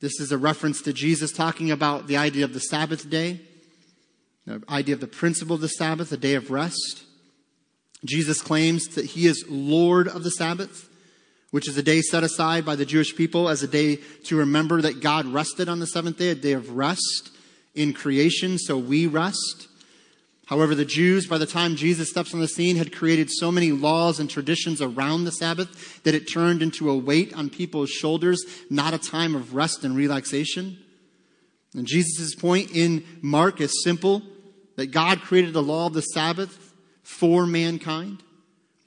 This 0.00 0.20
is 0.20 0.30
a 0.30 0.36
reference 0.36 0.82
to 0.82 0.92
Jesus 0.92 1.32
talking 1.32 1.70
about 1.70 2.08
the 2.08 2.18
idea 2.18 2.44
of 2.44 2.52
the 2.52 2.60
Sabbath 2.60 3.08
day, 3.08 3.40
the 4.46 4.62
idea 4.68 4.94
of 4.94 5.00
the 5.00 5.06
principle 5.06 5.54
of 5.54 5.62
the 5.62 5.68
Sabbath, 5.68 6.12
a 6.12 6.18
day 6.18 6.34
of 6.34 6.50
rest. 6.50 7.04
Jesus 8.04 8.42
claims 8.42 8.86
that 8.88 9.06
he 9.06 9.26
is 9.26 9.44
Lord 9.48 10.06
of 10.06 10.22
the 10.22 10.30
Sabbath, 10.30 10.89
which 11.50 11.68
is 11.68 11.76
a 11.76 11.82
day 11.82 12.00
set 12.00 12.22
aside 12.22 12.64
by 12.64 12.76
the 12.76 12.86
Jewish 12.86 13.14
people 13.14 13.48
as 13.48 13.62
a 13.62 13.68
day 13.68 13.96
to 14.24 14.36
remember 14.36 14.80
that 14.82 15.00
God 15.00 15.26
rested 15.26 15.68
on 15.68 15.80
the 15.80 15.86
seventh 15.86 16.18
day, 16.18 16.30
a 16.30 16.34
day 16.34 16.52
of 16.52 16.76
rest. 16.76 17.30
in 17.72 17.92
creation, 17.92 18.58
so 18.58 18.76
we 18.76 19.06
rest. 19.06 19.68
However, 20.46 20.74
the 20.74 20.84
Jews, 20.84 21.28
by 21.28 21.38
the 21.38 21.46
time 21.46 21.76
Jesus 21.76 22.10
steps 22.10 22.34
on 22.34 22.40
the 22.40 22.48
scene, 22.48 22.74
had 22.74 22.92
created 22.92 23.30
so 23.30 23.52
many 23.52 23.70
laws 23.70 24.18
and 24.18 24.28
traditions 24.28 24.82
around 24.82 25.22
the 25.22 25.30
Sabbath 25.30 26.02
that 26.02 26.16
it 26.16 26.28
turned 26.28 26.60
into 26.60 26.90
a 26.90 26.98
weight 26.98 27.32
on 27.34 27.48
people's 27.48 27.90
shoulders, 27.90 28.44
not 28.68 28.92
a 28.92 28.98
time 28.98 29.36
of 29.36 29.54
rest 29.54 29.84
and 29.84 29.96
relaxation. 29.96 30.76
And 31.72 31.86
Jesus' 31.86 32.34
point 32.34 32.72
in 32.72 33.04
Mark 33.22 33.60
is 33.60 33.84
simple 33.84 34.22
that 34.74 34.88
God 34.88 35.20
created 35.20 35.52
the 35.52 35.62
law 35.62 35.86
of 35.86 35.92
the 35.92 36.02
Sabbath 36.02 36.74
for 37.04 37.46
mankind, 37.46 38.24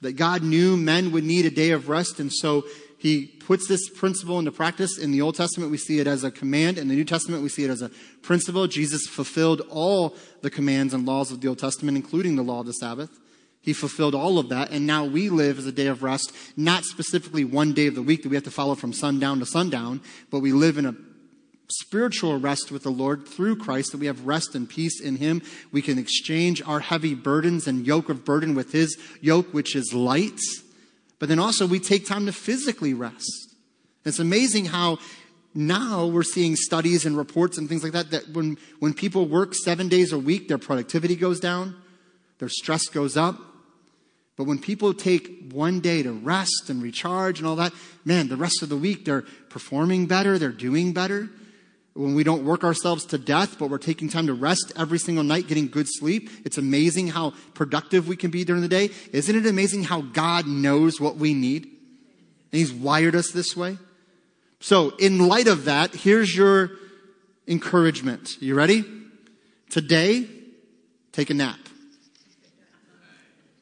that 0.00 0.12
God 0.12 0.42
knew 0.42 0.76
men 0.76 1.12
would 1.12 1.24
need 1.24 1.46
a 1.46 1.50
day 1.50 1.70
of 1.70 1.88
rest, 1.88 2.20
and 2.20 2.32
so 2.32 2.64
he 2.98 3.26
puts 3.26 3.68
this 3.68 3.88
principle 3.90 4.38
into 4.38 4.50
practice. 4.50 4.98
In 4.98 5.10
the 5.10 5.20
Old 5.20 5.34
Testament, 5.34 5.70
we 5.70 5.76
see 5.76 5.98
it 5.98 6.06
as 6.06 6.24
a 6.24 6.30
command. 6.30 6.78
In 6.78 6.88
the 6.88 6.94
New 6.94 7.04
Testament, 7.04 7.42
we 7.42 7.48
see 7.48 7.64
it 7.64 7.70
as 7.70 7.82
a 7.82 7.90
principle. 8.22 8.66
Jesus 8.66 9.06
fulfilled 9.06 9.60
all 9.70 10.16
the 10.40 10.50
commands 10.50 10.94
and 10.94 11.04
laws 11.04 11.30
of 11.30 11.40
the 11.40 11.48
Old 11.48 11.58
Testament, 11.58 11.96
including 11.96 12.36
the 12.36 12.42
law 12.42 12.60
of 12.60 12.66
the 12.66 12.72
Sabbath. 12.72 13.10
He 13.60 13.72
fulfilled 13.72 14.14
all 14.14 14.38
of 14.38 14.50
that, 14.50 14.70
and 14.70 14.86
now 14.86 15.04
we 15.04 15.30
live 15.30 15.58
as 15.58 15.66
a 15.66 15.72
day 15.72 15.86
of 15.86 16.02
rest, 16.02 16.34
not 16.56 16.84
specifically 16.84 17.44
one 17.44 17.72
day 17.72 17.86
of 17.86 17.94
the 17.94 18.02
week 18.02 18.22
that 18.22 18.28
we 18.28 18.36
have 18.36 18.44
to 18.44 18.50
follow 18.50 18.74
from 18.74 18.92
sundown 18.92 19.38
to 19.38 19.46
sundown, 19.46 20.02
but 20.30 20.40
we 20.40 20.52
live 20.52 20.76
in 20.76 20.84
a 20.84 20.94
spiritual 21.68 22.38
rest 22.38 22.70
with 22.70 22.82
the 22.82 22.90
Lord 22.90 23.26
through 23.26 23.56
Christ, 23.56 23.92
that 23.92 23.98
we 23.98 24.06
have 24.06 24.26
rest 24.26 24.54
and 24.54 24.68
peace 24.68 25.00
in 25.00 25.16
Him. 25.16 25.42
We 25.72 25.82
can 25.82 25.98
exchange 25.98 26.62
our 26.66 26.80
heavy 26.80 27.14
burdens 27.14 27.66
and 27.66 27.86
yoke 27.86 28.08
of 28.08 28.24
burden 28.24 28.54
with 28.54 28.72
His 28.72 28.98
yoke, 29.20 29.52
which 29.52 29.74
is 29.74 29.92
light. 29.94 30.40
But 31.18 31.28
then 31.28 31.38
also 31.38 31.66
we 31.66 31.80
take 31.80 32.06
time 32.06 32.26
to 32.26 32.32
physically 32.32 32.94
rest. 32.94 33.56
It's 34.04 34.18
amazing 34.18 34.66
how 34.66 34.98
now 35.54 36.06
we're 36.06 36.24
seeing 36.24 36.56
studies 36.56 37.06
and 37.06 37.16
reports 37.16 37.56
and 37.56 37.68
things 37.68 37.82
like 37.82 37.92
that 37.92 38.10
that 38.10 38.28
when, 38.30 38.58
when 38.80 38.92
people 38.92 39.26
work 39.26 39.54
seven 39.54 39.88
days 39.88 40.12
a 40.12 40.18
week, 40.18 40.48
their 40.48 40.58
productivity 40.58 41.16
goes 41.16 41.40
down, 41.40 41.76
their 42.38 42.48
stress 42.48 42.86
goes 42.88 43.16
up. 43.16 43.38
But 44.36 44.44
when 44.44 44.58
people 44.58 44.92
take 44.92 45.52
one 45.52 45.78
day 45.78 46.02
to 46.02 46.12
rest 46.12 46.68
and 46.68 46.82
recharge 46.82 47.38
and 47.38 47.46
all 47.46 47.54
that, 47.56 47.72
man, 48.04 48.28
the 48.28 48.36
rest 48.36 48.62
of 48.62 48.68
the 48.68 48.76
week 48.76 49.04
they're 49.04 49.24
performing 49.48 50.06
better, 50.06 50.38
they're 50.38 50.50
doing 50.50 50.92
better 50.92 51.30
when 51.94 52.14
we 52.14 52.24
don't 52.24 52.44
work 52.44 52.64
ourselves 52.64 53.04
to 53.06 53.18
death, 53.18 53.56
but 53.58 53.70
we're 53.70 53.78
taking 53.78 54.08
time 54.08 54.26
to 54.26 54.34
rest 54.34 54.72
every 54.76 54.98
single 54.98 55.22
night, 55.22 55.46
getting 55.46 55.68
good 55.68 55.86
sleep. 55.88 56.28
It's 56.44 56.58
amazing 56.58 57.08
how 57.08 57.34
productive 57.54 58.08
we 58.08 58.16
can 58.16 58.30
be 58.30 58.44
during 58.44 58.62
the 58.62 58.68
day. 58.68 58.90
Isn't 59.12 59.36
it 59.36 59.46
amazing 59.46 59.84
how 59.84 60.00
God 60.00 60.46
knows 60.46 61.00
what 61.00 61.16
we 61.16 61.34
need? 61.34 61.64
And 61.64 62.58
He's 62.58 62.72
wired 62.72 63.14
us 63.14 63.30
this 63.30 63.56
way. 63.56 63.78
So, 64.58 64.90
in 64.96 65.28
light 65.28 65.46
of 65.46 65.66
that, 65.66 65.94
here's 65.94 66.34
your 66.34 66.72
encouragement. 67.46 68.40
You 68.40 68.54
ready? 68.54 68.84
Today, 69.70 70.26
take 71.12 71.30
a 71.30 71.34
nap. 71.34 71.58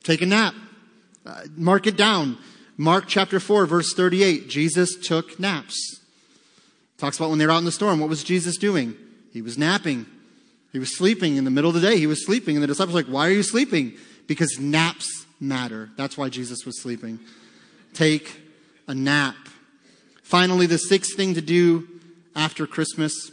Take 0.04 0.22
a 0.22 0.26
nap. 0.26 0.54
Uh, 1.24 1.42
mark 1.54 1.86
it 1.86 1.96
down. 1.96 2.38
Mark 2.76 3.04
chapter 3.08 3.38
4, 3.38 3.66
verse 3.66 3.92
38. 3.94 4.48
Jesus 4.48 4.96
took 4.96 5.38
naps. 5.38 6.01
Talks 7.02 7.16
about 7.16 7.30
when 7.30 7.40
they 7.40 7.46
were 7.46 7.50
out 7.50 7.58
in 7.58 7.64
the 7.64 7.72
storm. 7.72 7.98
What 7.98 8.08
was 8.08 8.22
Jesus 8.22 8.56
doing? 8.56 8.94
He 9.32 9.42
was 9.42 9.58
napping. 9.58 10.06
He 10.70 10.78
was 10.78 10.96
sleeping 10.96 11.34
in 11.34 11.42
the 11.42 11.50
middle 11.50 11.68
of 11.68 11.74
the 11.74 11.80
day. 11.80 11.98
He 11.98 12.06
was 12.06 12.24
sleeping. 12.24 12.54
And 12.54 12.62
the 12.62 12.68
disciples 12.68 12.94
were 12.94 13.02
like, 13.02 13.12
Why 13.12 13.26
are 13.26 13.32
you 13.32 13.42
sleeping? 13.42 13.94
Because 14.28 14.60
naps 14.60 15.26
matter. 15.40 15.90
That's 15.96 16.16
why 16.16 16.28
Jesus 16.28 16.64
was 16.64 16.80
sleeping. 16.80 17.18
Take 17.92 18.40
a 18.86 18.94
nap. 18.94 19.34
Finally, 20.22 20.66
the 20.66 20.78
sixth 20.78 21.16
thing 21.16 21.34
to 21.34 21.40
do 21.40 21.88
after 22.36 22.68
Christmas. 22.68 23.32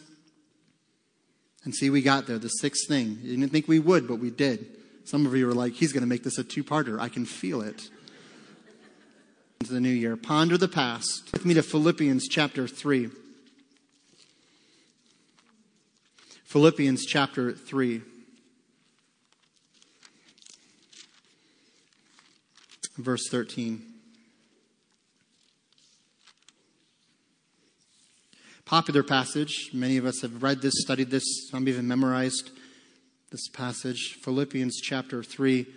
And 1.64 1.76
see, 1.76 1.92
we 1.92 2.02
got 2.02 2.26
there. 2.26 2.40
The 2.40 2.50
sixth 2.50 2.88
thing. 2.88 3.20
You 3.22 3.38
didn't 3.38 3.52
think 3.52 3.68
we 3.68 3.78
would, 3.78 4.08
but 4.08 4.16
we 4.16 4.32
did. 4.32 4.66
Some 5.06 5.28
of 5.28 5.36
you 5.36 5.46
were 5.46 5.54
like, 5.54 5.74
He's 5.74 5.94
going 5.94 6.02
to 6.02 6.10
make 6.10 6.24
this 6.24 6.40
a 6.40 6.44
two 6.44 6.64
parter. 6.64 7.00
I 7.00 7.08
can 7.08 7.24
feel 7.24 7.62
it. 7.62 7.88
Into 9.60 9.74
the 9.74 9.80
new 9.80 9.90
year. 9.90 10.18
Ponder 10.18 10.58
the 10.58 10.68
past. 10.68 11.32
With 11.34 11.46
me 11.46 11.54
to 11.54 11.62
Philippians 11.62 12.28
chapter 12.28 12.68
3. 12.68 13.12
Philippians 16.50 17.06
chapter 17.06 17.52
3. 17.52 18.02
Verse 22.98 23.30
13. 23.30 23.84
Popular 28.66 29.04
passage. 29.04 29.70
Many 29.76 29.98
of 29.98 30.08
us 30.08 30.22
have 30.22 30.42
read 30.42 30.64
this, 30.64 30.74
studied 30.78 31.12
this, 31.12 31.24
some 31.52 31.68
even 31.68 31.88
memorized 31.88 32.50
this 33.30 33.48
passage. 33.50 34.18
Philippians 34.24 34.82
chapter 34.82 35.22
3. 35.22 35.68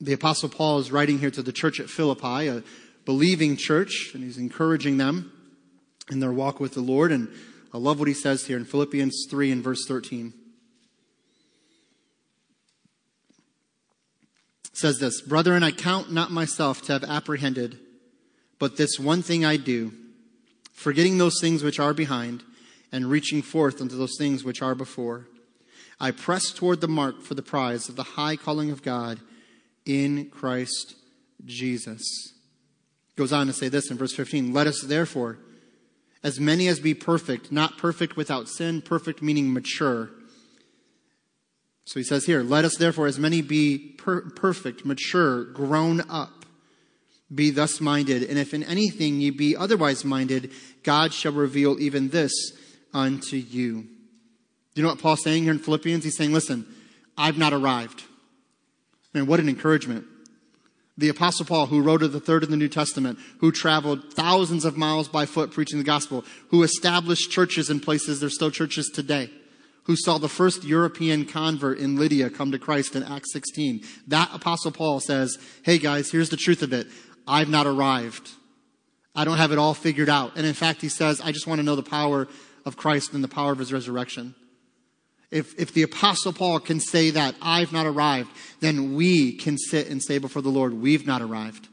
The 0.00 0.12
Apostle 0.12 0.48
Paul 0.48 0.78
is 0.78 0.92
writing 0.92 1.18
here 1.18 1.32
to 1.32 1.42
the 1.42 1.50
church 1.50 1.80
at 1.80 1.90
Philippi, 1.90 2.46
a 2.46 2.62
believing 3.04 3.56
church, 3.56 4.12
and 4.14 4.22
he's 4.22 4.38
encouraging 4.38 4.98
them 4.98 5.32
in 6.08 6.20
their 6.20 6.32
walk 6.32 6.60
with 6.60 6.74
the 6.74 6.80
Lord. 6.80 7.10
And 7.10 7.28
I 7.74 7.78
love 7.78 7.98
what 7.98 8.06
he 8.06 8.14
says 8.14 8.46
here 8.46 8.56
in 8.56 8.64
Philippians 8.64 9.26
3 9.28 9.50
and 9.50 9.64
verse 9.64 9.84
13. 9.88 10.32
It 14.66 14.76
says 14.76 15.00
this 15.00 15.20
Brethren, 15.20 15.64
I 15.64 15.72
count 15.72 16.12
not 16.12 16.30
myself 16.30 16.82
to 16.82 16.92
have 16.92 17.02
apprehended, 17.02 17.80
but 18.60 18.76
this 18.76 19.00
one 19.00 19.22
thing 19.22 19.44
I 19.44 19.56
do, 19.56 19.92
forgetting 20.72 21.18
those 21.18 21.40
things 21.40 21.64
which 21.64 21.80
are 21.80 21.92
behind, 21.92 22.44
and 22.92 23.10
reaching 23.10 23.42
forth 23.42 23.80
unto 23.80 23.96
those 23.98 24.16
things 24.16 24.44
which 24.44 24.62
are 24.62 24.76
before. 24.76 25.26
I 25.98 26.12
press 26.12 26.52
toward 26.52 26.80
the 26.80 26.86
mark 26.86 27.22
for 27.22 27.34
the 27.34 27.42
prize 27.42 27.88
of 27.88 27.96
the 27.96 28.04
high 28.04 28.36
calling 28.36 28.70
of 28.70 28.82
God 28.82 29.18
in 29.84 30.30
Christ 30.30 30.94
Jesus. 31.44 32.02
Goes 33.16 33.32
on 33.32 33.48
to 33.48 33.52
say 33.52 33.68
this 33.68 33.90
in 33.90 33.98
verse 33.98 34.14
15 34.14 34.52
Let 34.52 34.68
us 34.68 34.80
therefore 34.80 35.38
as 36.24 36.40
many 36.40 36.66
as 36.66 36.80
be 36.80 36.94
perfect, 36.94 37.52
not 37.52 37.76
perfect 37.76 38.16
without 38.16 38.48
sin, 38.48 38.80
perfect 38.80 39.20
meaning 39.22 39.52
mature. 39.52 40.10
So 41.84 42.00
he 42.00 42.04
says 42.04 42.24
here, 42.24 42.42
let 42.42 42.64
us 42.64 42.76
therefore 42.78 43.06
as 43.06 43.18
many 43.18 43.42
be 43.42 43.78
per- 43.98 44.22
perfect, 44.30 44.86
mature, 44.86 45.44
grown 45.44 46.00
up, 46.10 46.46
be 47.32 47.50
thus 47.50 47.78
minded. 47.78 48.22
And 48.22 48.38
if 48.38 48.54
in 48.54 48.64
anything 48.64 49.20
ye 49.20 49.28
be 49.28 49.54
otherwise 49.54 50.02
minded, 50.02 50.50
God 50.82 51.12
shall 51.12 51.32
reveal 51.32 51.78
even 51.78 52.08
this 52.08 52.32
unto 52.94 53.36
you. 53.36 53.82
Do 53.82 54.80
you 54.80 54.82
know 54.82 54.88
what 54.88 54.98
Paul's 54.98 55.22
saying 55.22 55.42
here 55.42 55.52
in 55.52 55.58
Philippians? 55.58 56.04
He's 56.04 56.16
saying, 56.16 56.32
listen, 56.32 56.66
I've 57.18 57.36
not 57.38 57.52
arrived. 57.52 58.02
Man, 59.12 59.26
what 59.26 59.40
an 59.40 59.48
encouragement. 59.48 60.06
The 60.96 61.08
Apostle 61.08 61.44
Paul, 61.44 61.66
who 61.66 61.82
wrote 61.82 62.02
of 62.02 62.12
the 62.12 62.20
third 62.20 62.44
in 62.44 62.50
the 62.50 62.56
New 62.56 62.68
Testament, 62.68 63.18
who 63.38 63.50
traveled 63.50 64.14
thousands 64.14 64.64
of 64.64 64.76
miles 64.76 65.08
by 65.08 65.26
foot 65.26 65.50
preaching 65.50 65.78
the 65.78 65.84
gospel, 65.84 66.24
who 66.50 66.62
established 66.62 67.32
churches 67.32 67.68
in 67.68 67.80
places 67.80 68.20
there's 68.20 68.36
still 68.36 68.50
churches 68.50 68.90
today, 68.94 69.28
who 69.84 69.96
saw 69.96 70.18
the 70.18 70.28
first 70.28 70.62
European 70.62 71.24
convert 71.24 71.78
in 71.78 71.96
Lydia 71.96 72.30
come 72.30 72.52
to 72.52 72.58
Christ 72.60 72.94
in 72.94 73.02
Acts 73.02 73.32
16. 73.32 73.82
That 74.06 74.30
Apostle 74.32 74.70
Paul 74.70 75.00
says, 75.00 75.36
Hey 75.64 75.78
guys, 75.78 76.12
here's 76.12 76.30
the 76.30 76.36
truth 76.36 76.62
of 76.62 76.72
it. 76.72 76.86
I've 77.26 77.48
not 77.48 77.66
arrived. 77.66 78.30
I 79.16 79.24
don't 79.24 79.38
have 79.38 79.52
it 79.52 79.58
all 79.58 79.74
figured 79.74 80.08
out. 80.08 80.32
And 80.36 80.46
in 80.46 80.54
fact, 80.54 80.80
he 80.80 80.88
says, 80.88 81.20
I 81.20 81.32
just 81.32 81.46
want 81.46 81.58
to 81.58 81.64
know 81.64 81.76
the 81.76 81.82
power 81.82 82.28
of 82.64 82.76
Christ 82.76 83.14
and 83.14 83.22
the 83.22 83.28
power 83.28 83.52
of 83.52 83.58
his 83.58 83.72
resurrection. 83.72 84.34
If, 85.34 85.58
if 85.58 85.74
the 85.74 85.82
apostle 85.82 86.32
Paul 86.32 86.60
can 86.60 86.78
say 86.78 87.10
that, 87.10 87.34
I've 87.42 87.72
not 87.72 87.86
arrived, 87.86 88.30
then 88.60 88.94
we 88.94 89.32
can 89.32 89.58
sit 89.58 89.88
and 89.88 90.00
say 90.00 90.18
before 90.18 90.42
the 90.42 90.48
Lord, 90.48 90.72
we've 90.74 91.08
not 91.08 91.22
arrived. 91.22 91.66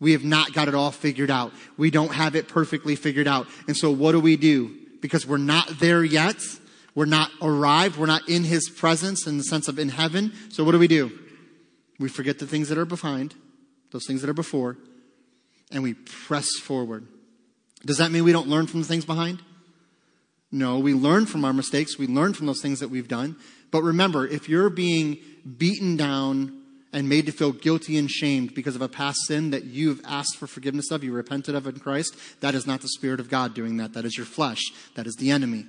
We 0.00 0.10
have 0.10 0.24
not 0.24 0.52
got 0.52 0.66
it 0.66 0.74
all 0.74 0.90
figured 0.90 1.30
out. 1.30 1.52
We 1.76 1.92
don't 1.92 2.12
have 2.12 2.34
it 2.34 2.48
perfectly 2.48 2.96
figured 2.96 3.28
out. 3.28 3.46
And 3.68 3.76
so 3.76 3.92
what 3.92 4.10
do 4.10 4.18
we 4.18 4.36
do? 4.36 4.74
Because 5.00 5.24
we're 5.24 5.36
not 5.36 5.78
there 5.78 6.02
yet. 6.02 6.36
We're 6.96 7.04
not 7.04 7.30
arrived. 7.40 7.96
We're 7.96 8.06
not 8.06 8.28
in 8.28 8.42
his 8.42 8.68
presence 8.68 9.24
in 9.24 9.38
the 9.38 9.44
sense 9.44 9.68
of 9.68 9.78
in 9.78 9.90
heaven. 9.90 10.32
So 10.48 10.64
what 10.64 10.72
do 10.72 10.80
we 10.80 10.88
do? 10.88 11.16
We 12.00 12.08
forget 12.08 12.40
the 12.40 12.46
things 12.46 12.70
that 12.70 12.78
are 12.78 12.84
behind, 12.84 13.36
those 13.92 14.04
things 14.04 14.20
that 14.22 14.28
are 14.28 14.34
before, 14.34 14.78
and 15.70 15.84
we 15.84 15.94
press 15.94 16.48
forward. 16.60 17.06
Does 17.86 17.98
that 17.98 18.10
mean 18.10 18.24
we 18.24 18.32
don't 18.32 18.48
learn 18.48 18.66
from 18.66 18.80
the 18.80 18.88
things 18.88 19.04
behind? 19.04 19.42
No, 20.54 20.78
we 20.78 20.94
learn 20.94 21.26
from 21.26 21.44
our 21.44 21.52
mistakes. 21.52 21.98
We 21.98 22.06
learn 22.06 22.32
from 22.32 22.46
those 22.46 22.62
things 22.62 22.78
that 22.78 22.88
we've 22.88 23.08
done. 23.08 23.34
But 23.72 23.82
remember, 23.82 24.24
if 24.24 24.48
you're 24.48 24.70
being 24.70 25.18
beaten 25.58 25.96
down 25.96 26.62
and 26.92 27.08
made 27.08 27.26
to 27.26 27.32
feel 27.32 27.50
guilty 27.50 27.98
and 27.98 28.08
shamed 28.08 28.54
because 28.54 28.76
of 28.76 28.80
a 28.80 28.88
past 28.88 29.18
sin 29.26 29.50
that 29.50 29.64
you've 29.64 30.00
asked 30.04 30.36
for 30.36 30.46
forgiveness 30.46 30.92
of, 30.92 31.02
you 31.02 31.12
repented 31.12 31.56
of 31.56 31.66
in 31.66 31.80
Christ, 31.80 32.14
that 32.40 32.54
is 32.54 32.68
not 32.68 32.82
the 32.82 32.88
Spirit 32.90 33.18
of 33.18 33.28
God 33.28 33.52
doing 33.52 33.78
that. 33.78 33.94
That 33.94 34.04
is 34.04 34.16
your 34.16 34.26
flesh. 34.26 34.62
That 34.94 35.08
is 35.08 35.16
the 35.16 35.32
enemy. 35.32 35.66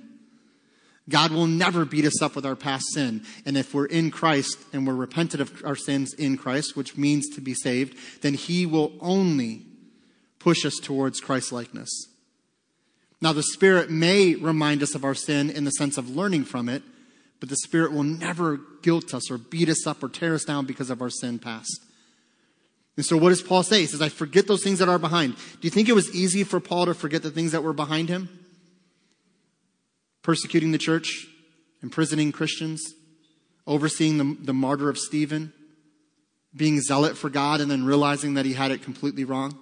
God 1.08 1.32
will 1.32 1.48
never 1.48 1.84
beat 1.84 2.04
us 2.04 2.22
up 2.22 2.36
with 2.36 2.46
our 2.46 2.54
past 2.54 2.84
sin. 2.94 3.24
And 3.44 3.56
if 3.56 3.74
we're 3.74 3.86
in 3.86 4.12
Christ 4.12 4.56
and 4.72 4.86
we're 4.86 4.94
repented 4.94 5.40
of 5.40 5.64
our 5.64 5.74
sins 5.74 6.14
in 6.14 6.36
Christ, 6.36 6.76
which 6.76 6.96
means 6.96 7.28
to 7.30 7.40
be 7.40 7.54
saved, 7.54 7.98
then 8.22 8.34
He 8.34 8.66
will 8.66 8.92
only 9.00 9.66
push 10.38 10.64
us 10.64 10.78
towards 10.80 11.18
Christ 11.18 11.50
likeness. 11.50 11.90
Now, 13.20 13.32
the 13.32 13.42
Spirit 13.42 13.90
may 13.90 14.34
remind 14.34 14.82
us 14.82 14.94
of 14.94 15.04
our 15.04 15.14
sin 15.14 15.48
in 15.50 15.64
the 15.64 15.70
sense 15.70 15.96
of 15.96 16.14
learning 16.14 16.44
from 16.44 16.68
it, 16.68 16.82
but 17.40 17.48
the 17.48 17.56
Spirit 17.56 17.92
will 17.92 18.02
never 18.02 18.58
guilt 18.82 19.14
us 19.14 19.30
or 19.30 19.38
beat 19.38 19.68
us 19.68 19.86
up 19.86 20.02
or 20.02 20.08
tear 20.08 20.34
us 20.34 20.44
down 20.44 20.66
because 20.66 20.90
of 20.90 21.00
our 21.00 21.10
sin 21.10 21.38
past. 21.38 21.82
And 22.96 23.04
so, 23.04 23.16
what 23.16 23.30
does 23.30 23.42
Paul 23.42 23.62
say? 23.62 23.80
He 23.80 23.86
says, 23.86 24.00
I 24.00 24.08
forget 24.08 24.46
those 24.46 24.62
things 24.62 24.78
that 24.78 24.88
are 24.88 24.98
behind. 24.98 25.36
Do 25.36 25.60
you 25.62 25.70
think 25.70 25.88
it 25.88 25.94
was 25.94 26.14
easy 26.14 26.44
for 26.44 26.60
Paul 26.60 26.86
to 26.86 26.94
forget 26.94 27.22
the 27.22 27.30
things 27.30 27.52
that 27.52 27.62
were 27.62 27.74
behind 27.74 28.08
him? 28.08 28.28
Persecuting 30.22 30.72
the 30.72 30.78
church, 30.78 31.26
imprisoning 31.82 32.32
Christians, 32.32 32.82
overseeing 33.66 34.18
the, 34.18 34.36
the 34.44 34.54
martyr 34.54 34.88
of 34.88 34.98
Stephen, 34.98 35.52
being 36.54 36.80
zealot 36.80 37.18
for 37.18 37.28
God, 37.28 37.60
and 37.60 37.70
then 37.70 37.84
realizing 37.84 38.34
that 38.34 38.46
he 38.46 38.54
had 38.54 38.70
it 38.70 38.82
completely 38.82 39.24
wrong? 39.24 39.58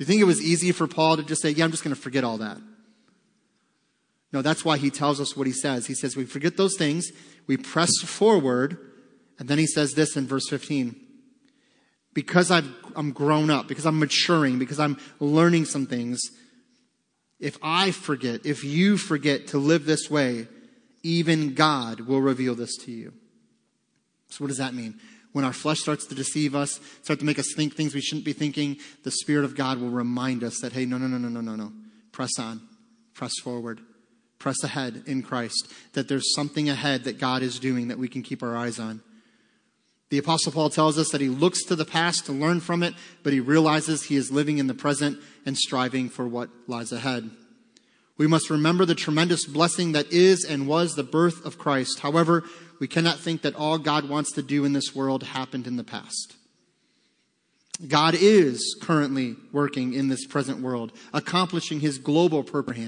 Do 0.00 0.04
you 0.04 0.06
think 0.06 0.22
it 0.22 0.24
was 0.24 0.40
easy 0.40 0.72
for 0.72 0.86
Paul 0.86 1.18
to 1.18 1.22
just 1.22 1.42
say, 1.42 1.50
Yeah, 1.50 1.62
I'm 1.62 1.70
just 1.70 1.84
going 1.84 1.94
to 1.94 2.00
forget 2.00 2.24
all 2.24 2.38
that? 2.38 2.56
No, 4.32 4.40
that's 4.40 4.64
why 4.64 4.78
he 4.78 4.88
tells 4.88 5.20
us 5.20 5.36
what 5.36 5.46
he 5.46 5.52
says. 5.52 5.84
He 5.84 5.92
says, 5.92 6.16
We 6.16 6.24
forget 6.24 6.56
those 6.56 6.74
things, 6.78 7.10
we 7.46 7.58
press 7.58 7.90
forward, 8.02 8.78
and 9.38 9.46
then 9.46 9.58
he 9.58 9.66
says 9.66 9.92
this 9.92 10.16
in 10.16 10.26
verse 10.26 10.48
15 10.48 10.98
because 12.14 12.50
I've, 12.50 12.66
I'm 12.96 13.12
grown 13.12 13.50
up, 13.50 13.68
because 13.68 13.84
I'm 13.84 13.98
maturing, 13.98 14.58
because 14.58 14.80
I'm 14.80 14.98
learning 15.18 15.66
some 15.66 15.86
things, 15.86 16.22
if 17.38 17.58
I 17.62 17.90
forget, 17.90 18.46
if 18.46 18.64
you 18.64 18.96
forget 18.96 19.48
to 19.48 19.58
live 19.58 19.84
this 19.84 20.10
way, 20.10 20.48
even 21.02 21.52
God 21.52 22.00
will 22.00 22.22
reveal 22.22 22.54
this 22.54 22.74
to 22.78 22.90
you. 22.90 23.12
So, 24.30 24.42
what 24.42 24.48
does 24.48 24.56
that 24.56 24.72
mean? 24.72 24.98
When 25.32 25.44
our 25.44 25.52
flesh 25.52 25.80
starts 25.80 26.06
to 26.06 26.14
deceive 26.14 26.54
us, 26.54 26.80
start 27.02 27.20
to 27.20 27.24
make 27.24 27.38
us 27.38 27.52
think 27.54 27.74
things 27.74 27.94
we 27.94 28.00
shouldn't 28.00 28.24
be 28.24 28.32
thinking, 28.32 28.78
the 29.04 29.12
Spirit 29.12 29.44
of 29.44 29.54
God 29.54 29.80
will 29.80 29.90
remind 29.90 30.42
us 30.42 30.58
that, 30.60 30.72
hey, 30.72 30.84
no, 30.86 30.98
no, 30.98 31.06
no, 31.06 31.18
no, 31.18 31.28
no, 31.28 31.40
no, 31.40 31.54
no. 31.54 31.72
Press 32.10 32.38
on, 32.38 32.60
press 33.14 33.38
forward, 33.42 33.80
press 34.38 34.62
ahead 34.64 35.04
in 35.06 35.22
Christ, 35.22 35.72
that 35.92 36.08
there's 36.08 36.34
something 36.34 36.68
ahead 36.68 37.04
that 37.04 37.18
God 37.18 37.42
is 37.42 37.60
doing 37.60 37.88
that 37.88 37.98
we 37.98 38.08
can 38.08 38.22
keep 38.22 38.42
our 38.42 38.56
eyes 38.56 38.80
on. 38.80 39.02
The 40.10 40.18
Apostle 40.18 40.50
Paul 40.50 40.70
tells 40.70 40.98
us 40.98 41.10
that 41.10 41.20
he 41.20 41.28
looks 41.28 41.62
to 41.66 41.76
the 41.76 41.84
past 41.84 42.26
to 42.26 42.32
learn 42.32 42.58
from 42.58 42.82
it, 42.82 42.94
but 43.22 43.32
he 43.32 43.38
realizes 43.38 44.02
he 44.02 44.16
is 44.16 44.32
living 44.32 44.58
in 44.58 44.66
the 44.66 44.74
present 44.74 45.18
and 45.46 45.56
striving 45.56 46.08
for 46.08 46.26
what 46.26 46.50
lies 46.66 46.90
ahead. 46.90 47.30
We 48.18 48.26
must 48.26 48.50
remember 48.50 48.84
the 48.84 48.96
tremendous 48.96 49.46
blessing 49.46 49.92
that 49.92 50.12
is 50.12 50.44
and 50.44 50.66
was 50.66 50.94
the 50.94 51.04
birth 51.04 51.46
of 51.46 51.58
Christ. 51.58 52.00
However, 52.00 52.42
we 52.80 52.88
cannot 52.88 53.20
think 53.20 53.42
that 53.42 53.54
all 53.54 53.78
God 53.78 54.08
wants 54.08 54.32
to 54.32 54.42
do 54.42 54.64
in 54.64 54.72
this 54.72 54.94
world 54.94 55.22
happened 55.22 55.66
in 55.66 55.76
the 55.76 55.84
past. 55.84 56.34
God 57.86 58.14
is 58.18 58.76
currently 58.82 59.36
working 59.52 59.92
in 59.92 60.08
this 60.08 60.26
present 60.26 60.60
world, 60.60 60.92
accomplishing 61.12 61.80
his 61.80 61.98
global 61.98 62.42
purpose. 62.42 62.78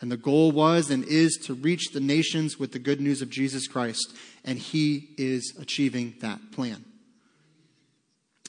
And 0.00 0.10
the 0.10 0.16
goal 0.16 0.50
was 0.50 0.90
and 0.90 1.04
is 1.04 1.36
to 1.44 1.54
reach 1.54 1.92
the 1.92 2.00
nations 2.00 2.58
with 2.58 2.72
the 2.72 2.78
good 2.78 3.00
news 3.02 3.20
of 3.20 3.28
Jesus 3.28 3.68
Christ. 3.68 4.16
And 4.44 4.58
he 4.58 5.10
is 5.18 5.54
achieving 5.60 6.14
that 6.20 6.52
plan. 6.52 6.84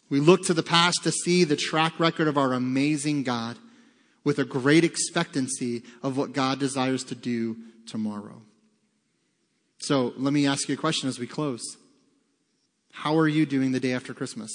We 0.10 0.22
look 0.22 0.46
to 0.46 0.54
the 0.54 0.64
past 0.64 1.04
to 1.04 1.12
see 1.12 1.44
the 1.44 1.58
track 1.58 2.00
record 2.00 2.30
of 2.30 2.38
our 2.38 2.54
amazing 2.54 3.24
God 3.24 3.58
with 4.24 4.40
a 4.40 4.46
great 4.46 4.84
expectancy 4.86 5.84
of 6.04 6.18
what 6.18 6.34
God 6.34 6.60
desires 6.60 7.04
to 7.06 7.16
do 7.16 7.58
tomorrow. 7.86 8.42
So 9.82 10.14
let 10.16 10.32
me 10.32 10.46
ask 10.46 10.70
you 10.70 10.76
a 10.76 10.78
question 10.78 11.10
as 11.10 11.20
we 11.20 11.28
close. 11.28 11.62
How 12.94 13.18
are 13.18 13.28
you 13.28 13.46
doing 13.46 13.72
the 13.72 13.80
day 13.80 13.94
after 13.94 14.14
Christmas? 14.14 14.52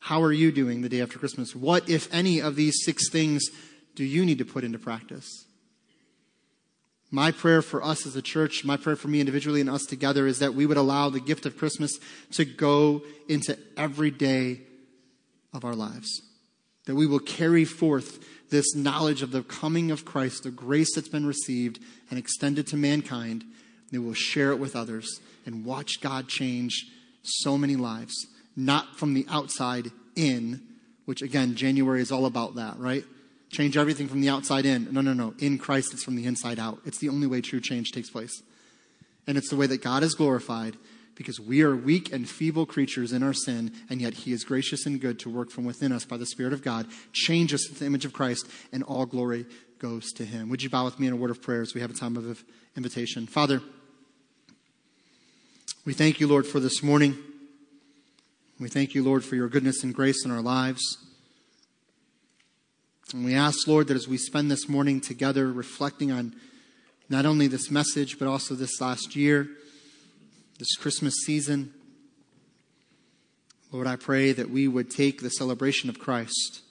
How 0.00 0.22
are 0.22 0.32
you 0.32 0.52
doing 0.52 0.82
the 0.82 0.88
day 0.88 1.00
after 1.00 1.18
Christmas? 1.18 1.56
What, 1.56 1.88
if 1.88 2.12
any, 2.12 2.40
of 2.40 2.54
these 2.54 2.84
six 2.84 3.08
things 3.08 3.42
do 3.94 4.04
you 4.04 4.24
need 4.24 4.38
to 4.38 4.44
put 4.44 4.62
into 4.62 4.78
practice? 4.78 5.46
My 7.10 7.30
prayer 7.30 7.62
for 7.62 7.82
us 7.82 8.06
as 8.06 8.14
a 8.14 8.22
church, 8.22 8.62
my 8.64 8.76
prayer 8.76 8.94
for 8.94 9.08
me 9.08 9.20
individually 9.20 9.62
and 9.62 9.70
us 9.70 9.84
together 9.84 10.26
is 10.26 10.38
that 10.40 10.54
we 10.54 10.66
would 10.66 10.76
allow 10.76 11.08
the 11.08 11.20
gift 11.20 11.46
of 11.46 11.56
Christmas 11.56 11.98
to 12.32 12.44
go 12.44 13.02
into 13.26 13.58
every 13.78 14.10
day 14.10 14.60
of 15.54 15.64
our 15.64 15.74
lives. 15.74 16.22
That 16.84 16.94
we 16.94 17.06
will 17.06 17.18
carry 17.18 17.64
forth 17.64 18.22
this 18.50 18.74
knowledge 18.74 19.22
of 19.22 19.30
the 19.30 19.42
coming 19.42 19.90
of 19.90 20.04
Christ, 20.04 20.42
the 20.42 20.50
grace 20.50 20.94
that's 20.94 21.08
been 21.08 21.26
received 21.26 21.80
and 22.10 22.18
extended 22.18 22.66
to 22.68 22.76
mankind. 22.76 23.44
That 23.92 24.02
we'll 24.02 24.14
share 24.14 24.52
it 24.52 24.58
with 24.58 24.76
others 24.76 25.20
and 25.46 25.64
watch 25.64 26.00
God 26.00 26.28
change 26.28 26.86
so 27.22 27.56
many 27.56 27.76
lives, 27.76 28.26
not 28.56 28.96
from 28.96 29.14
the 29.14 29.26
outside 29.30 29.90
in, 30.14 30.62
which 31.04 31.22
again, 31.22 31.54
January 31.54 32.00
is 32.00 32.12
all 32.12 32.26
about 32.26 32.56
that, 32.56 32.78
right? 32.78 33.04
change 33.50 33.76
everything 33.76 34.08
from 34.08 34.20
the 34.20 34.28
outside 34.28 34.66
in. 34.66 34.88
No, 34.92 35.00
no, 35.00 35.12
no. 35.12 35.34
In 35.38 35.58
Christ, 35.58 35.92
it's 35.92 36.04
from 36.04 36.16
the 36.16 36.26
inside 36.26 36.58
out. 36.58 36.80
It's 36.84 36.98
the 36.98 37.08
only 37.08 37.26
way 37.26 37.40
true 37.40 37.60
change 37.60 37.92
takes 37.92 38.10
place. 38.10 38.42
And 39.26 39.36
it's 39.36 39.50
the 39.50 39.56
way 39.56 39.66
that 39.66 39.82
God 39.82 40.02
is 40.02 40.14
glorified 40.14 40.76
because 41.14 41.40
we 41.40 41.62
are 41.62 41.74
weak 41.74 42.12
and 42.12 42.28
feeble 42.28 42.64
creatures 42.64 43.12
in 43.12 43.22
our 43.22 43.32
sin, 43.32 43.72
and 43.90 44.00
yet 44.00 44.14
He 44.14 44.32
is 44.32 44.44
gracious 44.44 44.86
and 44.86 45.00
good 45.00 45.18
to 45.20 45.30
work 45.30 45.50
from 45.50 45.64
within 45.64 45.90
us 45.90 46.04
by 46.04 46.16
the 46.16 46.26
Spirit 46.26 46.52
of 46.52 46.62
God, 46.62 46.86
change 47.12 47.52
us 47.52 47.66
into 47.68 47.80
the 47.80 47.86
image 47.86 48.04
of 48.04 48.12
Christ, 48.12 48.48
and 48.72 48.84
all 48.84 49.04
glory 49.04 49.44
goes 49.80 50.12
to 50.12 50.24
Him. 50.24 50.48
Would 50.48 50.62
you 50.62 50.70
bow 50.70 50.84
with 50.84 51.00
me 51.00 51.08
in 51.08 51.12
a 51.12 51.16
word 51.16 51.30
of 51.30 51.42
prayer 51.42 51.60
as 51.60 51.74
we 51.74 51.80
have 51.80 51.90
a 51.90 51.94
time 51.94 52.16
of 52.16 52.44
invitation? 52.76 53.26
Father, 53.26 53.60
we 55.84 55.94
thank 55.94 56.20
you, 56.20 56.26
Lord, 56.26 56.46
for 56.46 56.60
this 56.60 56.82
morning. 56.82 57.16
We 58.60 58.68
thank 58.68 58.94
you, 58.94 59.02
Lord, 59.02 59.24
for 59.24 59.36
your 59.36 59.48
goodness 59.48 59.82
and 59.82 59.94
grace 59.94 60.24
in 60.24 60.30
our 60.30 60.42
lives. 60.42 60.82
And 63.14 63.24
we 63.24 63.34
ask, 63.34 63.66
Lord, 63.66 63.88
that 63.88 63.96
as 63.96 64.08
we 64.08 64.18
spend 64.18 64.50
this 64.50 64.68
morning 64.68 65.00
together 65.00 65.50
reflecting 65.50 66.12
on 66.12 66.34
not 67.08 67.24
only 67.24 67.46
this 67.46 67.70
message, 67.70 68.18
but 68.18 68.28
also 68.28 68.54
this 68.54 68.80
last 68.80 69.16
year, 69.16 69.48
this 70.58 70.76
Christmas 70.76 71.14
season, 71.24 71.72
Lord, 73.72 73.86
I 73.86 73.96
pray 73.96 74.32
that 74.32 74.50
we 74.50 74.68
would 74.68 74.90
take 74.90 75.22
the 75.22 75.30
celebration 75.30 75.88
of 75.88 75.98
Christ 75.98 76.62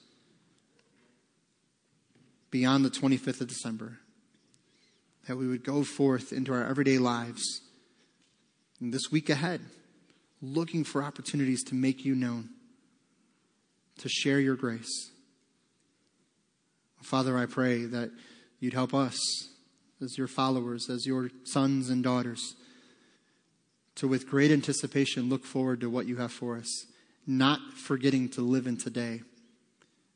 beyond 2.50 2.84
the 2.84 2.90
25th 2.90 3.40
of 3.40 3.48
December, 3.48 3.98
that 5.26 5.36
we 5.36 5.48
would 5.48 5.64
go 5.64 5.82
forth 5.82 6.32
into 6.32 6.52
our 6.52 6.64
everyday 6.64 6.98
lives 6.98 7.62
this 8.80 9.10
week 9.10 9.28
ahead, 9.28 9.60
looking 10.40 10.84
for 10.84 11.02
opportunities 11.02 11.64
to 11.64 11.74
make 11.74 12.04
you 12.04 12.14
known, 12.14 12.50
to 13.98 14.08
share 14.08 14.38
your 14.38 14.56
grace. 14.56 15.10
Father, 17.02 17.36
I 17.36 17.46
pray 17.46 17.84
that 17.84 18.10
you'd 18.60 18.74
help 18.74 18.94
us 18.94 19.18
as 20.00 20.16
your 20.16 20.28
followers, 20.28 20.88
as 20.88 21.06
your 21.06 21.30
sons 21.44 21.90
and 21.90 22.04
daughters, 22.04 22.54
to 23.96 24.06
with 24.06 24.28
great 24.28 24.52
anticipation 24.52 25.28
look 25.28 25.44
forward 25.44 25.80
to 25.80 25.90
what 25.90 26.06
you 26.06 26.16
have 26.16 26.32
for 26.32 26.56
us, 26.56 26.86
not 27.26 27.58
forgetting 27.74 28.28
to 28.28 28.40
live 28.40 28.66
in 28.66 28.76
today, 28.76 29.22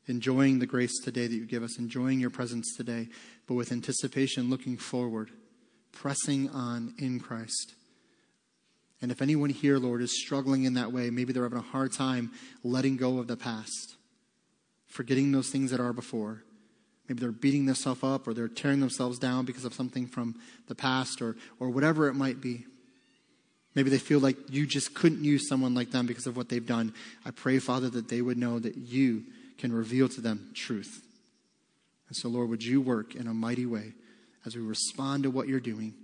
enjoying 0.07 0.59
the 0.59 0.65
grace 0.65 0.99
today 1.03 1.27
that 1.27 1.35
you 1.35 1.45
give 1.45 1.63
us, 1.63 1.77
enjoying 1.77 2.19
your 2.19 2.29
presence 2.29 2.75
today, 2.77 3.09
but 3.45 3.55
with 3.55 3.73
anticipation 3.73 4.49
looking 4.49 4.77
forward, 4.77 5.31
pressing 5.91 6.49
on 6.49 6.93
in 6.97 7.19
Christ. 7.19 7.73
And 9.03 9.11
if 9.11 9.21
anyone 9.21 9.51
here, 9.51 9.77
Lord, 9.77 10.01
is 10.01 10.19
struggling 10.19 10.63
in 10.63 10.73
that 10.73 10.91
way, 10.91 11.11
maybe 11.11 11.31
they're 11.31 11.43
having 11.43 11.59
a 11.59 11.61
hard 11.61 11.91
time 11.91 12.31
letting 12.63 12.97
go 12.97 13.19
of 13.19 13.27
the 13.27 13.37
past, 13.37 13.97
forgetting 14.87 15.31
those 15.31 15.49
things 15.49 15.69
that 15.69 15.79
are 15.79 15.93
before 15.93 16.41
Maybe 17.07 17.19
they're 17.19 17.31
beating 17.31 17.65
themselves 17.65 18.03
up 18.03 18.27
or 18.27 18.33
they're 18.33 18.47
tearing 18.47 18.79
themselves 18.79 19.19
down 19.19 19.45
because 19.45 19.65
of 19.65 19.73
something 19.73 20.07
from 20.07 20.35
the 20.67 20.75
past 20.75 21.21
or, 21.21 21.35
or 21.59 21.69
whatever 21.69 22.07
it 22.07 22.13
might 22.13 22.39
be. 22.39 22.65
Maybe 23.75 23.89
they 23.89 23.97
feel 23.97 24.19
like 24.19 24.37
you 24.49 24.65
just 24.65 24.93
couldn't 24.93 25.23
use 25.23 25.49
someone 25.49 25.73
like 25.73 25.91
them 25.91 26.05
because 26.05 26.27
of 26.27 26.37
what 26.37 26.47
they've 26.47 26.65
done. 26.65 26.93
I 27.25 27.31
pray, 27.31 27.59
Father, 27.59 27.89
that 27.89 28.07
they 28.07 28.21
would 28.21 28.37
know 28.37 28.59
that 28.59 28.77
you 28.77 29.23
can 29.57 29.73
reveal 29.73 30.07
to 30.09 30.21
them 30.21 30.51
truth. 30.53 31.01
And 32.07 32.15
so, 32.15 32.29
Lord, 32.29 32.49
would 32.49 32.63
you 32.63 32.79
work 32.79 33.15
in 33.15 33.27
a 33.27 33.33
mighty 33.33 33.65
way 33.65 33.93
as 34.45 34.55
we 34.55 34.61
respond 34.61 35.23
to 35.23 35.31
what 35.31 35.47
you're 35.47 35.59
doing? 35.59 35.95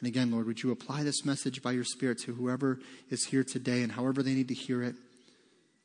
And 0.00 0.08
again, 0.08 0.30
Lord, 0.30 0.46
would 0.46 0.62
you 0.62 0.72
apply 0.72 1.02
this 1.02 1.26
message 1.26 1.62
by 1.62 1.72
your 1.72 1.84
Spirit 1.84 2.18
to 2.20 2.32
whoever 2.32 2.80
is 3.10 3.26
here 3.26 3.44
today 3.44 3.82
and 3.82 3.92
however 3.92 4.22
they 4.22 4.32
need 4.32 4.48
to 4.48 4.54
hear 4.54 4.82
it, 4.82 4.94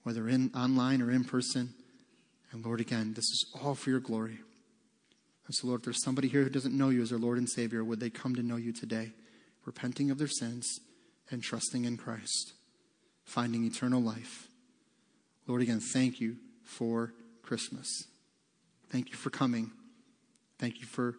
whether 0.04 0.30
in 0.30 0.52
online 0.56 1.02
or 1.02 1.12
in 1.12 1.26
person? 1.26 1.74
And 2.52 2.66
Lord, 2.66 2.80
again, 2.80 3.14
this 3.14 3.26
is 3.26 3.46
all 3.62 3.76
for 3.76 3.90
your 3.90 4.00
glory. 4.00 4.40
And 5.48 5.54
so, 5.54 5.68
Lord, 5.68 5.82
if 5.82 5.86
there's 5.86 6.04
somebody 6.04 6.30
here 6.30 6.44
who 6.44 6.50
doesn't 6.50 6.76
know 6.76 6.90
you 6.90 7.02
as 7.02 7.10
their 7.10 7.20
Lord 7.20 7.38
and 7.38 7.50
Savior, 7.50 7.84
would 7.84 8.00
they 8.00 8.10
come 8.10 8.36
to 8.36 8.42
know 8.42 8.56
you 8.56 8.72
today, 8.72 9.12
repenting 9.66 10.10
of 10.10 10.18
their 10.18 10.30
sins 10.30 10.80
and 11.30 11.44
trusting 11.44 11.84
in 11.84 11.98
Christ, 11.98 12.54
finding 13.26 13.66
eternal 13.66 14.02
life? 14.02 14.48
Lord, 15.46 15.62
again, 15.62 15.82
thank 15.82 16.22
you 16.22 16.38
for 16.64 17.14
Christmas. 17.44 18.08
Thank 18.90 19.10
you 19.10 19.18
for 19.18 19.30
coming. 19.30 19.72
Thank 20.58 20.80
you 20.80 20.86
for 20.86 21.16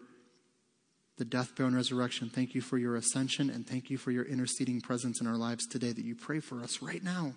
the 1.18 1.24
death, 1.24 1.54
burial, 1.54 1.68
and 1.68 1.76
resurrection. 1.76 2.28
Thank 2.28 2.54
you 2.54 2.60
for 2.60 2.78
your 2.78 2.96
ascension, 2.96 3.50
and 3.50 3.66
thank 3.66 3.90
you 3.90 3.98
for 3.98 4.10
your 4.10 4.24
interceding 4.24 4.80
presence 4.80 5.20
in 5.20 5.26
our 5.26 5.36
lives 5.36 5.66
today 5.66 5.92
that 5.92 6.04
you 6.04 6.14
pray 6.14 6.40
for 6.40 6.62
us 6.62 6.82
right 6.82 7.02
now. 7.02 7.32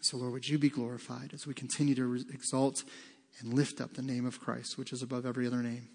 So, 0.00 0.18
Lord, 0.18 0.32
would 0.32 0.48
you 0.48 0.58
be 0.58 0.68
glorified 0.68 1.32
as 1.32 1.46
we 1.46 1.54
continue 1.54 1.94
to 1.94 2.24
exalt 2.32 2.84
and 3.40 3.52
lift 3.52 3.80
up 3.80 3.94
the 3.94 4.02
name 4.02 4.26
of 4.26 4.40
Christ, 4.40 4.78
which 4.78 4.92
is 4.92 5.02
above 5.02 5.26
every 5.26 5.46
other 5.46 5.62
name. 5.62 5.88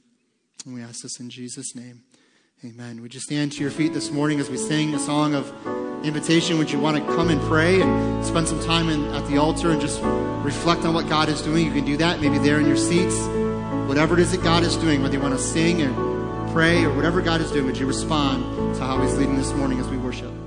And 0.65 0.75
we 0.75 0.81
ask 0.81 1.01
this 1.01 1.19
in 1.19 1.29
Jesus' 1.29 1.75
name. 1.75 2.03
Amen. 2.63 3.01
Would 3.01 3.15
you 3.15 3.19
stand 3.19 3.53
to 3.53 3.61
your 3.61 3.71
feet 3.71 3.93
this 3.93 4.11
morning 4.11 4.39
as 4.39 4.49
we 4.49 4.57
sing 4.57 4.93
a 4.93 4.99
song 4.99 5.33
of 5.33 5.51
invitation? 6.05 6.59
Would 6.59 6.71
you 6.71 6.79
want 6.79 6.97
to 6.97 7.15
come 7.15 7.29
and 7.29 7.41
pray 7.41 7.81
and 7.81 8.25
spend 8.25 8.47
some 8.47 8.63
time 8.63 8.89
in, 8.89 9.05
at 9.15 9.25
the 9.27 9.37
altar 9.37 9.71
and 9.71 9.81
just 9.81 9.99
reflect 10.45 10.83
on 10.83 10.93
what 10.93 11.09
God 11.09 11.27
is 11.27 11.41
doing? 11.41 11.65
You 11.65 11.71
can 11.71 11.85
do 11.85 11.97
that 11.97 12.21
maybe 12.21 12.37
there 12.37 12.59
in 12.59 12.67
your 12.67 12.77
seats. 12.77 13.17
Whatever 13.87 14.13
it 14.13 14.19
is 14.19 14.31
that 14.31 14.43
God 14.43 14.61
is 14.61 14.77
doing, 14.77 15.01
whether 15.01 15.15
you 15.15 15.21
want 15.21 15.33
to 15.33 15.41
sing 15.41 15.81
or 15.81 16.10
pray 16.51 16.83
or 16.83 16.93
whatever 16.93 17.21
God 17.21 17.41
is 17.41 17.51
doing, 17.51 17.65
would 17.65 17.77
you 17.77 17.85
respond 17.85 18.75
to 18.75 18.81
how 18.81 19.01
He's 19.01 19.17
leading 19.17 19.37
this 19.37 19.53
morning 19.53 19.79
as 19.79 19.87
we 19.87 19.97
worship? 19.97 20.40